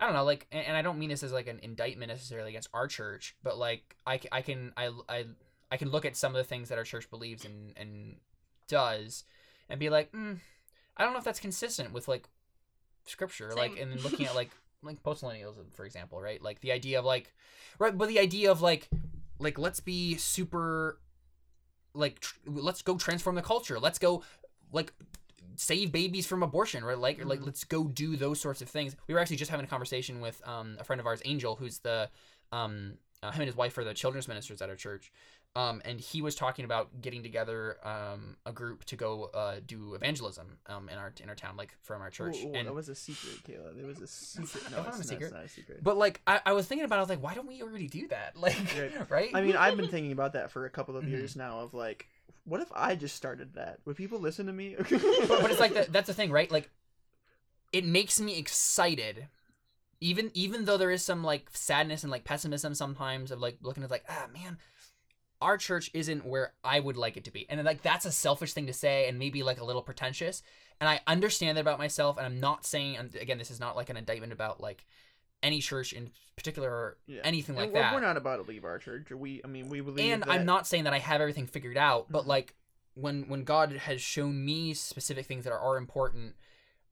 [0.00, 2.68] I don't know, like, and, I don't mean this as like an indictment necessarily against
[2.72, 5.24] our church, but like I, I can I, I
[5.72, 8.16] I can look at some of the things that our church believes and and
[8.68, 9.24] does
[9.68, 10.38] and be like, mm,
[10.96, 12.28] I don't know if that's consistent with like
[13.06, 14.50] scripture, like, and then looking at like
[14.82, 16.40] like postmillennialism, for example, right?
[16.40, 17.34] Like the idea of like,
[17.78, 18.88] right, but the idea of like,
[19.38, 21.00] like let's be super,
[21.94, 23.80] like tr- let's go transform the culture.
[23.80, 24.22] Let's go,
[24.72, 24.92] like
[25.58, 26.96] save babies from abortion, right?
[26.98, 27.46] Like, like Mhm.
[27.46, 28.96] let's go do those sorts of things.
[29.06, 31.80] We were actually just having a conversation with um, a friend of ours, Angel, who's
[31.80, 32.08] the
[32.52, 35.10] um, uh, him and his wife are the children's ministers at our church.
[35.56, 39.94] Um, and he was talking about getting together um, a group to go uh, do
[39.94, 42.36] evangelism um, in our in our town, like from our church.
[42.44, 43.76] Ooh, ooh, and that was a secret, Caleb.
[43.80, 44.70] It was a secret.
[44.70, 45.32] No, it's a not, secret.
[45.32, 45.82] not a secret.
[45.82, 47.88] But like I, I was thinking about, it, I was like, why don't we already
[47.88, 48.36] do that?
[48.40, 49.10] Like, Right.
[49.10, 49.30] right?
[49.34, 51.08] I mean, I've been thinking about that for a couple of Mhm.
[51.10, 51.60] years now.
[51.60, 52.08] Of like,
[52.48, 53.78] what if I just started that?
[53.84, 54.74] Would people listen to me?
[54.78, 56.50] but, but it's like the, that's the thing, right?
[56.50, 56.70] Like,
[57.72, 59.28] it makes me excited,
[60.00, 63.82] even even though there is some like sadness and like pessimism sometimes of like looking
[63.84, 64.56] at like ah man,
[65.42, 68.54] our church isn't where I would like it to be, and like that's a selfish
[68.54, 70.42] thing to say and maybe like a little pretentious,
[70.80, 73.76] and I understand that about myself, and I'm not saying and again this is not
[73.76, 74.86] like an indictment about like
[75.42, 77.20] any church in particular or Yeah.
[77.24, 77.94] anything like And that.
[77.94, 79.10] we're not about to leave our church.
[79.10, 80.12] We, I mean, we believe.
[80.12, 82.28] and that, I'm not saying that I have everything figured out, but Mhm.
[82.28, 82.54] like
[82.94, 86.34] when when God has shown me specific things that are, are important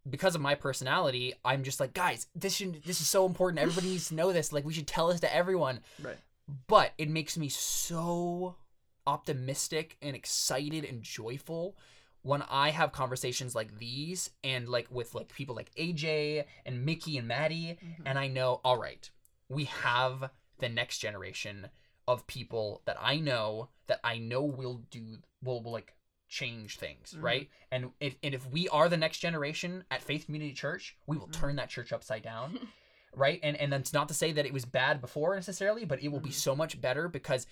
[0.09, 3.59] because of my personality, I'm just like, guys, this should this is so important.
[3.61, 4.53] Everybody needs to know this.
[4.53, 5.81] Like we should tell this to everyone.
[6.01, 6.17] Right.
[6.69, 8.57] But it makes me so
[9.07, 11.77] optimistic and excited and joyful
[12.27, 17.17] when I have conversations like these and like with like people like AJ and Mickey
[17.19, 18.03] and Maddie Mhm.
[18.05, 19.09] and I know, all right,
[19.49, 21.71] we have the next generation
[22.09, 25.95] of people that I know that I know will do will, will like
[26.29, 27.23] change things, Mhm.
[27.23, 27.51] right?
[27.71, 31.29] And if and if we are the next generation at Faith Community Church, we will
[31.29, 31.33] Mhm.
[31.41, 32.59] turn that church upside down.
[33.15, 33.39] right?
[33.43, 36.21] And and that's not to say that it was bad before necessarily, but it will
[36.21, 36.35] be Mhm.
[36.35, 37.47] so much better because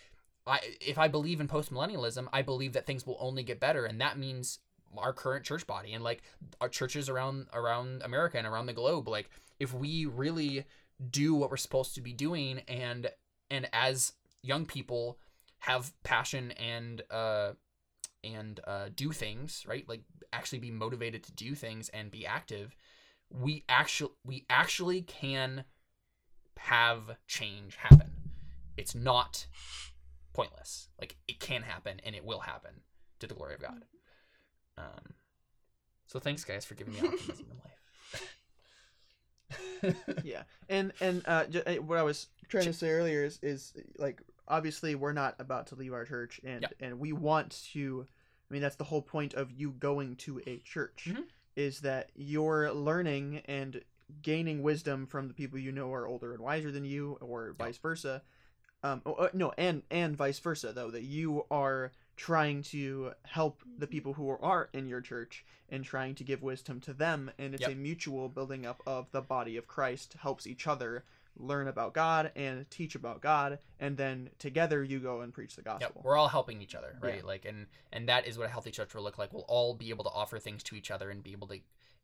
[0.47, 3.99] I if I believe in postmillennialism, I believe that things will only get better and
[4.01, 4.59] that means
[4.99, 6.23] our current church body and like
[6.61, 9.09] our churches around around America and around the globe.
[9.09, 10.65] Like if we really
[11.11, 13.09] do what we're supposed to be doing and
[13.51, 14.13] and as
[14.43, 15.19] young people
[15.61, 17.53] have passion and uh
[18.23, 19.89] and uh do things right?
[19.89, 20.03] Like
[20.33, 22.75] actually be motivated to do things and be active
[23.31, 25.65] we actually we actually can
[26.59, 28.11] have change happen.
[28.77, 29.47] It's not
[30.33, 30.89] pointless.
[31.01, 32.83] Like it can happen and it will happen
[33.21, 33.85] to the glory of god
[34.79, 35.15] um
[36.07, 37.73] so thanks guys for giving me optimism in life
[40.25, 43.73] yeah and and uh, j- uh, what i was trying to say earlier is is
[43.99, 46.69] like obviously we're not about to leave our church and Yeah.
[46.81, 48.07] and we want to
[48.51, 51.25] i mean that's the whole point of you going to a church Mhm.
[51.57, 53.83] is that you're learning and
[54.23, 57.79] gaining wisdom from the people you know are older and wiser than you or vice
[57.79, 58.23] versa
[58.83, 63.61] um oh, uh, no and and vice versa though that you are trying to help
[63.79, 67.55] the people who are in your church and trying to give wisdom to them and
[67.55, 67.73] it's Yep.
[67.73, 71.05] a mutual building up of the body of christ helps each other
[71.37, 75.63] learn about god and teach about god and then together you go and preach the
[75.63, 77.17] Yep, gospel we're all helping each other, right?
[77.17, 77.27] Yeah.
[77.27, 79.33] Like, and and that is what a healthy church will look like.
[79.33, 81.59] We'll all be able to offer things to each other and be able to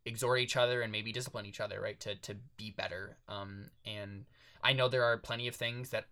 [0.05, 2.01] exhort each other and maybe discipline each other, right?
[2.01, 3.17] To to be better.
[3.29, 4.25] Um, and
[4.65, 6.07] I know there are plenty of things that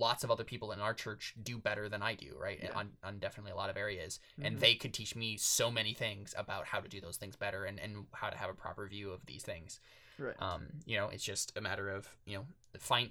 [0.00, 2.58] lots of other people in our church do better than I do, right?
[2.62, 2.72] Yeah.
[2.80, 4.60] On on definitely a lot of areas, and Mhm.
[4.60, 7.78] they could teach me so many things about how to do those things better and
[7.78, 9.80] and how to have a proper view of these things.
[10.18, 12.46] right Um, you know, it's just a matter of you know
[12.78, 13.10] find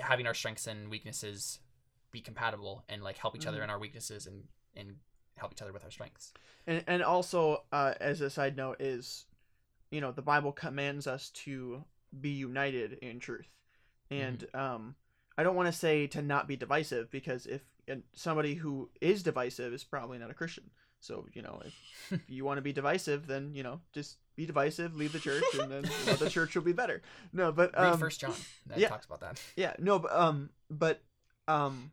[0.00, 1.60] having our strengths and weaknesses
[2.10, 3.64] be compatible and like help each other Mhm.
[3.64, 4.98] in our weaknesses and and
[5.36, 6.32] help each other with our strengths.
[6.66, 9.26] and and also uh, as a side note is
[9.90, 11.84] you know the bible commands us to
[12.20, 13.48] be united in truth
[14.10, 14.94] and um
[15.38, 19.22] i don't want to say to not be divisive because if and somebody who is
[19.22, 20.70] divisive is probably not a christian
[21.00, 21.74] so you know if,
[22.10, 25.42] if you want to be divisive then you know just be divisive leave the church
[25.60, 27.02] and then you know, the church will be better
[27.32, 28.34] no but Read um, First John
[28.66, 28.88] that yeah.
[28.88, 29.40] talks about that.
[29.56, 31.02] yeah, no, but um, but
[31.48, 31.90] um,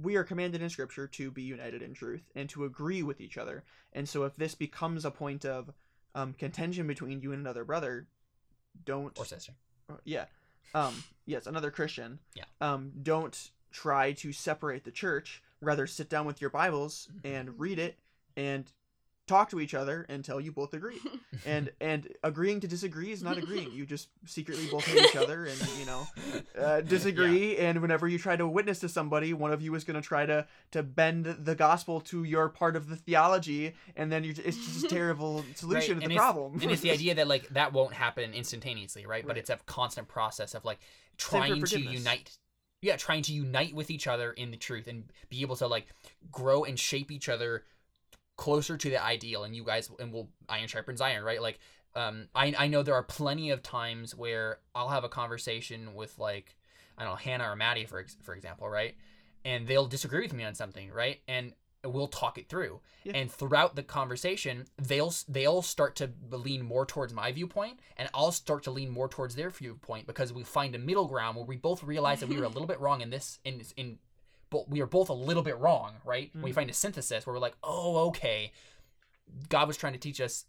[0.00, 3.36] we are commanded in Scripture to be united in truth and to agree with each
[3.38, 3.64] other.
[3.92, 5.72] And so, if this becomes a point of
[6.14, 8.06] um, contention between you and another brother,
[8.84, 9.52] don't Or sister.
[10.04, 10.26] yeah,
[10.74, 12.44] um, yes, another Christian, Yeah.
[12.60, 15.42] um, don't try to separate the church.
[15.60, 17.20] Rather, sit down with your Bibles Mhm.
[17.24, 17.98] and read it
[18.36, 18.70] and
[19.28, 20.98] talk to each other until you both agree.
[21.44, 23.72] And and agreeing to disagree is not agreeing.
[23.72, 26.06] You just secretly both hate each other and you know
[26.60, 27.56] uh, disagree.
[27.56, 30.24] And whenever you try to witness to somebody one of you is going to try
[30.24, 33.74] to to bend the gospel to your part of the theology.
[33.96, 36.60] And then you it's just a terrible solution Right, to and the it's- problem.
[36.62, 39.26] and it's the idea that like that won't happen instantaneously, right?
[39.26, 40.78] But it's a constant process of like
[41.16, 42.38] trying to unite.
[42.82, 45.86] Yeah, trying to unite with each other in the truth and be able to like
[46.30, 47.64] grow and shape each other
[48.36, 49.44] closer to the ideal.
[49.44, 51.40] And you guys and we'll iron sharpens iron, right?
[51.40, 51.58] Like,
[51.94, 56.18] um, I I know there are plenty of times where I'll have a conversation with
[56.18, 56.56] like
[56.96, 58.94] I don't know Hannah or Maddie for for example, right?
[59.44, 61.20] And they'll disagree with me on something, right?
[61.26, 61.52] And
[61.84, 62.80] we'll talk it through.
[63.04, 63.12] Yeah.
[63.16, 68.32] And throughout the conversation, they'll they'll start to lean more towards my viewpoint, and I'll
[68.32, 71.56] start to lean more towards their viewpoint because we find a middle ground where we
[71.56, 73.98] both realize that we were a little bit wrong in this in in
[74.52, 76.30] but we are both a little bit wrong, right?
[76.34, 76.54] We Mhm.
[76.54, 78.52] find a synthesis where we're like, oh, okay,
[79.48, 80.44] God was trying to teach us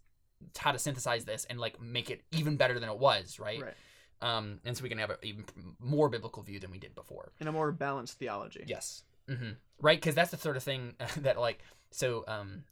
[0.58, 3.60] how to synthesize this and like make it even better than it was, right?
[3.62, 3.74] right
[4.20, 5.44] Um, and so we can have an even
[5.80, 7.32] more biblical view than we did before.
[7.40, 9.02] in a more balanced theology Yes.
[9.28, 11.60] hmm Right, because that's the sort of thing that like
[11.90, 12.64] so um.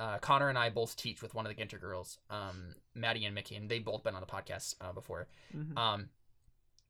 [0.00, 3.36] Uh, Connor and I both teach with one of the Ginter girls, um, Maddie and
[3.36, 5.28] Mickey, and they've both been on the podcast uh, before.
[5.54, 5.78] Mhm.
[5.78, 6.08] Um,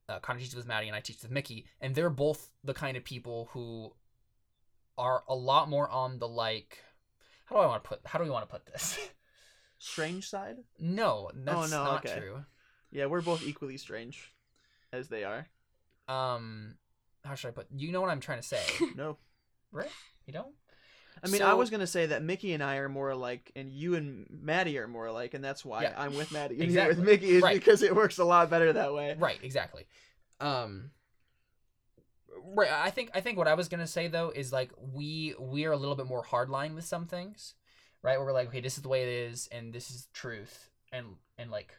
[0.09, 2.97] uh, Connor teaches with Maddie, and I teach with Mickey, and they're both the kind
[2.97, 3.93] of people who
[4.97, 6.79] are a lot more on the like.
[7.45, 8.01] How do I want to put?
[8.05, 8.97] How do we want to put this?
[9.79, 10.57] Strange side.
[10.79, 12.19] no, that's no, not okay.
[12.19, 12.45] true.
[12.91, 14.31] Yeah, we're both equally strange,
[14.93, 15.47] as they are.
[16.07, 16.75] Um,
[17.25, 17.67] how should I put?
[17.75, 18.61] You know what I'm trying to say,
[18.95, 19.17] No,
[19.71, 19.89] right?
[20.25, 20.53] You don't.
[21.23, 23.95] I mean I was gonna say that Mickey and I are more alike, and you
[23.95, 25.93] and Maddie are more alike, and that's why Yeah.
[25.97, 26.95] I'm with Maddie and Exactly.
[26.95, 27.57] you're with Mickey is Right.
[27.59, 29.15] because it works a lot better that way.
[29.17, 29.85] Right, exactly.
[30.39, 30.91] Um
[32.55, 35.35] right, I think I think what I was going to say though is like we
[35.39, 37.53] we are a little bit more hardline with some things,
[38.01, 38.17] right?
[38.17, 41.05] Where we're like, okay, this is the way it is and this is truth and
[41.37, 41.73] and like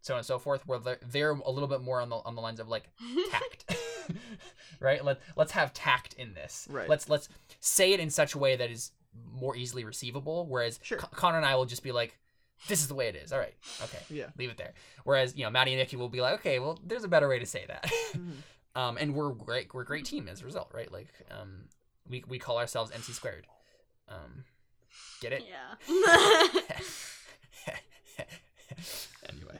[0.00, 2.34] so on and so forth where they're, they're a little bit more on the on
[2.34, 2.84] the lines of like
[3.30, 3.74] tact.
[4.80, 5.04] right?
[5.04, 6.66] Let let's have tact in this.
[6.70, 6.88] Right.
[6.88, 7.28] Let's let's
[7.60, 8.92] say it in such a way that is
[9.32, 10.98] more easily receivable whereas Sure.
[10.98, 12.18] Con- Connor and I will just be like
[12.68, 13.32] this is the way it is.
[13.32, 13.54] All right.
[13.84, 14.26] Okay Yeah.
[14.38, 14.72] leave it there.
[15.04, 17.38] Whereas you know Maddie and Nikki will be like, okay, well, there's a better way
[17.38, 17.90] to say that.
[18.14, 18.32] Mhm.
[18.80, 19.72] um, and we're great.
[19.74, 20.90] We're a great team as a result, right?
[20.92, 21.64] Like, um,
[22.08, 23.46] we we call ourselves MC squared.
[24.08, 24.44] Um,
[25.20, 25.44] get it?
[25.48, 25.74] yeah.
[29.28, 29.58] anyway,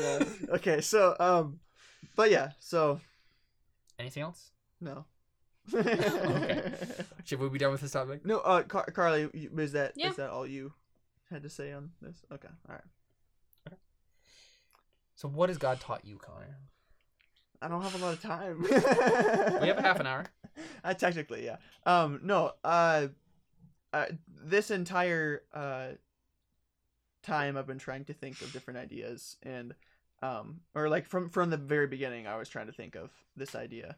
[0.00, 0.24] yeah.
[0.54, 1.58] Okay, so um,
[2.16, 3.00] but yeah, so
[3.98, 4.50] anything else?
[4.80, 5.04] no.
[5.74, 6.72] Okay.
[7.24, 8.26] Should we be done with this topic?
[8.26, 10.10] No, uh, Car- Carly, you- is that is Yeah.
[10.16, 10.72] that all you
[11.30, 12.16] had to say on this?
[12.32, 13.78] Okay, all right.
[15.14, 16.56] So, what has God taught you, Connor?
[17.60, 18.60] I don't have a lot of time.
[19.62, 20.24] We have a half an hour.
[20.84, 21.56] Uh, technically, yeah.
[21.86, 22.52] Um, no.
[22.62, 23.06] Uh,
[23.94, 24.06] uh,
[24.44, 25.92] this entire uh
[27.22, 29.74] time I've been trying to think of different ideas, and
[30.22, 33.54] um, or like from from the very beginning, I was trying to think of this
[33.54, 33.96] idea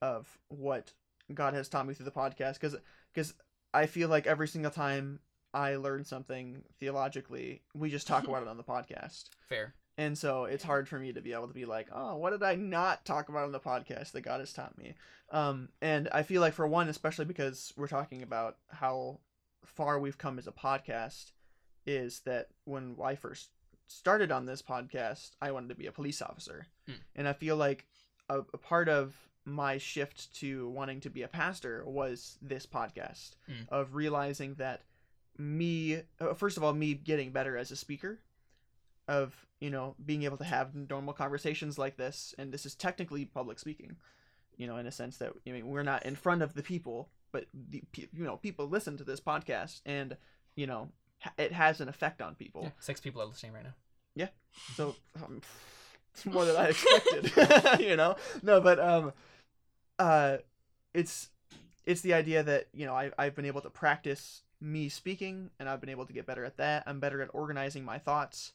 [0.00, 0.92] of what
[1.32, 2.76] God has taught me through the podcast, because
[3.12, 3.34] because
[3.72, 5.18] I feel like every single time
[5.52, 9.24] I learn something theologically, we just talk about it on the podcast.
[9.48, 9.74] Fair.
[9.96, 12.42] And so it's hard for me to be able to be like, oh, what did
[12.42, 14.94] I not talk about on the podcast that God has taught me?
[15.30, 19.20] Um, and I feel like for one, especially because we're talking about how
[19.64, 21.30] far we've come as a podcast,
[21.86, 23.50] is that when I first
[23.86, 26.94] started on this podcast, I wanted to be a police officer, Hmm.
[27.14, 27.86] and I feel like
[28.28, 33.32] a, a part of my shift to wanting to be a pastor was this podcast
[33.46, 33.62] Hmm.
[33.68, 34.82] of realizing that
[35.36, 38.20] me uh, first of all me getting better as a speaker
[39.08, 43.24] of you know being able to have normal conversations like this and this is technically
[43.24, 43.96] public speaking
[44.56, 47.10] you know in a sense that I mean we're not in front of the people
[47.32, 47.82] but the
[48.12, 50.16] you know people listen to this podcast and
[50.54, 50.90] you know
[51.38, 53.74] it has an effect on people Yeah, six people are listening right now.
[54.14, 54.28] Yeah,
[54.76, 55.40] so um,
[56.14, 57.32] it's more than I expected.
[57.80, 59.12] you know, no, but um,
[59.98, 60.38] uh,
[60.92, 61.30] it's
[61.86, 65.68] it's the idea that you know I I've been able to practice me speaking, and
[65.68, 66.84] I've been able to get better at that.
[66.86, 68.52] I'm better at organizing my thoughts,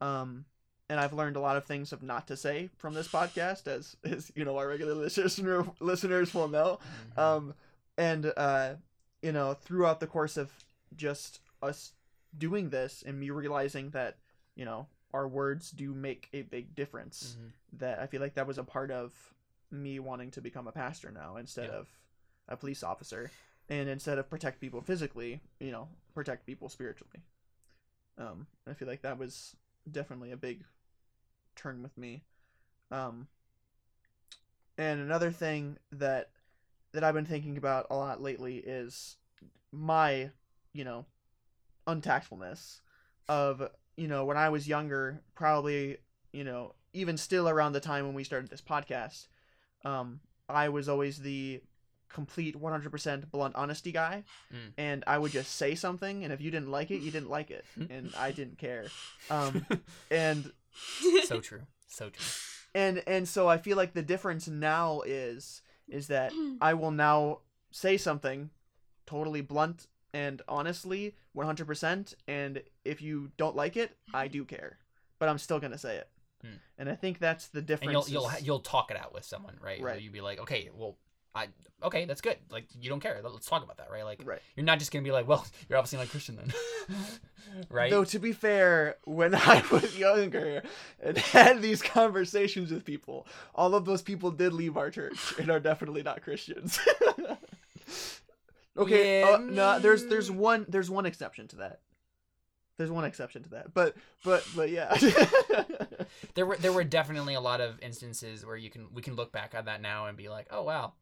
[0.00, 0.44] um,
[0.88, 3.96] and I've learned a lot of things of not to say from this podcast, as
[4.04, 6.78] as you know our regular listener listeners will know
[7.16, 7.22] Mhm.
[7.22, 7.54] um
[7.98, 8.74] and uh
[9.22, 10.50] you know throughout the course of
[10.96, 11.92] just us
[12.36, 14.16] doing this and me realizing that
[14.54, 17.52] you know our words do make a big difference Mhm.
[17.78, 19.34] that i feel like that was a part of
[19.70, 21.76] me wanting to become a pastor now instead Yeah.
[21.76, 21.88] of
[22.48, 23.30] a police officer
[23.68, 27.22] and instead of protect people physically you know protect people spiritually
[28.18, 29.56] um i feel like that was
[29.90, 30.64] definitely a big
[31.56, 32.22] turn with me
[32.90, 33.28] um
[34.78, 36.30] and another thing that
[36.92, 39.16] that I've been thinking about a lot lately is
[39.70, 40.30] my,
[40.72, 41.06] you know,
[41.90, 42.80] untactfulness
[43.28, 45.98] of, you know, when I was younger, probably,
[46.32, 49.26] you know, even still around the time when we started this podcast,
[49.84, 51.60] um, I was always the
[52.08, 54.72] complete 100% blunt honesty guy Mm.
[54.76, 57.52] and I would just say something and if you didn't like it, you didn't like
[57.52, 58.86] it and I didn't care.
[59.30, 59.64] Um
[60.10, 60.50] and
[61.24, 61.62] so true.
[61.86, 62.24] So true.
[62.74, 67.40] and and so I feel like the difference now is is that I will now
[67.70, 68.50] say something
[69.06, 74.78] totally blunt and honestly 100% and if you don't like it I do care
[75.20, 76.08] but I'm still going to say it.
[76.42, 76.54] Hmm.
[76.78, 78.10] And I think that's the And difference.
[78.10, 79.80] you'll you'll you'll talk it out with someone, right?
[79.80, 80.00] Right.
[80.00, 80.96] You'd be like, okay, well,
[81.34, 81.48] I
[81.84, 82.38] okay, that's good.
[82.50, 83.20] Like you don't care.
[83.22, 84.04] Let's talk about that, right?
[84.04, 84.40] Like right.
[84.56, 86.96] you're not just gonna be like, well, you're obviously not Christian then,
[87.70, 87.90] right?
[87.90, 90.62] Though to be fair, when I was younger
[91.00, 95.50] and had these conversations with people, all of those people did leave our church and
[95.50, 96.80] are definitely not Christians.
[98.80, 101.80] Okay, Yeah, uh, no, there's there's one there's one exception to that.
[102.76, 103.94] There's one exception to that, but
[104.24, 104.96] but but yeah.
[106.34, 109.32] there were there were definitely a lot of instances where you can we can look
[109.32, 110.94] back on that now and be like, oh wow,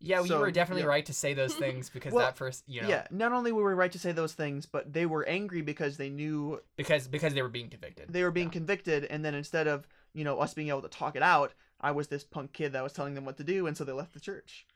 [0.00, 0.88] Yeah, you So, were definitely yeah.
[0.88, 3.66] right to say those things because Well, that first, you know, Yeah, not only were
[3.66, 7.34] we right to say those things, but they were angry because they knew because because
[7.34, 8.06] they were being convicted.
[8.12, 8.52] they were being Yeah.
[8.52, 11.90] convicted, and then instead of you know us being able to talk it out, I
[11.90, 14.14] was this punk kid that was telling them what to do, and so they left
[14.14, 14.66] the church.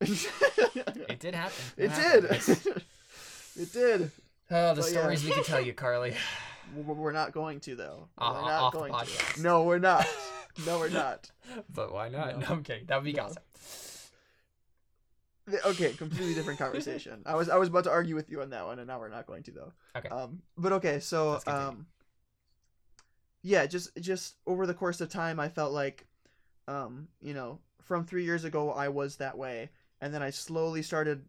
[1.08, 1.54] It did happen.
[1.76, 2.28] It happened.
[2.28, 2.66] did.
[3.60, 4.10] it did.
[4.50, 5.00] Oh, the But yeah.
[5.00, 6.14] stories we could tell you, Carly.
[6.74, 8.08] We're not going to though.
[8.18, 9.42] We're Uh, not off the going to.
[9.42, 10.06] No, we're not.
[10.66, 11.30] No, we're not.
[11.74, 12.38] But why not?
[12.38, 12.40] No.
[12.40, 12.86] No, I'm kidding.
[12.86, 13.24] That would be No.
[13.24, 13.42] gossip.
[15.66, 17.22] Okay, completely different conversation.
[17.26, 19.08] I was I was about to argue with you on that one, and now we're
[19.08, 19.72] not going to though.
[19.96, 20.08] Okay.
[20.08, 21.86] Um, but okay, so um,
[23.42, 26.06] yeah, just just over the course of time, I felt like,
[26.68, 29.70] um, you know, from three years ago, I was that way,
[30.02, 31.24] and then I slowly started,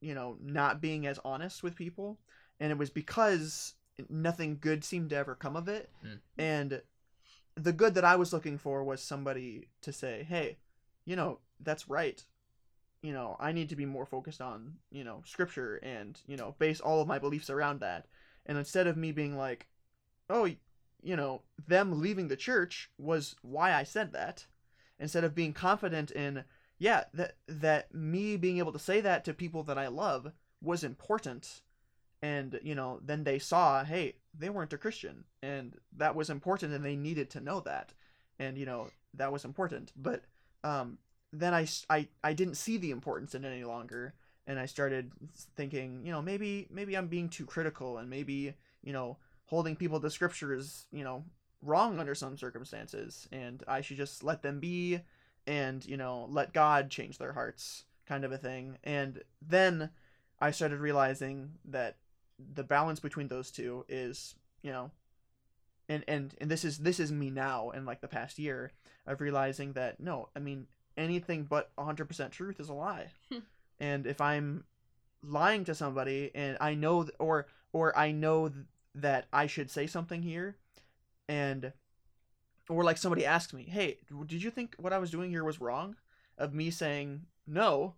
[0.00, 2.20] you know, not being as honest with people,
[2.60, 3.74] and it was because
[4.08, 6.14] nothing good seemed to ever come of it, Hmm.
[6.38, 6.82] and
[7.56, 10.58] the good that I was looking for was somebody to say, hey,
[11.04, 12.24] you know, that's right.
[13.02, 16.54] You know i need to be more focused on you know scripture and you know
[16.58, 18.06] base all of my beliefs around that.
[18.46, 19.66] And instead of me being like
[20.30, 20.46] oh
[21.02, 24.46] you know them leaving the church was why i said that
[24.98, 26.44] instead of being confident in
[26.78, 30.32] yeah that that me being able to say that to people that i love
[30.64, 31.60] was important.
[32.22, 35.24] And you know then they saw hey they weren't a christian.
[35.42, 37.92] And that was important and they needed to know that.
[38.38, 39.92] And you know that was important.
[39.94, 40.22] But
[40.64, 40.98] um
[41.32, 44.14] then I didn't see the importance in it any longer.
[44.46, 45.12] And i started
[45.56, 50.00] thinking you know maybe maybe i'm being too critical and maybe you know holding people
[50.00, 51.24] to scripture is you know
[51.62, 53.28] wrong under some circumstances.
[53.32, 55.00] And i should just let them be
[55.46, 58.78] and you know let god change their hearts kind of a thing.
[58.84, 59.90] And then
[60.40, 61.96] i started realizing that
[62.38, 64.90] the balance between those two is you know
[65.88, 68.72] and and and this is this is me now in like the past year
[69.06, 70.66] of realizing that no i mean
[70.96, 73.06] anything but 100% truth is a lie.
[73.32, 73.38] Hmm.
[73.80, 74.64] And if i'm
[75.22, 78.64] lying to somebody and i know th- or or i know th-
[78.94, 80.56] that i should say something here
[81.28, 81.72] and
[82.68, 85.60] or like somebody asked me hey did you think what i was doing here was
[85.60, 85.96] wrong
[86.38, 87.94] of me saying no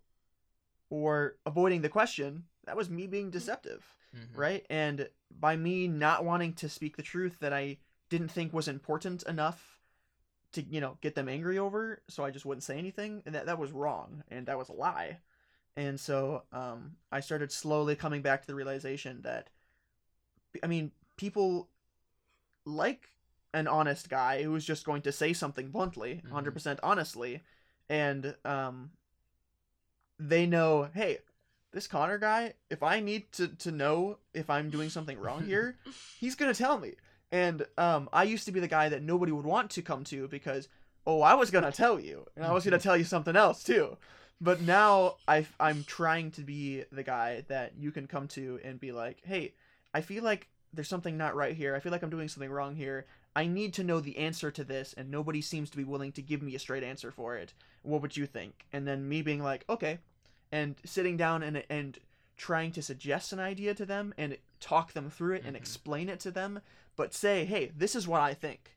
[0.90, 3.84] or avoiding the question that was me being deceptive
[4.14, 4.36] Mhm.
[4.38, 4.66] right?
[4.70, 7.78] And by me not wanting to speak the truth that I
[8.08, 9.78] didn't think was important enough
[10.52, 13.44] to, you know, get them angry over, so I just wouldn't say anything, and that
[13.46, 15.18] that was wrong, and that was a lie.
[15.76, 19.50] And so um, I started slowly coming back to the realization that,
[20.62, 21.68] I mean, people
[22.64, 23.10] like
[23.56, 26.30] an honest guy who's just going to say something bluntly, Mhm.
[26.30, 27.42] 100% honestly,
[27.88, 28.90] and um,
[30.18, 31.18] they know, hey,
[31.72, 35.76] this Connor guy, if I need to, to know if I'm doing something wrong here,
[36.18, 36.92] he's gonna tell me.
[37.32, 40.28] And um, I used to be the guy that nobody would want to come to
[40.28, 40.68] because,
[41.06, 43.96] oh, I was gonna tell you, and I was gonna tell you something else too.
[44.40, 48.78] But now I I'm trying to be the guy that you can come to and
[48.78, 49.54] be like, hey,
[49.94, 51.74] I feel like there's something not right here.
[51.74, 53.06] I feel like I'm doing something wrong here.
[53.36, 56.22] I need to know the answer to this, and nobody seems to be willing to
[56.22, 57.52] give me a straight answer for it.
[57.82, 58.64] What would you think?
[58.72, 59.98] And then me being like, okay,
[60.50, 61.98] and sitting down and and
[62.38, 65.60] trying to suggest an idea to them and talk them through it and Mhm.
[65.60, 66.60] explain it to them,
[66.96, 68.76] but say, hey, this is what I think.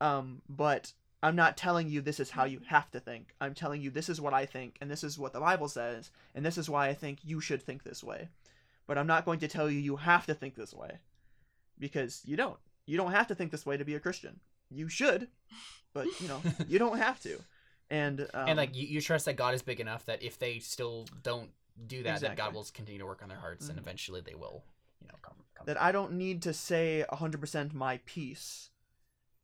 [0.00, 0.92] Um, but
[1.22, 3.34] I'm not telling you this is how you have to think.
[3.40, 6.10] I'm telling you this is what I think, and this is what the Bible says,
[6.34, 8.28] and this is why I think you should think this way.
[8.86, 10.98] But I'm not going to tell you you have to think this way,
[11.78, 12.58] because you don't.
[12.86, 14.40] You don't have to think this way to be a Christian.
[14.70, 15.28] You should,
[15.94, 17.38] but you know you don't have to.
[17.90, 20.58] And um, and like you, you trust that God is big enough that if they
[20.58, 21.50] still don't
[21.86, 23.82] do that, then God will continue to work on their hearts, and Mhm.
[23.82, 24.64] eventually they will,
[25.00, 25.34] you know, come.
[25.54, 28.70] come that I don't need to say 100% my piece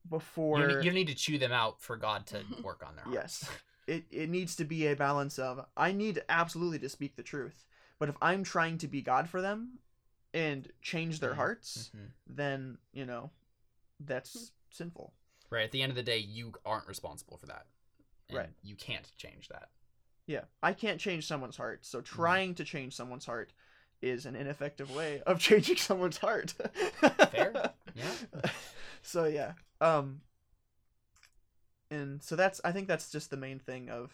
[0.09, 3.05] before you, need, you need to chew them out for God to work on their
[3.05, 3.43] hearts.
[3.43, 3.51] yes
[3.87, 7.67] it, it needs to be a balance of i need absolutely to speak the truth
[7.99, 9.79] but if i'm trying to be god for them
[10.35, 11.37] and change their Mhm.
[11.37, 12.11] hearts Mhm.
[12.27, 13.31] then you know
[14.01, 15.13] that's sinful
[15.51, 15.65] Right.
[15.65, 17.67] At the end of the day, you aren't responsible for that.
[18.29, 18.51] And Right.
[18.63, 19.71] You can't change that.
[20.27, 21.87] yeah i can't change someone's heart Mm-hmm.
[21.87, 23.53] so trying to change someone's heart
[24.03, 26.51] is an ineffective way of changing someone's heart
[27.31, 27.73] Fair.
[27.95, 28.13] Yeah.
[29.03, 30.21] so yeah um
[31.91, 34.13] and so that's i think that's just the main thing of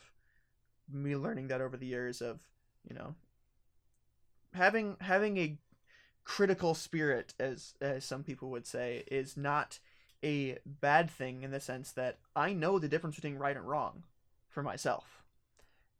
[0.88, 2.40] me learning that over the years of
[2.88, 3.14] you know
[4.52, 5.58] having having a
[6.24, 9.78] critical spirit as as some people would say is not
[10.24, 14.02] a bad thing in the sense that i know the difference between right and wrong
[14.48, 15.22] for myself.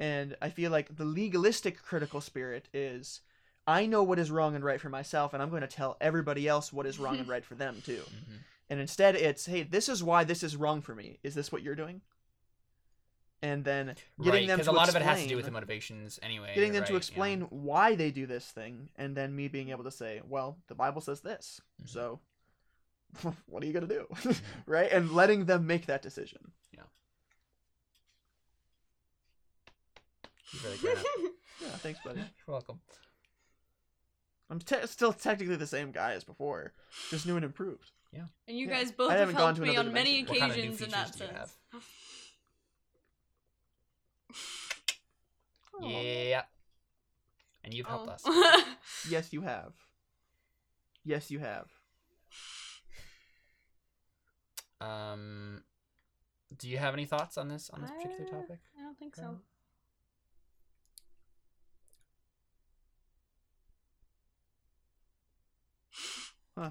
[0.00, 3.20] And i feel like the legalistic critical spirit is
[3.66, 6.48] i know what is wrong and right for myself and i'm going to tell everybody
[6.48, 8.02] else what is wrong and right for them too.
[8.02, 8.38] Mhm.
[8.70, 11.18] and instead it's hey this is why this is wrong for me.
[11.22, 12.00] Is this what you're doing
[13.44, 15.44] and then getting right, them to a lot of it has to do explain- with
[15.44, 16.52] the motivations anyway.
[16.54, 17.46] getting them to explain yeah.
[17.50, 21.00] why they do this thing, and then me being able to say, "Well, the Bible
[21.02, 21.88] says this, Mhm.
[21.88, 22.20] so
[23.46, 24.06] what are you gonna do?"
[24.66, 26.52] right, and letting them make that decision.
[30.50, 30.96] He's really great.
[31.60, 32.18] Yeah, thanks, buddy.
[32.18, 32.80] You're welcome.
[34.50, 36.72] I'm te- still technically the same guy as before,
[37.10, 37.92] just new and improved.
[38.12, 38.26] Yeah.
[38.48, 38.74] And you Yeah.
[38.80, 40.34] guys both I have haven't gone helped to me another on many dimension.
[40.34, 41.16] What kind of new occasions in that
[41.72, 41.78] do
[45.80, 45.88] you.
[45.88, 46.42] Yeah.
[47.64, 48.30] And you've helped Oh.
[48.30, 48.64] us.
[49.08, 49.72] Yes, you have.
[51.04, 51.66] Yes, you have.
[54.80, 55.62] Um,
[56.56, 58.58] do you have any thoughts on this on this particular topic?
[58.78, 59.38] I don't think so.
[66.56, 66.70] Huh.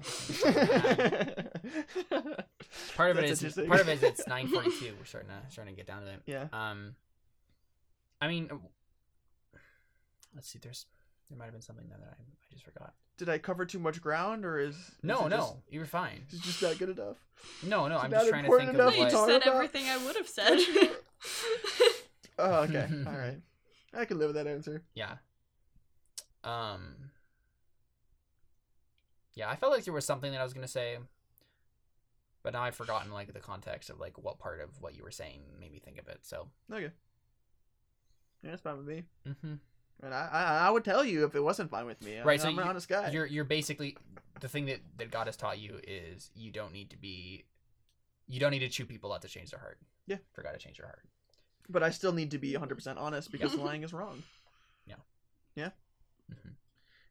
[2.96, 3.66] Part of it That's is interesting.
[3.68, 4.94] part of it is it's nine forty two.
[4.98, 6.22] We're starting to starting to get down to it.
[6.26, 6.46] yeah.
[6.52, 6.94] Um,
[8.24, 8.56] I mean, uh,
[10.34, 10.58] let's see.
[10.60, 10.86] There's
[11.28, 12.94] there might have been something there that I, I just forgot.
[13.16, 15.86] Did I cover too much ground, or is, is No, it no, just- you were
[15.86, 16.24] fine.
[16.32, 17.16] is it just not good enough?
[17.62, 19.30] No, no, I'm just trying to important think of enough No, you to talk what.
[19.30, 20.58] said about- everything I would have said.
[22.36, 22.88] Oh, okay.
[23.06, 23.40] All right.
[23.94, 24.82] I can live with that answer.
[24.94, 25.18] Yeah.
[26.42, 26.96] Um.
[29.34, 30.98] Yeah, I felt like there was something that I was gonna say,
[32.42, 35.12] but now I've forgotten like the context of like what part of what you were
[35.12, 36.18] saying made me think of it.
[36.22, 36.48] So.
[36.72, 36.90] Okay.
[38.44, 39.02] Yeah, that's fine with me.
[39.24, 39.54] hmm
[40.02, 42.18] And I, I, I would tell you if it wasn't fine with me.
[42.18, 43.10] I Right, mean, so I'm an you- honest guy.
[43.10, 43.96] You're you're basically
[44.40, 47.44] the thing that that God has taught you is you don't need to be,
[48.28, 49.78] you don't need to chew people out to change their heart.
[50.06, 50.18] Yeah.
[50.34, 51.02] For God to change your heart.
[51.68, 54.22] But I still need to be 100% honest because lying is wrong.
[54.86, 54.96] Yeah.
[55.56, 55.70] Yeah.
[56.30, 56.52] Mhm.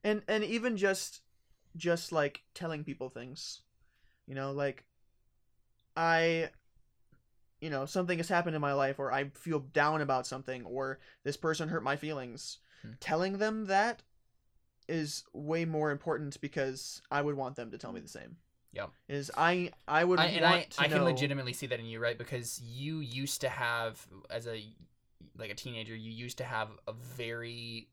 [0.03, 1.21] And and even just
[1.75, 3.61] just like telling people things.
[4.27, 4.85] You know, like
[5.97, 6.49] I
[7.63, 10.99] you know, something has happened in my life or I feel down about something or
[11.23, 12.59] this person hurt my feelings.
[12.81, 12.91] Hmm.
[12.99, 14.03] Telling them that
[14.89, 18.35] is way more important because I would want them to tell me the same.
[18.73, 21.79] yeah Is I I would I, want and I, to I can legitimately see that
[21.79, 22.17] in you, right?
[22.17, 24.61] Because you used to have, as a
[25.37, 27.87] like a teenager, you used to have a very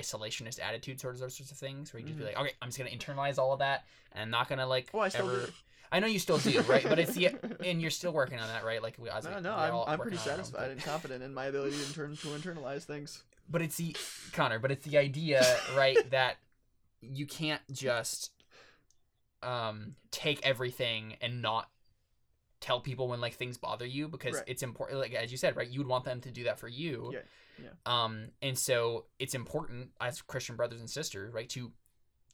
[0.00, 2.28] isolationist attitude towards those sorts of things, where you just be Mhm.
[2.28, 5.00] like, okay, I'm just gonna internalize all of that, and I'm not gonna like Oh,
[5.00, 5.46] I ever.
[5.46, 5.52] do.
[5.92, 6.82] I know you still do, right?
[6.88, 7.26] But it's the
[7.64, 8.82] and you're still working on that, right?
[8.82, 11.22] Like we, as No, we- no, I'm, I'm pretty on our own, satisfied and confident
[11.22, 13.22] in my ability to turn to internalize things.
[13.48, 13.94] but it's the
[14.32, 15.40] Connor, but it's the idea,
[15.76, 16.36] right, that
[17.00, 18.32] you can't just
[19.42, 21.68] um take everything and not
[22.60, 24.44] tell people when like things bother you because Right.
[24.46, 26.66] it's important like as you said right you would want them to do that for
[26.68, 27.18] you Yeah,
[27.62, 27.68] yeah.
[27.86, 31.72] um and so it's important as christian brothers and sisters right to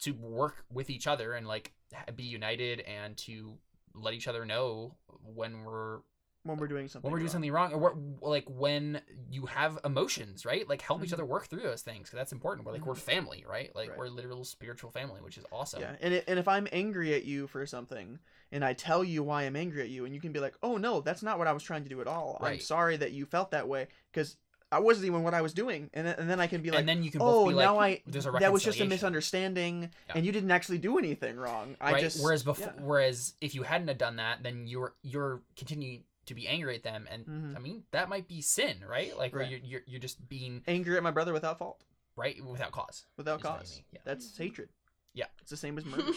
[0.01, 1.73] to work with each other and like
[2.17, 3.59] be united and to
[3.95, 4.95] let each other know
[5.25, 5.99] when we're
[6.45, 7.05] When we're doing something.
[7.07, 7.33] when we're doing wrong.
[7.33, 11.15] something wrong or what, like when you have emotions right like help each Mhm.
[11.15, 12.99] other work through those things 'cause that's important we're like we're Mhm.
[12.99, 13.99] family right like Right.
[13.99, 17.25] we're literal spiritual family which is awesome Yeah, and it, and if I'm angry at
[17.25, 18.19] you for something,
[18.53, 20.77] and I tell you why I'm angry at you, and you can be like, "Oh
[20.79, 22.39] no, that's not what I was trying to do at all.
[22.41, 24.37] I'm sorry that you felt that way because
[24.73, 26.81] I wasn't even what I was doing." And then, and then I can be like,
[26.81, 28.81] and then you can both "Oh, be like now I there's a that was just
[28.81, 30.13] a misunderstanding, Yeah.
[30.17, 31.77] and you didn't actually do anything wrong.
[31.81, 32.83] I right just whereas before yeah.
[32.83, 36.85] whereas if you hadn't have done that then you're you're continuing to be angry at
[36.85, 37.57] them and Mhm.
[37.57, 39.51] i mean that might be sin right like where Right.
[39.51, 41.83] you're, you're you're just being angry at my brother without fault,
[42.15, 43.75] right without cause without Is what you cause.
[43.77, 44.01] mean, yeah.
[44.05, 44.69] That's hatred.
[45.15, 45.25] Yeah.
[45.41, 46.13] it's the same as murder.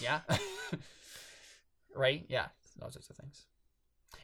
[0.00, 0.20] yeah
[1.94, 2.46] right yeah
[2.80, 3.46] those sorts of things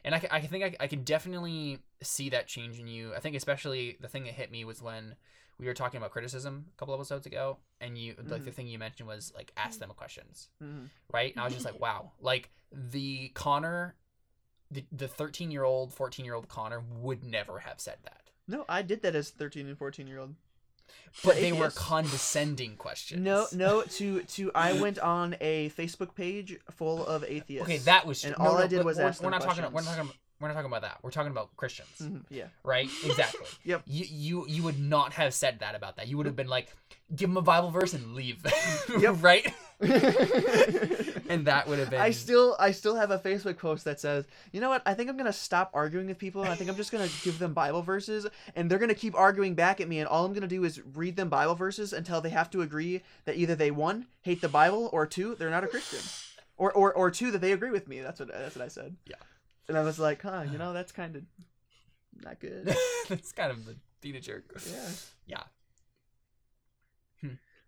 [0.05, 3.35] and i, I think I, I can definitely see that change in you i think
[3.35, 5.15] especially the thing that hit me was when
[5.59, 8.53] we were talking about criticism a couple episodes ago and you like the Mhm.
[8.53, 10.89] thing you mentioned was like ask them questions Mhm.
[11.13, 13.95] right and i was just like wow like the connor
[14.71, 18.65] the, the 13 year old 14 year old connor would never have said that No,
[18.69, 20.35] I did that as 13 and 14 year old.
[21.23, 23.81] But they were condescending questions No, no.
[23.97, 27.63] To to I went on a Facebook page full of atheists.
[27.63, 29.63] okay that was And no, all no, I did was we're, ask we're not talking
[29.71, 32.45] we're not talking we're not talking about that we're talking about christians Mhm, yeah.
[32.63, 33.83] right exactly Yep.
[33.87, 36.67] you, you you would not have said that about that you would have been like
[37.15, 38.43] give them a bible verse and leave
[38.99, 39.15] Yep.
[39.23, 39.53] right
[41.29, 44.25] and that would have been I still I still have a Facebook post that says,
[44.53, 44.81] you know what?
[44.85, 46.43] I think I'm gonna stop arguing with people.
[46.43, 48.25] and I think I'm just gonna give them Bible verses,
[48.55, 49.99] and they're gonna keep arguing back at me.
[49.99, 53.01] And all I'm gonna do is read them Bible verses until they have to agree
[53.25, 55.99] that either they one hate the Bible or two they're not a Christian,
[56.57, 57.99] or or or two that they agree with me.
[57.99, 58.95] That's what that's what I said.
[59.05, 59.15] Yeah.
[59.67, 61.23] And I was like, huh, you know, that's kind of
[62.23, 62.73] not good.
[63.09, 64.89] that's kind of the being a jerk Yeah.
[65.25, 65.43] yeah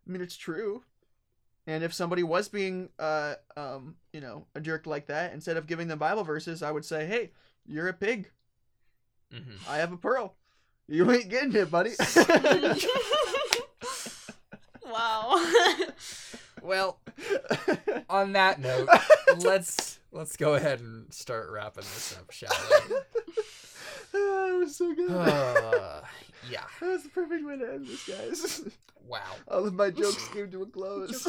[0.07, 0.83] I mean, it's true.
[1.67, 5.67] And if somebody was being, uh, um, you know, a jerk like that, instead of
[5.67, 7.31] giving them Bible verses, I would say, "Hey,
[7.67, 8.31] you're a pig.
[9.33, 9.69] Mm-hmm.
[9.69, 10.35] I have a pearl.
[10.87, 11.91] You ain't getting it, buddy.
[14.85, 15.45] wow.
[16.63, 16.99] Well,
[18.09, 18.89] on that note,
[19.37, 22.49] let's let's go ahead and start wrapping this up, shall
[22.89, 22.95] we?
[24.17, 25.11] That was so good.
[25.11, 26.01] Uh,
[26.51, 26.63] yeah.
[26.79, 28.61] that was the perfect way to end this, guys.
[29.07, 29.21] Wow.
[29.47, 31.25] All of my jokes came to a close.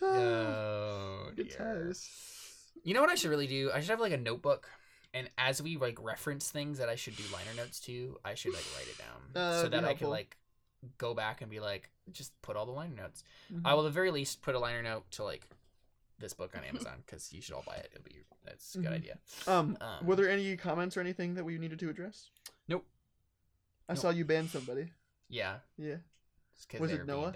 [0.00, 1.56] Oh, Good dear.
[1.58, 2.08] times.
[2.84, 3.70] You know what I should really do?
[3.74, 4.68] I should have like a notebook,
[5.12, 8.54] and as we like reference things that I should do liner notes to, I should
[8.54, 10.36] like write it down Uh, so that'd I can like
[10.96, 13.24] go back and be like, just put all the liner notes.
[13.52, 13.62] Mhm.
[13.64, 15.42] I will at the very least put a liner note to like
[16.18, 17.90] this book on Amazon because you should all buy it.
[17.92, 18.94] It'll be that's a good Mhm.
[18.94, 19.18] idea.
[19.46, 22.30] Um, Um, were there any comments or anything that we needed to address?
[22.66, 22.86] Nope.
[23.88, 24.00] I Nope.
[24.02, 24.92] saw you ban somebody.
[25.28, 25.96] Yeah, Yeah.
[26.80, 27.32] Was it Noah?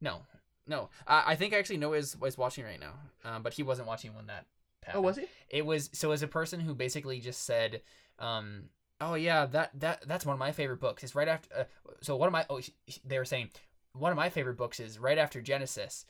[0.00, 0.26] No,
[0.66, 0.90] no.
[1.06, 2.94] I I think actually Noah is was watching right now,
[3.24, 4.46] um, but he wasn't watching when that.
[4.82, 4.98] Happened.
[5.04, 5.26] Oh, was he?
[5.48, 7.82] It was so as a person who basically just said,
[8.20, 8.68] um,
[9.00, 11.48] "Oh yeah, that that that's one of my favorite books." It's right after.
[11.60, 11.64] Uh,
[12.02, 13.50] so one of my oh, he- he- they were saying
[13.92, 16.04] one of my favorite books is right after Genesis.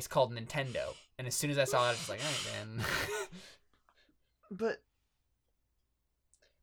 [0.00, 2.66] It's called Nintendo, and as soon as I saw that, I was like, "All right,
[2.78, 2.86] man."
[4.50, 4.82] But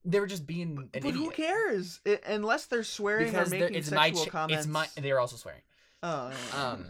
[0.03, 1.15] they were just being an but idiot.
[1.15, 1.99] who cares?
[2.03, 4.65] I unless they're swearing Because or making it's my sexual ch- comments.
[4.65, 4.87] it's my.
[4.99, 5.61] They were also swearing.
[6.01, 6.31] Oh.
[6.55, 6.85] Um,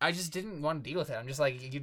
[0.00, 1.14] I just didn't want to deal with it.
[1.14, 1.82] I'm just like, you,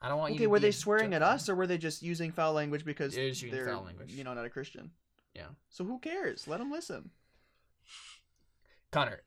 [0.00, 0.38] I don't want you.
[0.38, 3.24] okay, were they swearing at us, or were they just using foul language because They
[3.24, 4.10] were just using they're foul language.
[4.12, 4.90] you know not a Christian?
[5.34, 5.48] Yeah.
[5.68, 6.48] So who cares?
[6.48, 7.10] Let them listen.
[8.90, 9.20] Connor,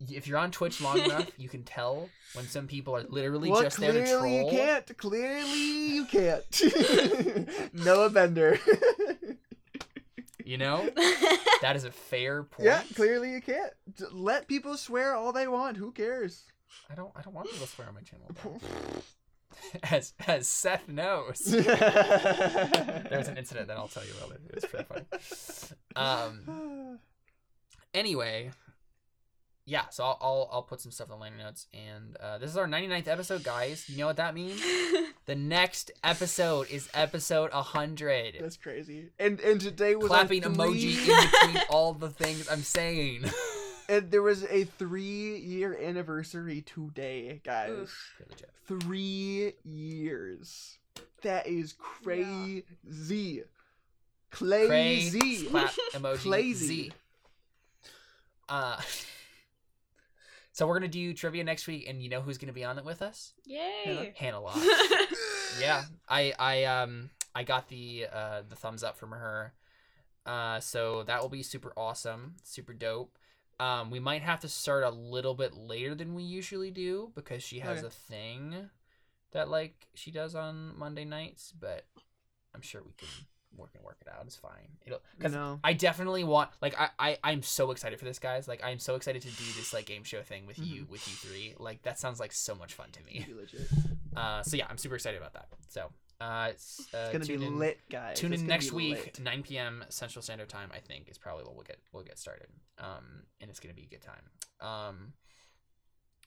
[0.00, 3.62] if you're on Twitch long enough, you can tell when some people are literally well,
[3.62, 4.20] just there to troll.
[4.20, 4.98] clearly you can't.
[4.98, 6.04] Clearly you
[7.70, 7.74] can't.
[7.84, 8.58] Noah Bender.
[10.44, 10.88] You know,
[11.60, 12.66] that is a fair point.
[12.66, 13.72] yeah, clearly you can't.
[14.12, 15.76] Let people swear all they want.
[15.76, 16.44] Who cares?
[16.90, 17.10] I don't.
[17.16, 18.60] I don't want people to swear on my channel.
[19.82, 24.42] as as Seth knows, there was an incident that I'll tell you about it.
[24.48, 25.76] It was pretty funny.
[25.96, 26.98] Um.
[27.92, 28.50] Anyway,
[29.66, 29.88] yeah.
[29.90, 32.56] So I'll I'll, I'll put some stuff in the liner notes, and uh, this is
[32.56, 33.88] our 99th episode, guys.
[33.88, 34.62] You know what that means?
[35.26, 38.36] The next episode is episode 100.
[38.40, 39.08] That's crazy.
[39.18, 43.24] And and today was Clapping our emoji in between all the things I'm saying.
[43.88, 47.70] and there was a three year anniversary today, guys.
[47.70, 48.22] Oof.
[48.68, 50.78] Three years.
[51.22, 52.62] That is crazy.
[52.88, 53.42] Crazy.
[54.30, 55.46] Crazy.
[55.46, 56.30] Clap emoji.
[56.30, 56.66] Crazy.
[56.66, 56.92] Z.
[58.48, 58.80] Uh,
[60.56, 62.84] so we're gonna do trivia next week, and you know who's gonna be on it
[62.86, 63.34] with us?
[63.44, 64.14] Yay.
[64.16, 64.54] Hannah Law.
[65.60, 69.52] yeah, I I um I got the uh the thumbs up from her.
[70.24, 73.18] Uh, so that will be super awesome, super dope.
[73.60, 77.42] Um, we might have to start a little bit later than we usually do because
[77.42, 77.86] she has Okay.
[77.88, 78.70] a thing
[79.32, 81.84] that like she does on Monday nights, but
[82.54, 83.08] I'm sure we can
[83.56, 84.22] work and work it out.
[84.26, 84.68] It's fine.
[84.86, 85.60] It'll because No.
[85.62, 88.48] I definitely want like I, I I'm so excited for this guys.
[88.48, 91.14] Like I'm so excited to do this like game show thing with you with you
[91.14, 91.54] three.
[91.58, 93.26] Like that sounds like so much fun to me.
[93.34, 93.68] Legit.
[94.16, 95.46] Uh, so yeah, I'm super excited about that.
[95.68, 95.90] So
[96.22, 98.18] uh, it's, uh It's gonna be in, lit, guys.
[98.18, 99.20] Tune It's in next week, lit.
[99.20, 99.84] 9 p.m.
[99.90, 100.70] Central Standard Time.
[100.74, 102.46] I think is probably when we'll get we'll get started.
[102.78, 104.22] Um, and it's gonna be a good time.
[104.66, 105.12] Um,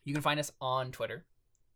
[0.06, 1.26] you can find us on Twitter,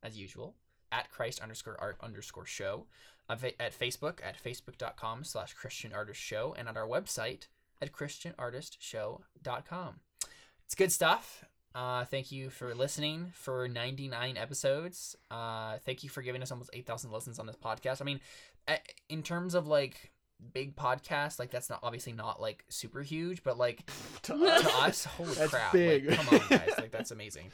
[0.03, 0.56] as usual,
[0.94, 2.86] at Christ underscore art underscore show,
[3.30, 7.48] uh, at Facebook at facebook.com slash Christian Artist Show, and at our website
[7.82, 9.95] at christianartistshow.com.
[10.65, 11.44] It's good stuff.
[11.76, 15.15] Uh, thank you for listening for 99 episodes.
[15.32, 17.99] Uh, thank you for giving us almost 8,000 listens on this podcast.
[18.02, 18.20] I mean,
[19.10, 20.11] in terms of like
[20.53, 23.90] big podcasts, like that's not obviously not like super huge, but like
[24.24, 24.65] To to us.
[24.68, 25.74] us, holy That's crap!
[25.74, 26.07] big.
[26.10, 27.52] Like, come on, guys, like that's amazing.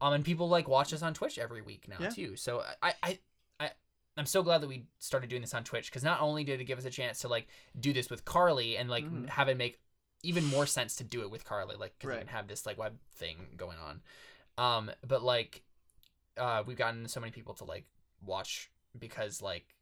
[0.00, 2.10] Um, and people like watch us on Twitch every week now Yeah.
[2.10, 2.36] too.
[2.36, 3.18] So I, I,
[3.60, 3.70] I,
[4.18, 6.64] I'm so glad that we started doing this on Twitch because not only did it
[6.64, 7.48] give us a chance to like
[7.80, 9.28] do this with Carly and like Mhm.
[9.30, 9.78] have it make
[10.22, 12.16] even more sense to do it with Carly, like because Right.
[12.16, 14.02] we can have this like web thing going on.
[14.58, 15.62] Um, but like,
[16.36, 17.86] uh, we've gotten so many people to like
[18.20, 19.74] watch because like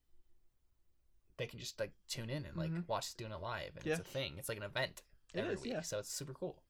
[1.36, 2.86] they can just like tune in and like Mhm.
[2.86, 3.93] watch us doing it live and Yeah.
[3.95, 4.39] it's a thing.
[4.39, 5.81] It's like an event It every is, week, yeah.
[5.81, 6.62] so it's super cool.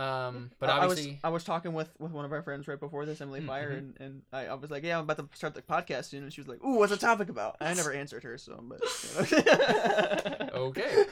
[0.00, 2.66] Um, but I- I was obviously, I was talking with with one of our friends
[2.66, 3.72] right before this, Emily mm-hmm.
[3.72, 6.32] and, and I, I was like, yeah, I'm about to start the podcast soon, and
[6.32, 7.56] she was like, ooh, what's the topic about?
[7.60, 8.80] I never answered her, so but
[9.30, 10.48] you know.
[10.54, 11.04] Okay.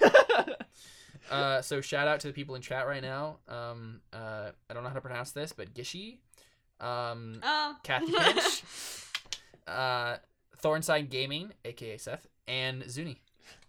[1.30, 3.38] uh, so shout out to the people in chat right now.
[3.46, 6.20] Um, uh, I don't know how to pronounce this, but Gishi,
[6.80, 7.76] um, Oh.
[7.82, 8.62] Kathy Pinch,
[9.66, 10.16] uh,
[10.62, 13.20] Thornside Gaming, aka Seth, and Zuni.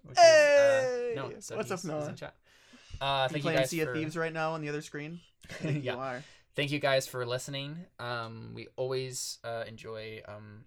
[0.04, 1.12] Which Hey!
[1.12, 1.42] is, uh, Noah.
[1.42, 2.00] So What's he's, up, Noah?
[2.00, 2.36] He's in chat.
[3.02, 4.82] Uh, you thank you playing guys Sea for of Thieves right now on the other
[4.82, 5.20] screen?
[5.64, 5.94] Yeah.
[5.94, 6.24] You are.
[6.56, 7.78] thank you guys for listening.
[8.00, 10.66] Um, we always uh, enjoy um,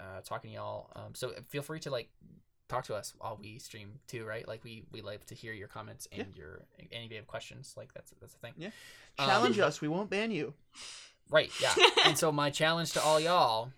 [0.00, 0.90] uh, talking to y'all.
[0.96, 2.10] Um, so feel free to like
[2.68, 4.46] talk to us while we stream too, right?
[4.46, 6.62] Like we we like to hear your comments and your
[6.92, 7.74] any of you have questions.
[7.76, 8.54] Like that's that's the thing.
[8.56, 8.70] Yeah.
[9.18, 9.80] Um, Challenge us.
[9.80, 10.54] We won't ban you.
[11.30, 11.50] Right.
[11.60, 11.74] Yeah.
[12.04, 13.70] and so my challenge to all y'all: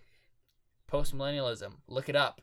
[0.86, 1.72] post millennialism.
[1.86, 2.40] Look it up.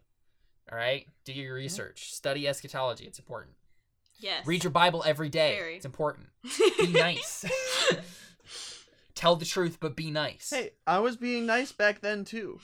[0.72, 1.08] All right.
[1.26, 2.14] Do your research.
[2.14, 3.06] Study eschatology.
[3.06, 3.54] It's important.
[4.20, 4.46] Yes.
[4.48, 5.56] Read your Bible every day.
[5.58, 5.76] Very.
[5.76, 6.28] It's important.
[6.80, 7.46] Be nice.
[9.16, 10.50] Tell the truth, but be nice.
[10.54, 12.60] Hey, I was being nice back then too,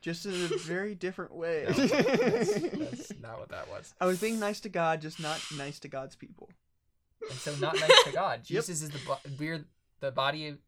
[0.00, 1.66] just in a very different way.
[1.68, 3.94] No, that's, that's not what that was.
[4.00, 6.48] I was being nice to God, just not nice to God's people.
[7.30, 8.40] And so, not nice to God.
[8.40, 8.44] Yep.
[8.64, 9.64] Jesus is the bo- we're
[10.00, 10.58] the body of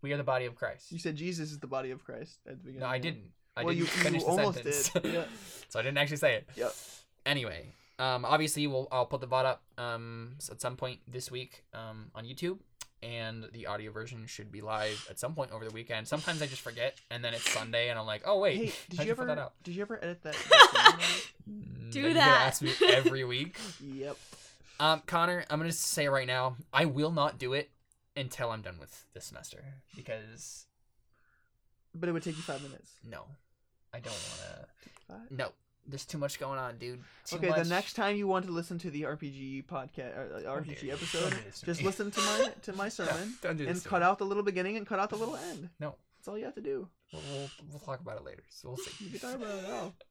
[0.00, 0.92] we are the body of Christ.
[0.92, 2.80] You said Jesus is the body of Christ at the beginning.
[2.80, 3.32] No, I didn't.
[3.56, 4.90] I Well, didn't you- you finish the almost sentence.
[4.90, 5.04] did.
[5.06, 5.24] Yeah.
[5.70, 6.48] so I didn't actually say it.
[6.54, 6.72] Yep.
[7.26, 7.66] Anyway,
[7.98, 12.10] um, obviously we'll I'll put the VOD up um at some point this week um
[12.14, 12.58] on YouTube,
[13.02, 16.06] and the audio version should be live at some point over the weekend.
[16.08, 19.06] Sometimes I just forget, and then it's Sunday, and I'm like, oh wait, Hey, did
[19.06, 19.40] you put that ever?
[19.42, 19.52] out.
[19.62, 20.34] Did you ever edit that?
[20.50, 20.98] that
[21.48, 22.46] Mm, Do you're that.
[22.48, 23.56] Ask me every week.
[23.80, 24.16] yep.
[24.80, 27.70] Um, Connor, I'm gonna say right now, I will not do it
[28.16, 29.64] until I'm done with this semester
[29.96, 30.66] because
[31.94, 32.92] But it would take you five minutes.
[33.08, 33.24] no,
[33.94, 34.66] I don't wanna.
[35.08, 35.30] Five?
[35.30, 35.52] No,
[35.88, 37.00] there's too much going on, dude.
[37.24, 37.62] Too Okay, much.
[37.64, 41.30] the next time you want to listen to the RPG podcast, uh, RPG episode, Don't
[41.30, 44.02] do this to just listen to my to my No, sermon don't do and cut
[44.02, 45.70] out the little beginning and cut out the little end.
[45.80, 45.94] No.
[46.18, 46.88] That's all you have to do.
[47.12, 48.42] We'll, we'll, we'll talk about it later.
[48.50, 49.04] So we'll see.
[49.04, 49.92] You can talk about it now.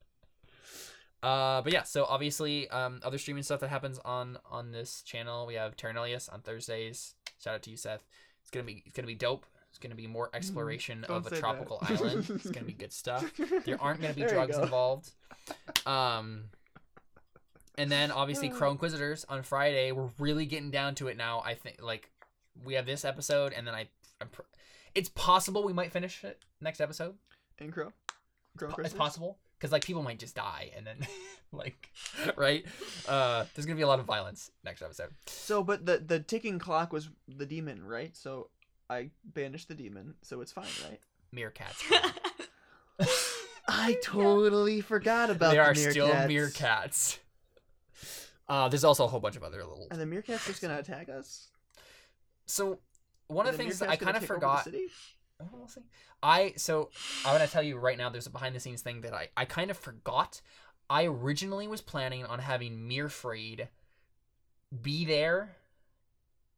[1.20, 5.46] Uh, but yeah, so obviously, um, other streaming stuff that happens on on this channel,
[5.48, 7.14] we have Terranilius on Thursdays.
[7.42, 8.04] Shout out to you, Seth.
[8.42, 9.44] It's gonna be it's gonna be dope.
[9.78, 11.40] It's gonna be more exploration Mm, don't of a say that.
[11.40, 12.26] tropical island.
[12.30, 13.30] It's gonna be good stuff.
[13.64, 14.64] There aren't gonna be There drugs go.
[14.64, 15.10] involved.
[15.86, 16.44] Um,
[17.76, 19.92] and then obviously Crow Inquisitors on Friday.
[19.92, 21.42] We're really getting down to it now.
[21.44, 22.10] I think like
[22.64, 23.88] we have this episode, and then I,
[24.20, 24.42] I'm pr-
[24.96, 27.14] it's possible we might finish it next episode.
[27.58, 27.92] In Crow.
[28.56, 30.96] Crow Po- it's possible because like people might just die and then
[31.52, 31.90] like
[32.36, 32.64] right
[33.08, 36.58] uh there's gonna be a lot of violence next episode So, but the the ticking
[36.58, 38.16] clock was the demon, right?
[38.16, 38.50] So
[38.90, 41.00] I banished the demon, so it's fine, right?
[41.34, 41.82] meerkats
[43.68, 46.26] I totally forgot about they the are still meerkats.
[46.26, 47.18] meerkats
[48.48, 50.78] uh there's also a whole bunch of other little And the meerkats are just gonna
[50.78, 51.48] attack us.
[52.46, 52.78] so
[53.26, 54.86] one of Are the things that i kind of take over the forgot city?
[55.40, 55.82] Oh, we'll see.
[56.22, 56.88] I so
[57.26, 58.08] I'm gonna tell you right now.
[58.08, 60.40] There's a behind the scenes thing that I I kind of forgot.
[60.90, 63.68] I originally was planning on having Mirfreed
[64.82, 65.56] be there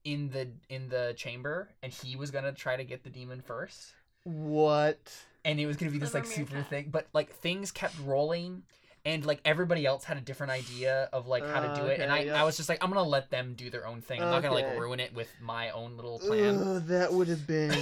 [0.05, 3.93] in the in the chamber, and he was gonna try to get the demon first,
[4.25, 4.99] What?
[5.45, 6.71] and it was gonna be this Clever like super meerkat.
[6.71, 6.89] thing.
[6.91, 8.63] But like things kept rolling.
[9.05, 12.01] And like everybody else had a different idea of like how to Uh, do it,
[12.01, 12.39] and I, yeah.
[12.41, 14.21] I was just like, I'm gonna let them do their own thing.
[14.23, 14.79] I'm not gonna like Okay.
[14.79, 16.57] ruin it with my own little plan.
[16.59, 17.75] Ugh, that would have been,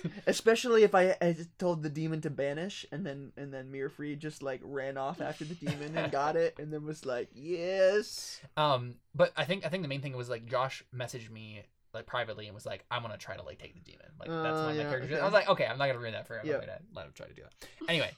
[0.26, 4.42] especially if I, I told the demon to banish, and then and then Mirfree just
[4.42, 8.40] like ran off after the demon and got it, and then was like, yes.
[8.56, 11.62] Um, but I think I think the main thing was like Josh messaged me
[11.92, 14.58] like privately and was like, "I'm gonna try to like take the demon." Like that's
[14.58, 15.12] Uh, my, yeah, my character.
[15.14, 15.20] okay.
[15.20, 16.46] I was like, "Okay, I'm not gonna ruin that for him.
[16.46, 16.54] Yeah.
[16.54, 18.10] I'm gonna let him try to do that." Anyway,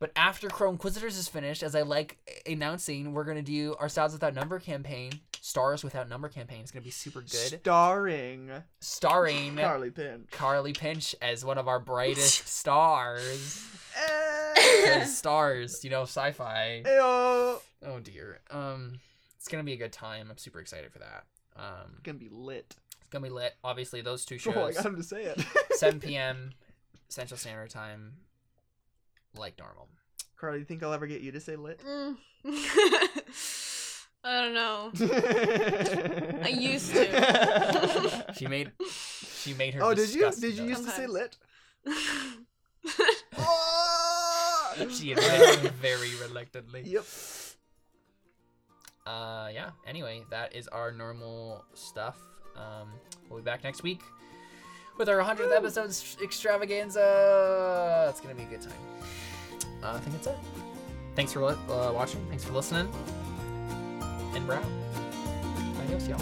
[0.00, 4.12] but after Crow Inquisitors is finished, as I like announcing, we're gonna do our Stars
[4.12, 6.62] Without Number campaign, Stars Without Number campaign.
[6.64, 8.50] is gonna be super good, Starring
[8.80, 10.26] starring Carly Pin.
[10.32, 13.64] Carly Pinch as one of our brightest stars.
[13.96, 15.04] Eh.
[15.04, 16.82] stars, you know, sci-fi.
[16.84, 17.60] Ayo.
[17.86, 18.40] Oh dear.
[18.50, 18.98] Um,
[19.36, 20.28] it's gonna be a good time.
[20.30, 21.24] I'm super excited for that.
[21.56, 22.76] Um, Gonna be lit.
[23.00, 23.54] It's gonna be lit.
[23.64, 25.40] Obviously, those two Oh, I got him to say it.
[25.72, 26.52] 7 p.m.
[27.08, 28.12] Central Standard Time,
[29.36, 29.88] like normal.
[30.36, 31.80] Carly, do you think I'll ever get you to say lit?
[31.86, 32.16] Mm.
[34.22, 34.90] I don't know.
[36.44, 38.24] I used to.
[38.36, 38.72] She made,
[39.42, 39.82] she made her.
[39.82, 40.20] oh, did you?
[40.20, 40.68] disgust Did you us.
[40.70, 41.36] used to say lit?
[43.38, 44.74] Oh!
[44.90, 46.82] She admitted very reluctantly.
[46.86, 47.04] Yep.
[49.06, 49.70] Uh, yeah.
[49.86, 52.16] Anyway, that is our normal stuff.
[52.56, 52.88] Um,
[53.28, 54.00] we'll be back next week
[55.00, 55.88] with our 100th episode
[56.22, 58.06] extravaganza.
[58.10, 58.72] It's gonna be a good time.
[59.82, 60.36] Uh, I think that's it.
[61.16, 61.56] Thanks for uh,
[61.90, 62.22] watching.
[62.28, 62.86] Thanks for listening.
[64.34, 64.64] And we're out.
[65.84, 66.20] Adios, y'all.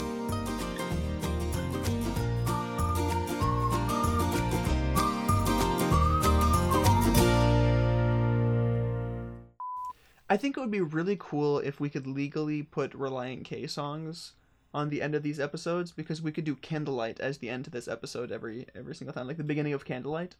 [10.30, 14.34] I think it would be really cool if we could legally put Relient K songs
[14.74, 17.70] on the end of these episodes because we could do Candlelight as the end to
[17.70, 20.36] this episode every every single time, like the beginning of Candlelight.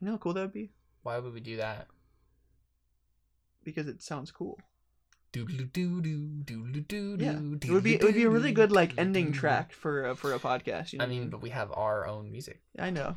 [0.00, 0.70] You know how cool that would be?
[1.02, 1.86] Why would we do that?
[3.62, 4.58] Because it sounds cool.
[7.20, 7.32] Yeah,
[7.68, 10.32] it would be it would be a really good like ending track for a, for
[10.32, 10.92] a podcast.
[10.92, 12.60] You know I mean, but we have our own music.
[12.78, 13.16] I know.